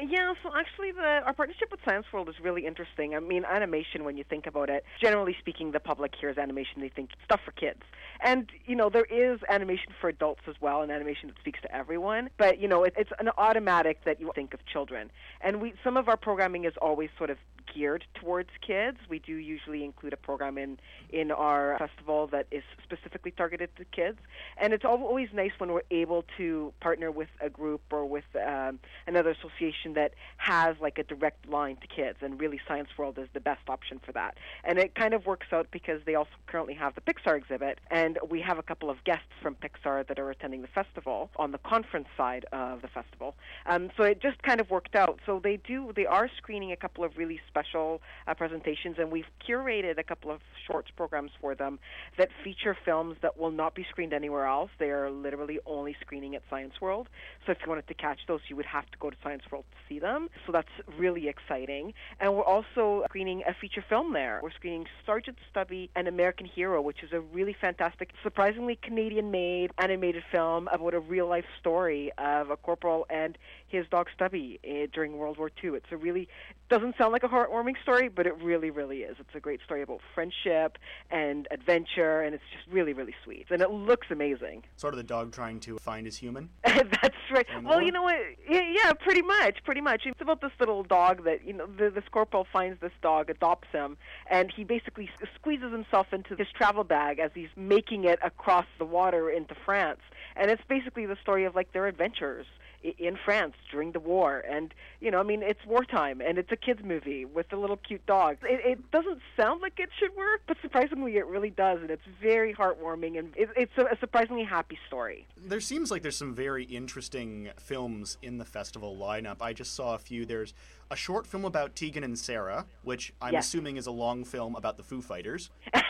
Yeah, 0.00 0.32
so 0.42 0.50
actually, 0.56 0.92
the 0.92 1.02
our 1.02 1.34
partnership 1.34 1.70
with 1.70 1.80
Science 1.84 2.06
World 2.12 2.28
is 2.30 2.36
really 2.42 2.64
interesting. 2.66 3.14
I 3.14 3.20
mean, 3.20 3.44
animation, 3.44 4.04
when 4.04 4.16
you 4.16 4.24
think 4.24 4.46
about 4.46 4.70
it, 4.70 4.84
generally 5.02 5.36
speaking, 5.38 5.72
the 5.72 5.80
public 5.80 6.14
hears 6.18 6.38
animation, 6.38 6.80
they 6.80 6.88
think 6.88 7.10
stuff 7.24 7.40
for 7.44 7.52
kids. 7.52 7.82
And, 8.24 8.50
you 8.64 8.74
know, 8.74 8.88
there 8.88 9.04
is 9.04 9.40
animation 9.50 9.92
for 10.00 10.08
adults 10.08 10.42
as 10.48 10.54
well, 10.60 10.80
and 10.80 10.90
animation 10.90 11.28
that 11.28 11.38
speaks 11.38 11.60
to 11.62 11.74
everyone. 11.74 12.30
But, 12.38 12.58
you 12.58 12.68
know, 12.68 12.84
it, 12.84 12.94
it's 12.96 13.10
an 13.18 13.28
automatic 13.36 14.04
that 14.04 14.18
you 14.18 14.32
think 14.34 14.54
of 14.54 14.64
children. 14.64 15.10
And 15.42 15.60
we 15.60 15.74
some 15.84 15.98
of 15.98 16.08
our 16.08 16.16
programming 16.16 16.64
is 16.64 16.72
always 16.80 17.10
sort 17.18 17.28
of 17.28 17.36
geared 17.72 18.04
towards 18.14 18.50
kids. 18.66 18.98
We 19.08 19.18
do 19.18 19.34
usually 19.34 19.84
include 19.84 20.14
a 20.14 20.16
program 20.16 20.56
in 20.56 20.78
in 21.10 21.30
our 21.30 21.76
festival 21.78 22.28
that 22.28 22.46
is 22.50 22.62
specifically 22.82 23.30
targeted 23.30 23.76
to 23.76 23.84
kids, 23.84 24.18
and 24.56 24.72
it's 24.72 24.84
always 24.84 25.28
nice 25.34 25.52
when 25.58 25.72
we're 25.72 25.82
able 25.90 26.24
to 26.38 26.72
partner 26.80 27.10
with 27.10 27.28
a 27.40 27.50
group 27.50 27.82
or 27.90 28.06
with 28.06 28.24
um, 28.36 28.78
another 29.06 29.30
association 29.30 29.81
that 29.94 30.12
has 30.36 30.76
like 30.80 30.98
a 30.98 31.02
direct 31.02 31.48
line 31.48 31.76
to 31.76 31.86
kids. 31.86 32.18
And 32.22 32.40
really, 32.40 32.60
Science 32.66 32.88
World 32.96 33.18
is 33.18 33.28
the 33.34 33.40
best 33.40 33.68
option 33.68 34.00
for 34.04 34.12
that. 34.12 34.36
And 34.64 34.78
it 34.78 34.94
kind 34.94 35.14
of 35.14 35.26
works 35.26 35.48
out 35.52 35.66
because 35.70 36.00
they 36.06 36.14
also 36.14 36.30
currently 36.46 36.74
have 36.74 36.94
the 36.94 37.00
Pixar 37.00 37.36
exhibit, 37.36 37.78
and 37.90 38.18
we 38.28 38.40
have 38.40 38.58
a 38.58 38.62
couple 38.62 38.90
of 38.90 39.02
guests 39.04 39.32
from 39.42 39.56
Pixar 39.56 40.06
that 40.06 40.18
are 40.18 40.30
attending 40.30 40.62
the 40.62 40.68
festival 40.68 41.30
on 41.36 41.52
the 41.52 41.58
conference 41.58 42.08
side 42.16 42.44
of 42.52 42.82
the 42.82 42.88
festival. 42.88 43.34
Um, 43.66 43.90
so 43.96 44.04
it 44.04 44.20
just 44.20 44.42
kind 44.42 44.60
of 44.60 44.70
worked 44.70 44.94
out. 44.94 45.20
So 45.26 45.40
they 45.42 45.56
do 45.56 45.92
they 45.94 46.06
are 46.06 46.28
screening 46.36 46.72
a 46.72 46.76
couple 46.76 47.04
of 47.04 47.16
really 47.16 47.40
special 47.48 48.00
uh, 48.26 48.34
presentations, 48.34 48.96
and 48.98 49.10
we've 49.10 49.26
curated 49.48 49.98
a 49.98 50.02
couple 50.02 50.30
of 50.30 50.40
shorts 50.66 50.90
programs 50.96 51.30
for 51.40 51.54
them 51.54 51.78
that 52.18 52.28
feature 52.44 52.76
films 52.84 53.16
that 53.22 53.38
will 53.38 53.50
not 53.50 53.74
be 53.74 53.84
screened 53.90 54.12
anywhere 54.12 54.46
else. 54.46 54.70
They 54.78 54.90
are 54.90 55.10
literally 55.10 55.58
only 55.66 55.96
screening 56.00 56.34
at 56.34 56.42
Science 56.48 56.74
World. 56.80 57.08
So 57.46 57.52
if 57.52 57.58
you 57.64 57.68
wanted 57.68 57.88
to 57.88 57.94
catch 57.94 58.20
those, 58.28 58.40
you 58.48 58.56
would 58.56 58.66
have 58.66 58.90
to 58.90 58.98
go 58.98 59.10
to 59.10 59.16
Science 59.22 59.42
World 59.50 59.64
see 59.88 59.98
them. 59.98 60.28
So 60.46 60.52
that's 60.52 60.68
really 60.98 61.28
exciting. 61.28 61.94
And 62.20 62.34
we're 62.34 62.44
also 62.44 63.04
screening 63.08 63.42
a 63.46 63.54
feature 63.54 63.84
film 63.88 64.12
there. 64.12 64.40
We're 64.42 64.52
screening 64.52 64.86
Sergeant 65.04 65.38
Stubby: 65.50 65.90
An 65.96 66.06
American 66.06 66.46
Hero, 66.46 66.80
which 66.80 67.02
is 67.02 67.12
a 67.12 67.20
really 67.20 67.56
fantastic, 67.60 68.10
surprisingly 68.22 68.78
Canadian-made 68.82 69.70
animated 69.78 70.22
film 70.30 70.68
about 70.72 70.94
a 70.94 71.00
real-life 71.00 71.44
story 71.60 72.12
of 72.18 72.50
a 72.50 72.56
corporal 72.56 73.06
and 73.10 73.36
his 73.72 73.86
dog 73.88 74.06
Stubby 74.14 74.60
uh, 74.64 74.86
during 74.92 75.16
World 75.16 75.38
War 75.38 75.50
II. 75.62 75.70
It's 75.70 75.86
a 75.90 75.96
really 75.96 76.28
doesn't 76.68 76.96
sound 76.96 77.12
like 77.12 77.22
a 77.22 77.28
heartwarming 77.28 77.74
story, 77.82 78.08
but 78.08 78.26
it 78.26 78.34
really, 78.42 78.70
really 78.70 79.00
is. 79.00 79.16
It's 79.18 79.34
a 79.34 79.40
great 79.40 79.60
story 79.62 79.82
about 79.82 80.00
friendship 80.14 80.78
and 81.10 81.46
adventure, 81.50 82.22
and 82.22 82.34
it's 82.34 82.44
just 82.50 82.66
really, 82.72 82.94
really 82.94 83.14
sweet. 83.24 83.46
And 83.50 83.60
it 83.60 83.70
looks 83.70 84.06
amazing. 84.10 84.62
Sort 84.76 84.94
of 84.94 84.98
the 84.98 85.04
dog 85.04 85.32
trying 85.32 85.60
to 85.60 85.78
find 85.78 86.06
his 86.06 86.16
human? 86.16 86.48
That's 86.64 87.16
right. 87.30 87.46
Well, 87.62 87.82
you 87.82 87.92
know 87.92 88.02
what? 88.02 88.16
Yeah, 88.48 88.92
pretty 88.94 89.20
much, 89.20 89.58
pretty 89.64 89.82
much. 89.82 90.02
It's 90.06 90.20
about 90.20 90.40
this 90.40 90.52
little 90.60 90.82
dog 90.82 91.24
that, 91.24 91.46
you 91.46 91.52
know, 91.52 91.66
the, 91.66 91.90
this 91.90 92.04
corporal 92.10 92.46
finds 92.50 92.80
this 92.80 92.92
dog, 93.02 93.28
adopts 93.28 93.68
him, 93.70 93.98
and 94.30 94.50
he 94.54 94.64
basically 94.64 95.10
squeezes 95.34 95.72
himself 95.72 96.06
into 96.12 96.36
his 96.36 96.48
travel 96.56 96.84
bag 96.84 97.18
as 97.18 97.30
he's 97.34 97.50
making 97.54 98.04
it 98.04 98.18
across 98.24 98.66
the 98.78 98.86
water 98.86 99.28
into 99.28 99.54
France. 99.64 100.00
And 100.36 100.50
it's 100.50 100.62
basically 100.68 101.04
the 101.04 101.16
story 101.20 101.44
of, 101.44 101.54
like, 101.54 101.72
their 101.72 101.86
adventures 101.86 102.46
in 102.82 103.16
France 103.24 103.54
during 103.70 103.92
the 103.92 104.00
war. 104.00 104.40
And, 104.40 104.74
you 105.00 105.10
know, 105.10 105.20
I 105.20 105.22
mean, 105.22 105.42
it's 105.42 105.64
wartime 105.66 106.20
and 106.20 106.38
it's 106.38 106.50
a 106.52 106.56
kids' 106.56 106.82
movie 106.84 107.24
with 107.24 107.52
a 107.52 107.56
little 107.56 107.76
cute 107.76 108.04
dog. 108.06 108.38
It, 108.42 108.60
it 108.64 108.90
doesn't 108.90 109.20
sound 109.36 109.60
like 109.62 109.78
it 109.78 109.90
should 109.98 110.14
work, 110.16 110.42
but 110.46 110.56
surprisingly, 110.62 111.16
it 111.16 111.26
really 111.26 111.50
does. 111.50 111.80
And 111.80 111.90
it's 111.90 112.02
very 112.20 112.54
heartwarming 112.54 113.18
and 113.18 113.32
it, 113.36 113.50
it's 113.56 113.72
a, 113.78 113.86
a 113.86 113.98
surprisingly 114.00 114.44
happy 114.44 114.78
story. 114.86 115.26
There 115.36 115.60
seems 115.60 115.90
like 115.90 116.02
there's 116.02 116.16
some 116.16 116.34
very 116.34 116.64
interesting 116.64 117.50
films 117.58 118.18
in 118.22 118.38
the 118.38 118.44
festival 118.44 118.96
lineup. 118.96 119.36
I 119.40 119.52
just 119.52 119.74
saw 119.74 119.94
a 119.94 119.98
few. 119.98 120.26
There's 120.26 120.54
a 120.90 120.96
short 120.96 121.26
film 121.26 121.44
about 121.44 121.74
Tegan 121.74 122.04
and 122.04 122.18
Sara, 122.18 122.66
which 122.82 123.12
I'm 123.20 123.32
Yes. 123.32 123.46
assuming 123.46 123.76
is 123.76 123.86
a 123.86 123.90
long 123.92 124.24
film 124.24 124.54
about 124.56 124.76
the 124.76 124.82
Foo 124.82 125.00
Fighters. 125.00 125.50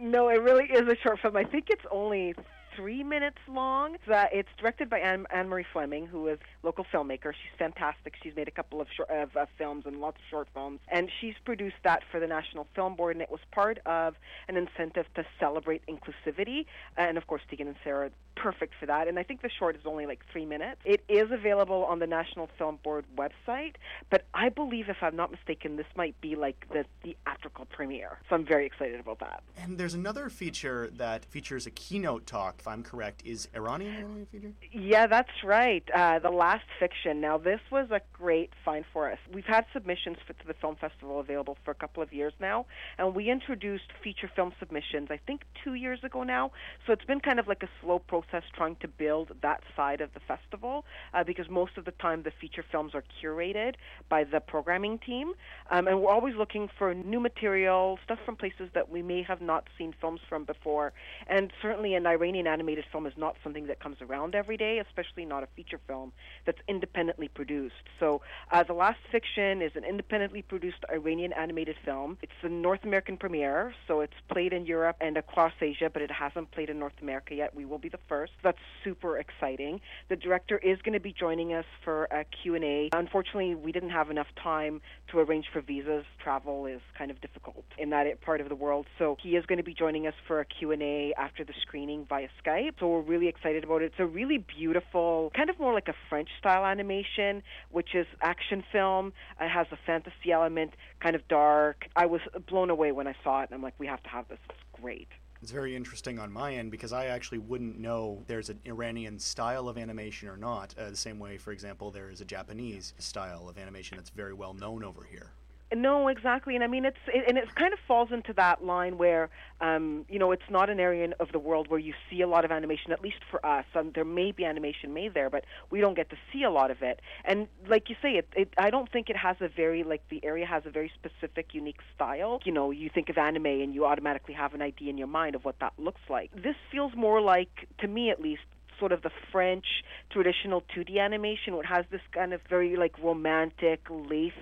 no, 0.00 0.28
it 0.28 0.40
really 0.42 0.64
is 0.64 0.86
a 0.88 0.96
short 1.02 1.20
film. 1.20 1.36
I 1.36 1.44
think 1.44 1.70
it's 1.70 1.84
only 1.90 2.34
three 2.76 3.02
minutes 3.02 3.38
long. 3.48 3.94
It's, 3.94 4.08
uh, 4.08 4.26
it's 4.32 4.48
directed 4.58 4.90
by 4.90 4.98
Ann, 4.98 5.26
Ann 5.30 5.48
Marie 5.48 5.66
Fleming, 5.72 6.06
who 6.06 6.28
is 6.28 6.38
local 6.62 6.84
filmmaker. 6.92 7.32
She's 7.32 7.58
fantastic. 7.58 8.14
She's 8.22 8.34
made 8.36 8.48
a 8.48 8.50
couple 8.50 8.80
of, 8.80 8.88
short, 8.94 9.10
of 9.10 9.36
uh, 9.36 9.46
films 9.58 9.84
and 9.86 10.00
lots 10.00 10.16
of 10.16 10.22
short 10.30 10.48
films, 10.54 10.80
and 10.88 11.10
she's 11.20 11.34
produced 11.44 11.76
that 11.84 12.02
for 12.10 12.20
the 12.20 12.26
National 12.26 12.66
Film 12.74 12.96
Board, 12.96 13.16
and 13.16 13.22
it 13.22 13.30
was 13.30 13.40
part 13.52 13.78
of 13.86 14.14
an 14.48 14.56
incentive 14.56 15.06
to 15.14 15.24
celebrate 15.38 15.82
inclusivity. 15.86 16.66
And 16.96 17.16
of 17.18 17.26
course, 17.26 17.42
Tegan 17.48 17.68
and 17.68 17.76
Sarah, 17.84 18.10
perfect 18.36 18.74
for 18.78 18.86
that. 18.86 19.08
And 19.08 19.18
I 19.18 19.22
think 19.22 19.42
the 19.42 19.50
short 19.58 19.76
is 19.76 19.82
only 19.84 20.06
like 20.06 20.20
three 20.32 20.44
minutes. 20.44 20.80
It 20.84 21.04
is 21.08 21.30
available 21.30 21.84
on 21.84 21.98
the 21.98 22.06
National 22.06 22.48
Film 22.58 22.78
Board 22.82 23.04
website, 23.16 23.74
but 24.10 24.26
I 24.34 24.48
believe, 24.48 24.88
if 24.88 24.96
I'm 25.02 25.16
not 25.16 25.30
mistaken, 25.30 25.76
this 25.76 25.86
might 25.96 26.20
be 26.20 26.36
like 26.36 26.66
the 26.72 26.84
theatrical 27.02 27.66
premiere. 27.66 28.18
So 28.28 28.34
I'm 28.34 28.44
very 28.44 28.66
excited 28.66 29.00
about 29.00 29.20
that. 29.20 29.42
And 29.56 29.78
there's 29.78 29.94
another 29.94 30.28
feature 30.28 30.90
that 30.96 31.24
features 31.24 31.66
a 31.66 31.70
keynote 31.70 32.26
talk, 32.26 32.56
if 32.58 32.68
I'm 32.68 32.82
correct. 32.82 33.22
Is 33.24 33.48
Iranian 33.54 34.26
feature? 34.30 34.52
Yeah, 34.72 35.06
that's 35.06 35.44
right. 35.44 35.88
Uh, 35.94 36.18
the 36.18 36.30
Last 36.30 36.64
Fiction. 36.78 37.20
Now, 37.20 37.38
this 37.38 37.60
was 37.70 37.90
a 37.90 38.00
great 38.12 38.50
find 38.64 38.84
for 38.92 39.10
us. 39.10 39.18
We've 39.32 39.44
had 39.44 39.64
submissions 39.72 40.16
for, 40.26 40.32
to 40.32 40.46
the 40.46 40.54
film 40.54 40.76
festival 40.76 41.20
available 41.20 41.56
for 41.64 41.70
a 41.70 41.74
couple 41.74 42.02
of 42.02 42.12
years 42.12 42.32
now, 42.40 42.66
and 42.98 43.14
we 43.14 43.30
introduced 43.30 43.92
feature 44.02 44.30
film 44.34 44.52
submissions, 44.58 45.08
I 45.10 45.18
think, 45.26 45.42
two 45.62 45.74
years 45.74 46.02
ago 46.02 46.22
now. 46.22 46.50
So 46.86 46.92
it's 46.92 47.04
been 47.04 47.20
kind 47.20 47.38
of 47.38 47.46
like 47.46 47.62
a 47.62 47.68
slow 47.80 47.98
process 47.98 48.23
trying 48.54 48.76
to 48.76 48.88
build 48.88 49.32
that 49.42 49.62
side 49.76 50.00
of 50.00 50.12
the 50.14 50.20
festival 50.20 50.84
uh, 51.12 51.24
because 51.24 51.48
most 51.48 51.76
of 51.76 51.84
the 51.84 51.90
time 51.92 52.22
the 52.22 52.32
feature 52.40 52.64
films 52.70 52.92
are 52.94 53.04
curated 53.22 53.74
by 54.08 54.24
the 54.24 54.40
programming 54.40 54.98
team, 54.98 55.32
um, 55.70 55.86
and 55.86 56.00
we're 56.00 56.10
always 56.10 56.34
looking 56.36 56.68
for 56.78 56.94
new 56.94 57.20
material, 57.20 57.98
stuff 58.04 58.18
from 58.24 58.36
places 58.36 58.68
that 58.74 58.88
we 58.88 59.02
may 59.02 59.22
have 59.22 59.40
not 59.40 59.68
seen 59.76 59.94
films 60.00 60.20
from 60.28 60.44
before. 60.44 60.92
And 61.26 61.52
certainly 61.60 61.94
an 61.94 62.06
Iranian 62.06 62.46
animated 62.46 62.84
film 62.90 63.06
is 63.06 63.12
not 63.16 63.36
something 63.42 63.66
that 63.66 63.80
comes 63.80 63.96
around 64.00 64.34
every 64.34 64.56
day, 64.56 64.78
especially 64.78 65.24
not 65.24 65.42
a 65.42 65.48
feature 65.56 65.80
film 65.86 66.12
that's 66.46 66.60
independently 66.68 67.28
produced. 67.28 67.74
So, 68.00 68.22
uh, 68.50 68.62
The 68.62 68.74
Last 68.74 69.00
Fiction 69.10 69.62
is 69.62 69.72
an 69.74 69.84
independently 69.84 70.42
produced 70.42 70.84
Iranian 70.92 71.32
animated 71.32 71.76
film. 71.84 72.18
It's 72.22 72.32
the 72.42 72.48
North 72.48 72.84
American 72.84 73.16
premiere, 73.16 73.74
so 73.86 74.00
it's 74.00 74.14
played 74.28 74.52
in 74.52 74.66
Europe 74.66 74.96
and 75.00 75.16
across 75.16 75.52
Asia, 75.60 75.90
but 75.92 76.02
it 76.02 76.10
hasn't 76.10 76.50
played 76.52 76.70
in 76.70 76.78
North 76.78 77.00
America 77.02 77.34
yet. 77.34 77.54
We 77.54 77.64
will 77.64 77.78
be 77.78 77.88
the 77.88 77.98
first. 78.08 78.13
That's 78.42 78.58
super 78.82 79.18
exciting. 79.18 79.80
The 80.08 80.16
director 80.16 80.58
is 80.58 80.78
going 80.82 80.92
to 80.94 81.00
be 81.00 81.12
joining 81.12 81.52
us 81.52 81.64
for 81.84 82.04
a 82.04 82.24
Q&A. 82.24 82.90
Unfortunately, 82.92 83.54
we 83.54 83.72
didn't 83.72 83.90
have 83.90 84.10
enough 84.10 84.26
time 84.42 84.80
to 85.10 85.18
arrange 85.18 85.46
for 85.52 85.60
visas. 85.60 86.04
Travel 86.22 86.66
is 86.66 86.80
kind 86.96 87.10
of 87.10 87.20
difficult 87.20 87.64
in 87.78 87.90
that 87.90 88.06
part 88.20 88.40
of 88.40 88.48
the 88.48 88.54
world. 88.54 88.86
So 88.98 89.16
he 89.22 89.30
is 89.30 89.44
going 89.46 89.58
to 89.58 89.64
be 89.64 89.74
joining 89.74 90.06
us 90.06 90.14
for 90.26 90.40
a 90.40 90.44
Q&A 90.44 91.12
after 91.18 91.44
the 91.44 91.54
screening 91.62 92.06
via 92.08 92.28
Skype. 92.44 92.74
So 92.80 92.88
we're 92.88 93.00
really 93.00 93.28
excited 93.28 93.64
about 93.64 93.82
it. 93.82 93.86
It's 93.86 94.00
a 94.00 94.06
really 94.06 94.38
beautiful, 94.38 95.32
kind 95.34 95.50
of 95.50 95.58
more 95.58 95.74
like 95.74 95.88
a 95.88 95.94
French 96.08 96.28
style 96.38 96.64
animation, 96.64 97.42
which 97.70 97.94
is 97.94 98.06
action 98.20 98.62
film. 98.72 99.12
It 99.40 99.48
has 99.48 99.66
a 99.72 99.78
fantasy 99.86 100.32
element, 100.32 100.72
kind 101.00 101.16
of 101.16 101.26
dark. 101.28 101.86
I 101.96 102.06
was 102.06 102.20
blown 102.48 102.70
away 102.70 102.92
when 102.92 103.06
I 103.06 103.14
saw 103.22 103.42
it, 103.42 103.50
and 103.50 103.54
I'm 103.54 103.62
like, 103.62 103.74
we 103.78 103.86
have 103.86 104.02
to 104.04 104.08
have 104.08 104.28
this. 104.28 104.38
It's 104.48 104.80
great. 104.80 105.08
It's 105.44 105.52
very 105.52 105.76
interesting 105.76 106.18
on 106.18 106.32
my 106.32 106.54
end 106.54 106.70
because 106.70 106.94
I 106.94 107.08
actually 107.08 107.36
wouldn't 107.36 107.78
know 107.78 108.24
there's 108.28 108.48
an 108.48 108.60
Iranian 108.64 109.18
style 109.18 109.68
of 109.68 109.76
animation 109.76 110.26
or 110.30 110.38
not. 110.38 110.74
Uh, 110.78 110.88
the 110.88 110.96
same 110.96 111.18
way, 111.18 111.36
for 111.36 111.52
example, 111.52 111.90
there 111.90 112.08
is 112.08 112.22
a 112.22 112.24
Japanese 112.24 112.94
style 112.98 113.46
of 113.50 113.58
animation 113.58 113.98
that's 113.98 114.08
very 114.08 114.32
well 114.32 114.54
known 114.54 114.82
over 114.82 115.04
here. 115.04 115.32
No, 115.72 116.08
exactly, 116.08 116.54
and 116.54 116.62
I 116.62 116.66
mean 116.66 116.84
it's 116.84 116.96
it, 117.08 117.24
and 117.26 117.36
it 117.36 117.52
kind 117.54 117.72
of 117.72 117.78
falls 117.88 118.10
into 118.12 118.32
that 118.34 118.64
line 118.64 118.96
where 118.98 119.30
um, 119.60 120.04
you 120.08 120.18
know 120.18 120.30
it's 120.30 120.48
not 120.50 120.70
an 120.70 120.78
area 120.78 121.12
of 121.18 121.32
the 121.32 121.38
world 121.38 121.68
where 121.68 121.80
you 121.80 121.94
see 122.10 122.20
a 122.20 122.28
lot 122.28 122.44
of 122.44 122.52
animation. 122.52 122.92
At 122.92 123.02
least 123.02 123.18
for 123.30 123.44
us, 123.44 123.64
um, 123.74 123.90
there 123.94 124.04
may 124.04 124.30
be 124.30 124.44
animation 124.44 124.94
made 124.94 125.14
there, 125.14 125.30
but 125.30 125.44
we 125.70 125.80
don't 125.80 125.94
get 125.94 126.10
to 126.10 126.16
see 126.32 126.42
a 126.42 126.50
lot 126.50 126.70
of 126.70 126.82
it. 126.82 127.00
And 127.24 127.48
like 127.66 127.88
you 127.88 127.96
say, 128.00 128.16
it, 128.16 128.28
it 128.36 128.54
I 128.56 128.70
don't 128.70 128.90
think 128.90 129.10
it 129.10 129.16
has 129.16 129.36
a 129.40 129.48
very 129.48 129.82
like 129.82 130.02
the 130.10 130.24
area 130.24 130.46
has 130.46 130.64
a 130.66 130.70
very 130.70 130.92
specific, 130.94 131.54
unique 131.54 131.80
style. 131.94 132.40
You 132.44 132.52
know, 132.52 132.70
you 132.70 132.90
think 132.92 133.08
of 133.08 133.18
anime 133.18 133.46
and 133.46 133.74
you 133.74 133.84
automatically 133.84 134.34
have 134.34 134.54
an 134.54 134.62
idea 134.62 134.90
in 134.90 134.98
your 134.98 135.08
mind 135.08 135.34
of 135.34 135.44
what 135.44 135.58
that 135.60 135.72
looks 135.78 136.02
like. 136.08 136.30
This 136.34 136.56
feels 136.70 136.94
more 136.94 137.20
like, 137.20 137.68
to 137.78 137.88
me 137.88 138.10
at 138.10 138.20
least, 138.20 138.42
sort 138.78 138.92
of 138.92 139.02
the 139.02 139.10
French 139.32 139.66
traditional 140.10 140.62
2D 140.74 140.98
animation, 140.98 141.54
it 141.54 141.66
has 141.66 141.84
this 141.90 142.00
kind 142.12 142.32
of 142.32 142.40
very 142.48 142.76
like 142.76 142.98
romantic 143.02 143.80
lace 143.90 144.32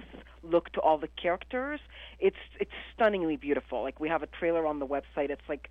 look 0.43 0.72
to 0.72 0.80
all 0.80 0.99
the 0.99 1.09
characters. 1.20 1.80
It's 2.18 2.37
it's 2.59 2.72
stunningly 2.95 3.37
beautiful. 3.37 3.83
Like 3.83 4.01
we 4.01 4.09
have 4.09 4.22
a 4.22 4.26
trailer 4.26 4.66
on 4.66 4.78
the 4.78 4.87
website. 4.87 5.30
It's 5.30 5.49
like 5.49 5.68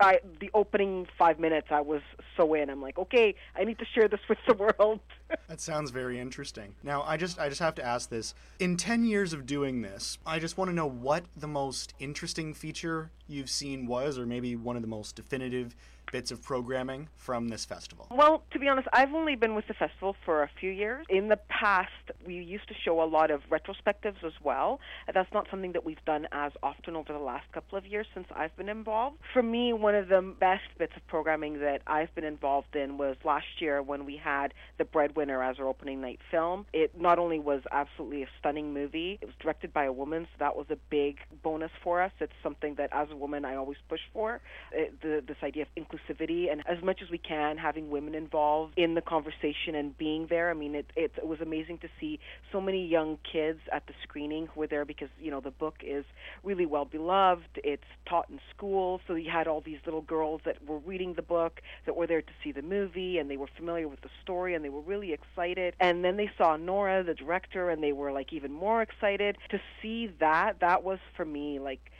I 0.00 0.20
the 0.40 0.50
opening 0.54 1.06
five 1.18 1.38
minutes, 1.38 1.68
I 1.70 1.80
was 1.80 2.02
so 2.36 2.54
in. 2.54 2.70
I'm 2.70 2.80
like, 2.80 2.98
okay, 2.98 3.34
I 3.56 3.64
need 3.64 3.78
to 3.78 3.84
share 3.84 4.08
this 4.08 4.20
with 4.28 4.38
the 4.46 4.54
world. 4.54 5.00
that 5.48 5.60
sounds 5.60 5.90
very 5.90 6.18
interesting. 6.18 6.74
Now, 6.82 7.02
I 7.02 7.16
just 7.16 7.38
I 7.38 7.48
just 7.48 7.60
have 7.60 7.74
to 7.76 7.84
ask 7.84 8.08
this: 8.08 8.34
in 8.58 8.76
ten 8.76 9.04
years 9.04 9.32
of 9.32 9.46
doing 9.46 9.82
this, 9.82 10.18
I 10.26 10.38
just 10.38 10.56
want 10.56 10.70
to 10.70 10.74
know 10.74 10.86
what 10.86 11.24
the 11.36 11.48
most 11.48 11.94
interesting 11.98 12.54
feature 12.54 13.10
you've 13.28 13.50
seen 13.50 13.86
was, 13.86 14.18
or 14.18 14.26
maybe 14.26 14.56
one 14.56 14.76
of 14.76 14.82
the 14.82 14.88
most 14.88 15.16
definitive 15.16 15.74
bits 16.14 16.30
of 16.30 16.40
programming 16.40 17.08
from 17.16 17.48
this 17.48 17.64
festival? 17.64 18.06
Well, 18.08 18.44
to 18.52 18.60
be 18.60 18.68
honest, 18.68 18.86
I've 18.92 19.12
only 19.12 19.34
been 19.34 19.56
with 19.56 19.66
the 19.66 19.74
festival 19.74 20.14
for 20.24 20.44
a 20.44 20.50
few 20.60 20.70
years. 20.70 21.04
In 21.08 21.26
the 21.26 21.38
past, 21.48 21.90
we 22.24 22.34
used 22.34 22.68
to 22.68 22.74
show 22.84 23.02
a 23.02 23.04
lot 23.04 23.32
of 23.32 23.40
retrospectives 23.50 24.22
as 24.24 24.34
well. 24.40 24.78
That's 25.12 25.32
not 25.32 25.48
something 25.50 25.72
that 25.72 25.84
we've 25.84 26.04
done 26.06 26.28
as 26.30 26.52
often 26.62 26.94
over 26.94 27.12
the 27.12 27.18
last 27.18 27.50
couple 27.50 27.76
of 27.76 27.84
years 27.84 28.06
since 28.14 28.28
I've 28.32 28.56
been 28.56 28.68
involved. 28.68 29.16
For 29.32 29.42
me, 29.42 29.72
one 29.72 29.96
of 29.96 30.06
the 30.06 30.22
best 30.38 30.62
bits 30.78 30.92
of 30.96 31.04
programming 31.08 31.58
that 31.58 31.82
I've 31.88 32.14
been 32.14 32.22
involved 32.22 32.76
in 32.76 32.96
was 32.96 33.16
last 33.24 33.46
year 33.58 33.82
when 33.82 34.06
we 34.06 34.16
had 34.16 34.54
The 34.78 34.84
Breadwinner 34.84 35.42
as 35.42 35.58
our 35.58 35.66
opening 35.66 36.00
night 36.00 36.20
film. 36.30 36.66
It 36.72 36.92
not 36.96 37.18
only 37.18 37.40
was 37.40 37.62
absolutely 37.72 38.22
a 38.22 38.28
stunning 38.38 38.72
movie, 38.72 39.18
it 39.20 39.26
was 39.26 39.34
directed 39.40 39.72
by 39.72 39.86
a 39.86 39.92
woman, 39.92 40.28
so 40.30 40.36
that 40.38 40.54
was 40.54 40.66
a 40.70 40.78
big 40.90 41.18
bonus 41.42 41.72
for 41.82 42.00
us. 42.00 42.12
It's 42.20 42.32
something 42.40 42.76
that 42.76 42.90
as 42.92 43.08
a 43.10 43.16
woman 43.16 43.44
I 43.44 43.56
always 43.56 43.78
push 43.88 44.02
for. 44.12 44.40
It, 44.70 45.02
the, 45.02 45.20
this 45.26 45.38
idea 45.42 45.64
of 45.64 45.68
inclusivity 45.76 46.03
inclusivity 46.04 46.50
and 46.50 46.62
as 46.66 46.82
much 46.82 47.00
as 47.02 47.10
we 47.10 47.18
can 47.18 47.56
having 47.56 47.90
women 47.90 48.14
involved 48.14 48.74
in 48.76 48.94
the 48.94 49.00
conversation 49.00 49.74
and 49.74 49.96
being 49.96 50.26
there. 50.28 50.50
I 50.50 50.54
mean, 50.54 50.74
it, 50.74 50.86
it, 50.96 51.12
it 51.16 51.26
was 51.26 51.40
amazing 51.40 51.78
to 51.78 51.88
see 52.00 52.18
so 52.52 52.60
many 52.60 52.86
young 52.86 53.18
kids 53.30 53.60
at 53.72 53.86
the 53.86 53.94
screening 54.02 54.46
who 54.46 54.60
were 54.60 54.66
there 54.66 54.84
because, 54.84 55.08
you 55.20 55.30
know, 55.30 55.40
the 55.40 55.50
book 55.50 55.76
is 55.82 56.04
really 56.42 56.66
well 56.66 56.84
beloved. 56.84 57.60
It's 57.62 57.82
taught 58.08 58.28
in 58.30 58.40
school. 58.54 59.00
So 59.06 59.14
you 59.14 59.30
had 59.30 59.46
all 59.46 59.60
these 59.60 59.78
little 59.84 60.02
girls 60.02 60.42
that 60.44 60.64
were 60.66 60.78
reading 60.78 61.14
the 61.14 61.22
book 61.22 61.60
that 61.86 61.96
were 61.96 62.06
there 62.06 62.22
to 62.22 62.32
see 62.42 62.52
the 62.52 62.62
movie 62.62 63.18
and 63.18 63.30
they 63.30 63.36
were 63.36 63.48
familiar 63.56 63.88
with 63.88 64.00
the 64.02 64.10
story 64.22 64.54
and 64.54 64.64
they 64.64 64.68
were 64.68 64.80
really 64.80 65.12
excited. 65.12 65.74
And 65.80 66.04
then 66.04 66.16
they 66.16 66.30
saw 66.36 66.56
Nora, 66.56 67.02
the 67.04 67.14
director, 67.14 67.70
and 67.70 67.82
they 67.82 67.92
were 67.92 68.12
like 68.12 68.32
even 68.32 68.52
more 68.52 68.82
excited 68.82 69.36
to 69.50 69.60
see 69.80 70.10
that. 70.20 70.60
That 70.60 70.84
was 70.84 70.98
for 71.16 71.24
me 71.24 71.58
like 71.58 71.90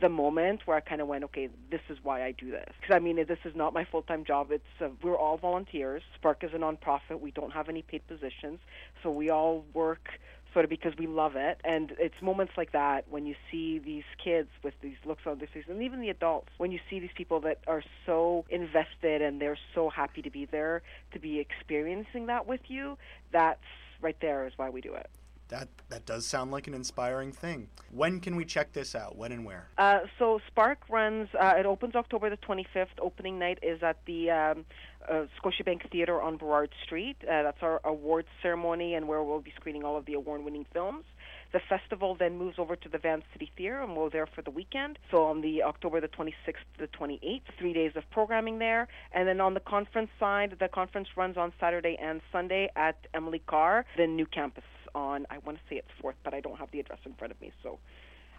the 0.00 0.08
moment 0.08 0.60
where 0.64 0.76
I 0.76 0.80
kind 0.80 1.00
of 1.00 1.08
went, 1.08 1.24
okay, 1.24 1.48
this 1.70 1.80
is 1.88 1.98
why 2.02 2.24
I 2.24 2.32
do 2.32 2.50
this. 2.50 2.68
Because 2.80 2.94
I 2.94 2.98
mean, 3.00 3.16
this 3.16 3.38
is 3.44 3.54
not 3.56 3.72
my 3.72 3.84
full 3.84 4.02
time 4.02 4.24
job. 4.24 4.52
It's 4.52 4.64
uh, 4.80 4.88
we're 5.02 5.16
all 5.16 5.36
volunteers. 5.36 6.02
Spark 6.14 6.44
is 6.44 6.50
a 6.54 6.58
nonprofit. 6.58 7.20
We 7.20 7.30
don't 7.32 7.52
have 7.52 7.68
any 7.68 7.82
paid 7.82 8.06
positions, 8.06 8.60
so 9.02 9.10
we 9.10 9.30
all 9.30 9.64
work 9.74 10.08
sort 10.52 10.64
of 10.64 10.70
because 10.70 10.92
we 10.98 11.06
love 11.06 11.34
it. 11.36 11.60
And 11.64 11.94
it's 11.98 12.20
moments 12.20 12.52
like 12.56 12.72
that 12.72 13.06
when 13.08 13.26
you 13.26 13.34
see 13.50 13.78
these 13.78 14.04
kids 14.22 14.48
with 14.62 14.74
these 14.82 14.96
looks 15.04 15.22
on 15.26 15.38
their 15.38 15.48
faces, 15.48 15.70
and 15.70 15.82
even 15.82 16.00
the 16.00 16.10
adults, 16.10 16.50
when 16.58 16.70
you 16.70 16.78
see 16.90 17.00
these 17.00 17.10
people 17.16 17.40
that 17.40 17.58
are 17.66 17.82
so 18.06 18.44
invested 18.50 19.22
and 19.22 19.40
they're 19.40 19.58
so 19.74 19.88
happy 19.88 20.22
to 20.22 20.30
be 20.30 20.44
there, 20.44 20.82
to 21.12 21.18
be 21.18 21.40
experiencing 21.40 22.26
that 22.26 22.46
with 22.46 22.60
you, 22.68 22.98
that's 23.32 23.64
right 24.00 24.16
there 24.20 24.46
is 24.46 24.52
why 24.56 24.68
we 24.68 24.80
do 24.80 24.94
it. 24.94 25.08
That 25.52 25.68
that 25.90 26.06
does 26.06 26.24
sound 26.24 26.50
like 26.50 26.66
an 26.66 26.72
inspiring 26.72 27.30
thing. 27.30 27.68
When 27.90 28.20
can 28.20 28.36
we 28.36 28.46
check 28.46 28.72
this 28.72 28.94
out? 28.94 29.18
When 29.18 29.32
and 29.32 29.44
where? 29.44 29.68
Uh, 29.76 29.98
so 30.18 30.40
Spark 30.46 30.78
runs. 30.88 31.28
Uh, 31.38 31.52
it 31.58 31.66
opens 31.66 31.94
October 31.94 32.30
the 32.30 32.38
25th. 32.38 32.86
Opening 32.98 33.38
night 33.38 33.58
is 33.62 33.82
at 33.82 33.98
the 34.06 34.30
um, 34.30 34.64
uh, 35.06 35.26
Scotiabank 35.38 35.90
Theatre 35.90 36.22
on 36.22 36.38
Burrard 36.38 36.70
Street. 36.86 37.16
Uh, 37.20 37.42
that's 37.42 37.58
our 37.60 37.82
awards 37.84 38.28
ceremony, 38.40 38.94
and 38.94 39.06
where 39.06 39.22
we'll 39.22 39.42
be 39.42 39.52
screening 39.54 39.84
all 39.84 39.98
of 39.98 40.06
the 40.06 40.14
award-winning 40.14 40.64
films. 40.72 41.04
The 41.52 41.60
festival 41.68 42.16
then 42.18 42.38
moves 42.38 42.58
over 42.58 42.74
to 42.74 42.88
the 42.88 42.96
Van 42.96 43.22
City 43.34 43.52
Theatre, 43.54 43.82
and 43.82 43.94
we're 43.94 44.08
there 44.08 44.26
for 44.26 44.40
the 44.40 44.50
weekend. 44.50 44.98
So 45.10 45.24
on 45.24 45.42
the 45.42 45.62
October 45.64 46.00
the 46.00 46.08
26th 46.08 46.64
to 46.78 46.78
the 46.78 46.88
28th, 46.88 47.42
three 47.58 47.74
days 47.74 47.92
of 47.94 48.04
programming 48.10 48.58
there. 48.58 48.88
And 49.12 49.28
then 49.28 49.38
on 49.42 49.52
the 49.52 49.60
conference 49.60 50.08
side, 50.18 50.56
the 50.58 50.68
conference 50.68 51.08
runs 51.14 51.36
on 51.36 51.52
Saturday 51.60 51.98
and 52.00 52.22
Sunday 52.32 52.70
at 52.74 52.96
Emily 53.12 53.42
Carr, 53.46 53.84
the 53.98 54.06
new 54.06 54.24
campus 54.24 54.64
on, 54.94 55.26
I 55.30 55.38
want 55.38 55.58
to 55.58 55.64
say 55.68 55.76
it's 55.76 55.88
4th, 56.02 56.14
but 56.24 56.34
I 56.34 56.40
don't 56.40 56.58
have 56.58 56.70
the 56.70 56.80
address 56.80 57.00
in 57.04 57.14
front 57.14 57.32
of 57.32 57.40
me, 57.40 57.52
so 57.62 57.78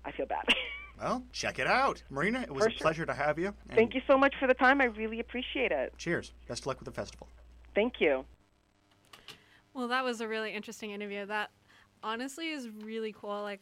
I 0.06 0.12
feel 0.12 0.26
bad. 0.26 0.45
well, 1.01 1.24
check 1.32 1.60
it 1.60 1.68
out. 1.68 2.04
Marina, 2.10 2.41
it 2.41 2.51
was 2.51 2.64
For 2.64 2.70
a 2.70 2.72
sure. 2.72 2.82
pleasure 2.82 3.06
to 3.06 3.14
have 3.14 3.39
you. 3.39 3.54
Thank 3.76 3.93
you 3.95 4.01
so 4.08 4.18
much 4.18 4.34
for 4.39 4.47
the 4.47 4.54
time. 4.54 4.82
I 4.82 4.86
really 4.86 5.20
appreciate 5.20 5.72
it. 5.72 5.93
Cheers. 5.97 6.34
Best 6.47 6.64
of 6.64 6.68
luck 6.68 6.80
with 6.80 6.86
the 6.86 6.91
festival. 6.91 7.28
Thank 7.76 7.99
you. 7.99 8.26
Well, 9.74 9.88
that 9.88 10.04
was 10.04 10.22
a 10.22 10.28
really 10.28 10.54
interesting 10.54 10.91
interview. 10.91 11.26
That 11.26 11.49
honestly 12.04 12.49
is 12.49 12.70
really 12.70 13.14
cool. 13.14 13.41
Like 13.41 13.62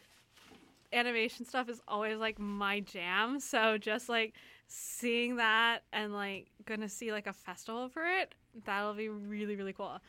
animation 0.94 1.46
stuff 1.46 1.70
is 1.70 1.82
always 1.88 2.18
like 2.18 2.38
my 2.40 2.82
jam. 2.82 3.40
So 3.40 3.78
just 3.78 4.10
like 4.10 4.34
seeing 4.68 5.38
that 5.38 5.84
and 5.94 6.14
like 6.14 6.48
gonna 6.66 6.90
see 6.90 7.12
like 7.12 7.28
a 7.28 7.34
festival 7.34 7.88
for 7.90 8.04
it, 8.06 8.36
that'll 8.66 8.94
be 8.94 9.10
really 9.10 9.56
really 9.56 9.74
cool. 9.74 10.00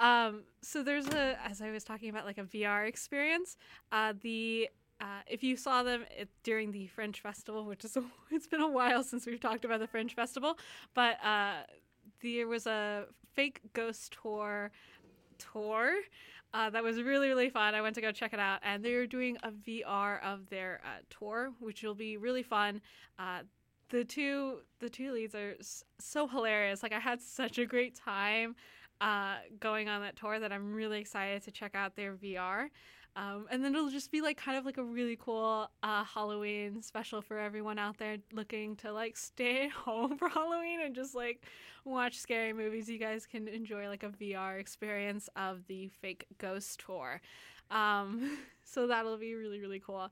Um, 0.00 0.42
so 0.62 0.82
there's 0.82 1.08
a 1.08 1.38
as 1.48 1.60
I 1.60 1.70
was 1.70 1.84
talking 1.84 2.10
about 2.10 2.24
like 2.24 2.38
a 2.38 2.44
VR 2.44 2.86
experience. 2.86 3.56
Uh, 3.90 4.14
the 4.20 4.68
uh, 5.00 5.20
if 5.26 5.42
you 5.42 5.56
saw 5.56 5.82
them 5.82 6.04
during 6.44 6.70
the 6.70 6.86
French 6.86 7.20
Festival, 7.20 7.64
which 7.64 7.84
is 7.84 7.96
a, 7.96 8.04
it's 8.30 8.46
been 8.46 8.60
a 8.60 8.68
while 8.68 9.02
since 9.02 9.26
we've 9.26 9.40
talked 9.40 9.64
about 9.64 9.80
the 9.80 9.86
French 9.86 10.14
Festival, 10.14 10.58
but 10.94 11.16
uh, 11.24 11.62
there 12.22 12.46
was 12.46 12.66
a 12.66 13.06
fake 13.34 13.60
ghost 13.72 14.16
tour 14.22 14.70
tour 15.38 15.94
uh, 16.54 16.70
that 16.70 16.82
was 16.82 17.02
really 17.02 17.28
really 17.28 17.50
fun. 17.50 17.74
I 17.74 17.80
went 17.80 17.94
to 17.96 18.00
go 18.00 18.12
check 18.12 18.32
it 18.32 18.40
out, 18.40 18.60
and 18.62 18.84
they're 18.84 19.06
doing 19.06 19.36
a 19.42 19.50
VR 19.50 20.22
of 20.22 20.48
their 20.50 20.80
uh, 20.84 21.00
tour, 21.10 21.52
which 21.58 21.82
will 21.82 21.94
be 21.94 22.16
really 22.16 22.42
fun. 22.42 22.80
The 23.92 24.04
two 24.04 24.60
the 24.80 24.88
two 24.88 25.12
leads 25.12 25.34
are 25.34 25.54
so 26.00 26.26
hilarious. 26.26 26.82
Like 26.82 26.92
I 26.92 26.98
had 26.98 27.20
such 27.20 27.58
a 27.58 27.66
great 27.66 27.94
time 27.94 28.56
uh, 29.02 29.36
going 29.60 29.90
on 29.90 30.00
that 30.00 30.16
tour 30.16 30.40
that 30.40 30.50
I'm 30.50 30.72
really 30.72 30.98
excited 30.98 31.42
to 31.42 31.50
check 31.50 31.74
out 31.74 31.94
their 31.94 32.14
VR. 32.14 32.68
Um, 33.16 33.46
and 33.50 33.62
then 33.62 33.74
it'll 33.74 33.90
just 33.90 34.10
be 34.10 34.22
like 34.22 34.38
kind 34.38 34.56
of 34.56 34.64
like 34.64 34.78
a 34.78 34.82
really 34.82 35.18
cool 35.20 35.70
uh, 35.82 36.04
Halloween 36.04 36.80
special 36.80 37.20
for 37.20 37.38
everyone 37.38 37.78
out 37.78 37.98
there 37.98 38.16
looking 38.32 38.76
to 38.76 38.92
like 38.92 39.16
stay 39.18 39.68
home 39.68 40.16
for 40.16 40.30
Halloween 40.30 40.80
and 40.82 40.94
just 40.94 41.14
like 41.14 41.44
watch 41.84 42.18
scary 42.18 42.54
movies. 42.54 42.88
You 42.88 42.98
guys 42.98 43.26
can 43.26 43.46
enjoy 43.46 43.88
like 43.88 44.04
a 44.04 44.08
VR 44.08 44.58
experience 44.58 45.28
of 45.36 45.66
the 45.66 45.88
fake 45.88 46.24
ghost 46.38 46.82
tour. 46.86 47.20
Um, 47.70 48.38
so 48.64 48.86
that'll 48.86 49.18
be 49.18 49.34
really 49.34 49.60
really 49.60 49.80
cool. 49.80 50.10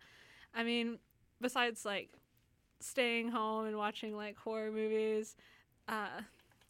I 0.55 0.65
mean, 0.65 0.99
besides 1.41 1.87
like 1.87 2.11
staying 2.81 3.29
home 3.29 3.67
and 3.67 3.77
watching 3.77 4.17
like 4.17 4.37
horror 4.37 4.71
movies, 4.71 5.37
uh, 5.89 6.23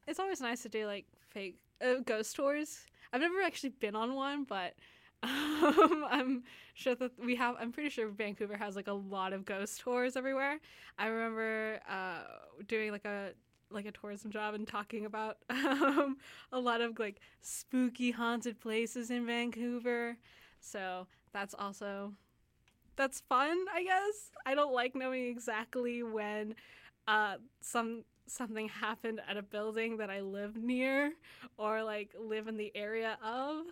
it's 0.06 0.18
always 0.18 0.40
nice 0.40 0.62
to 0.62 0.68
do 0.68 0.86
like 0.86 1.06
fake 1.28 1.56
uh, 1.84 2.00
ghost 2.04 2.36
tours. 2.36 2.80
I've 3.12 3.20
never 3.20 3.40
actually 3.42 3.70
been 3.70 3.96
on 3.96 4.14
one, 4.14 4.44
but 4.44 4.74
um, 5.22 6.04
I'm 6.08 6.44
sure 6.74 6.94
that 6.94 7.12
we 7.22 7.36
have. 7.36 7.56
I'm 7.58 7.72
pretty 7.72 7.90
sure 7.90 8.08
Vancouver 8.08 8.56
has 8.56 8.76
like 8.76 8.88
a 8.88 8.92
lot 8.92 9.32
of 9.32 9.44
ghost 9.44 9.80
tours 9.80 10.16
everywhere. 10.16 10.58
I 10.98 11.06
remember 11.06 11.80
uh, 11.88 12.22
doing 12.66 12.92
like 12.92 13.04
a 13.04 13.32
like 13.70 13.86
a 13.86 13.92
tourism 13.92 14.30
job 14.30 14.54
and 14.54 14.66
talking 14.66 15.06
about 15.06 15.36
um, 15.50 16.16
a 16.52 16.58
lot 16.58 16.80
of 16.80 16.98
like 16.98 17.20
spooky 17.40 18.10
haunted 18.10 18.60
places 18.60 19.10
in 19.10 19.26
Vancouver. 19.26 20.16
So 20.60 21.06
that's 21.32 21.54
also 21.54 22.14
that's 23.00 23.22
fun, 23.30 23.56
I 23.74 23.82
guess. 23.82 24.30
I 24.44 24.54
don't 24.54 24.74
like 24.74 24.94
knowing 24.94 25.24
exactly 25.28 26.02
when 26.02 26.54
uh, 27.08 27.36
some 27.62 28.04
something 28.26 28.68
happened 28.68 29.22
at 29.26 29.38
a 29.38 29.42
building 29.42 29.96
that 29.96 30.10
I 30.10 30.20
live 30.20 30.54
near 30.54 31.14
or 31.56 31.82
like 31.82 32.14
live 32.20 32.46
in 32.46 32.58
the 32.58 32.70
area 32.74 33.16
of. 33.24 33.64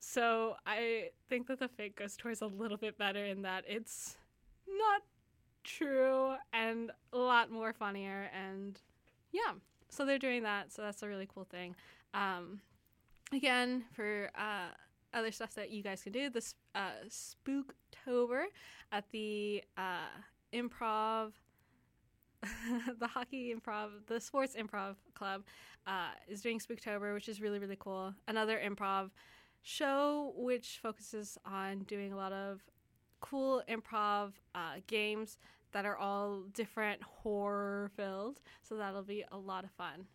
So 0.00 0.56
I 0.66 1.08
think 1.30 1.46
that 1.46 1.60
the 1.60 1.68
fake 1.68 1.96
ghost 1.96 2.20
tour 2.20 2.30
is 2.30 2.42
a 2.42 2.46
little 2.46 2.76
bit 2.76 2.98
better 2.98 3.24
in 3.24 3.40
that 3.42 3.64
it's 3.66 4.18
not 4.68 5.00
true 5.64 6.34
and 6.52 6.90
a 7.14 7.18
lot 7.18 7.50
more 7.50 7.72
funnier 7.72 8.28
and 8.38 8.78
yeah. 9.32 9.54
So 9.88 10.04
they're 10.04 10.18
doing 10.18 10.42
that. 10.42 10.72
So 10.72 10.82
that's 10.82 11.02
a 11.02 11.08
really 11.08 11.28
cool 11.32 11.46
thing. 11.50 11.74
Um, 12.12 12.60
again, 13.32 13.84
for 13.94 14.30
uh, 14.36 14.74
other 15.14 15.30
stuff 15.30 15.54
that 15.54 15.70
you 15.70 15.82
guys 15.82 16.02
can 16.02 16.12
do, 16.12 16.28
this 16.28 16.54
uh, 16.74 16.90
Spooktober 17.08 18.44
at 18.92 19.04
the 19.10 19.62
uh, 19.76 20.08
Improv 20.52 21.32
the 22.98 23.06
hockey 23.06 23.54
improv, 23.54 23.88
the 24.06 24.20
sports 24.20 24.54
improv 24.54 24.96
club, 25.14 25.42
uh, 25.86 26.10
is 26.28 26.40
doing 26.40 26.58
Spooktober, 26.58 27.14
which 27.14 27.28
is 27.28 27.40
really 27.40 27.58
really 27.58 27.76
cool. 27.78 28.14
Another 28.28 28.60
improv 28.64 29.10
show 29.62 30.32
which 30.36 30.78
focuses 30.82 31.38
on 31.46 31.80
doing 31.80 32.12
a 32.12 32.16
lot 32.16 32.32
of 32.32 32.62
cool 33.20 33.62
improv 33.68 34.32
uh, 34.54 34.76
games 34.86 35.38
that 35.72 35.86
are 35.86 35.96
all 35.96 36.42
different 36.52 37.02
horror 37.02 37.90
filled. 37.96 38.40
So 38.62 38.76
that'll 38.76 39.02
be 39.02 39.24
a 39.32 39.38
lot 39.38 39.64
of 39.64 39.70
fun. 39.70 40.06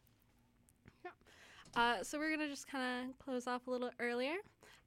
Yeah. 1.03 1.11
Uh, 1.75 2.03
so 2.03 2.17
we're 2.17 2.35
gonna 2.35 2.49
just 2.49 2.67
kind 2.67 3.09
of 3.09 3.19
close 3.19 3.47
off 3.47 3.67
a 3.67 3.71
little 3.71 3.91
earlier. 3.99 4.35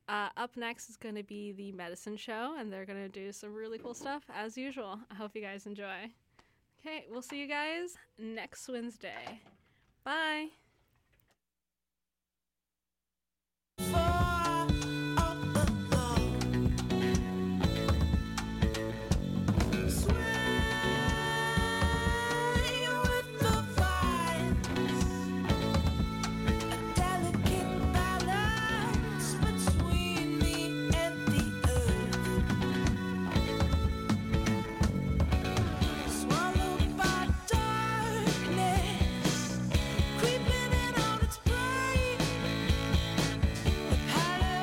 Uh, 0.08 0.28
up 0.36 0.56
next 0.56 0.90
is 0.90 0.96
going 0.96 1.14
to 1.14 1.22
be 1.22 1.52
the 1.52 1.72
medicine 1.72 2.16
show, 2.16 2.56
and 2.58 2.72
they're 2.72 2.84
going 2.84 2.98
to 2.98 3.08
do 3.08 3.32
some 3.32 3.54
really 3.54 3.78
cool 3.78 3.94
stuff 3.94 4.24
as 4.34 4.58
usual. 4.58 4.98
I 5.10 5.14
hope 5.14 5.34
you 5.34 5.42
guys 5.42 5.66
enjoy. 5.66 6.10
Okay, 6.80 7.06
we'll 7.10 7.22
see 7.22 7.40
you 7.40 7.46
guys 7.46 7.96
next 8.18 8.68
Wednesday. 8.68 9.40
Bye. 10.04 10.48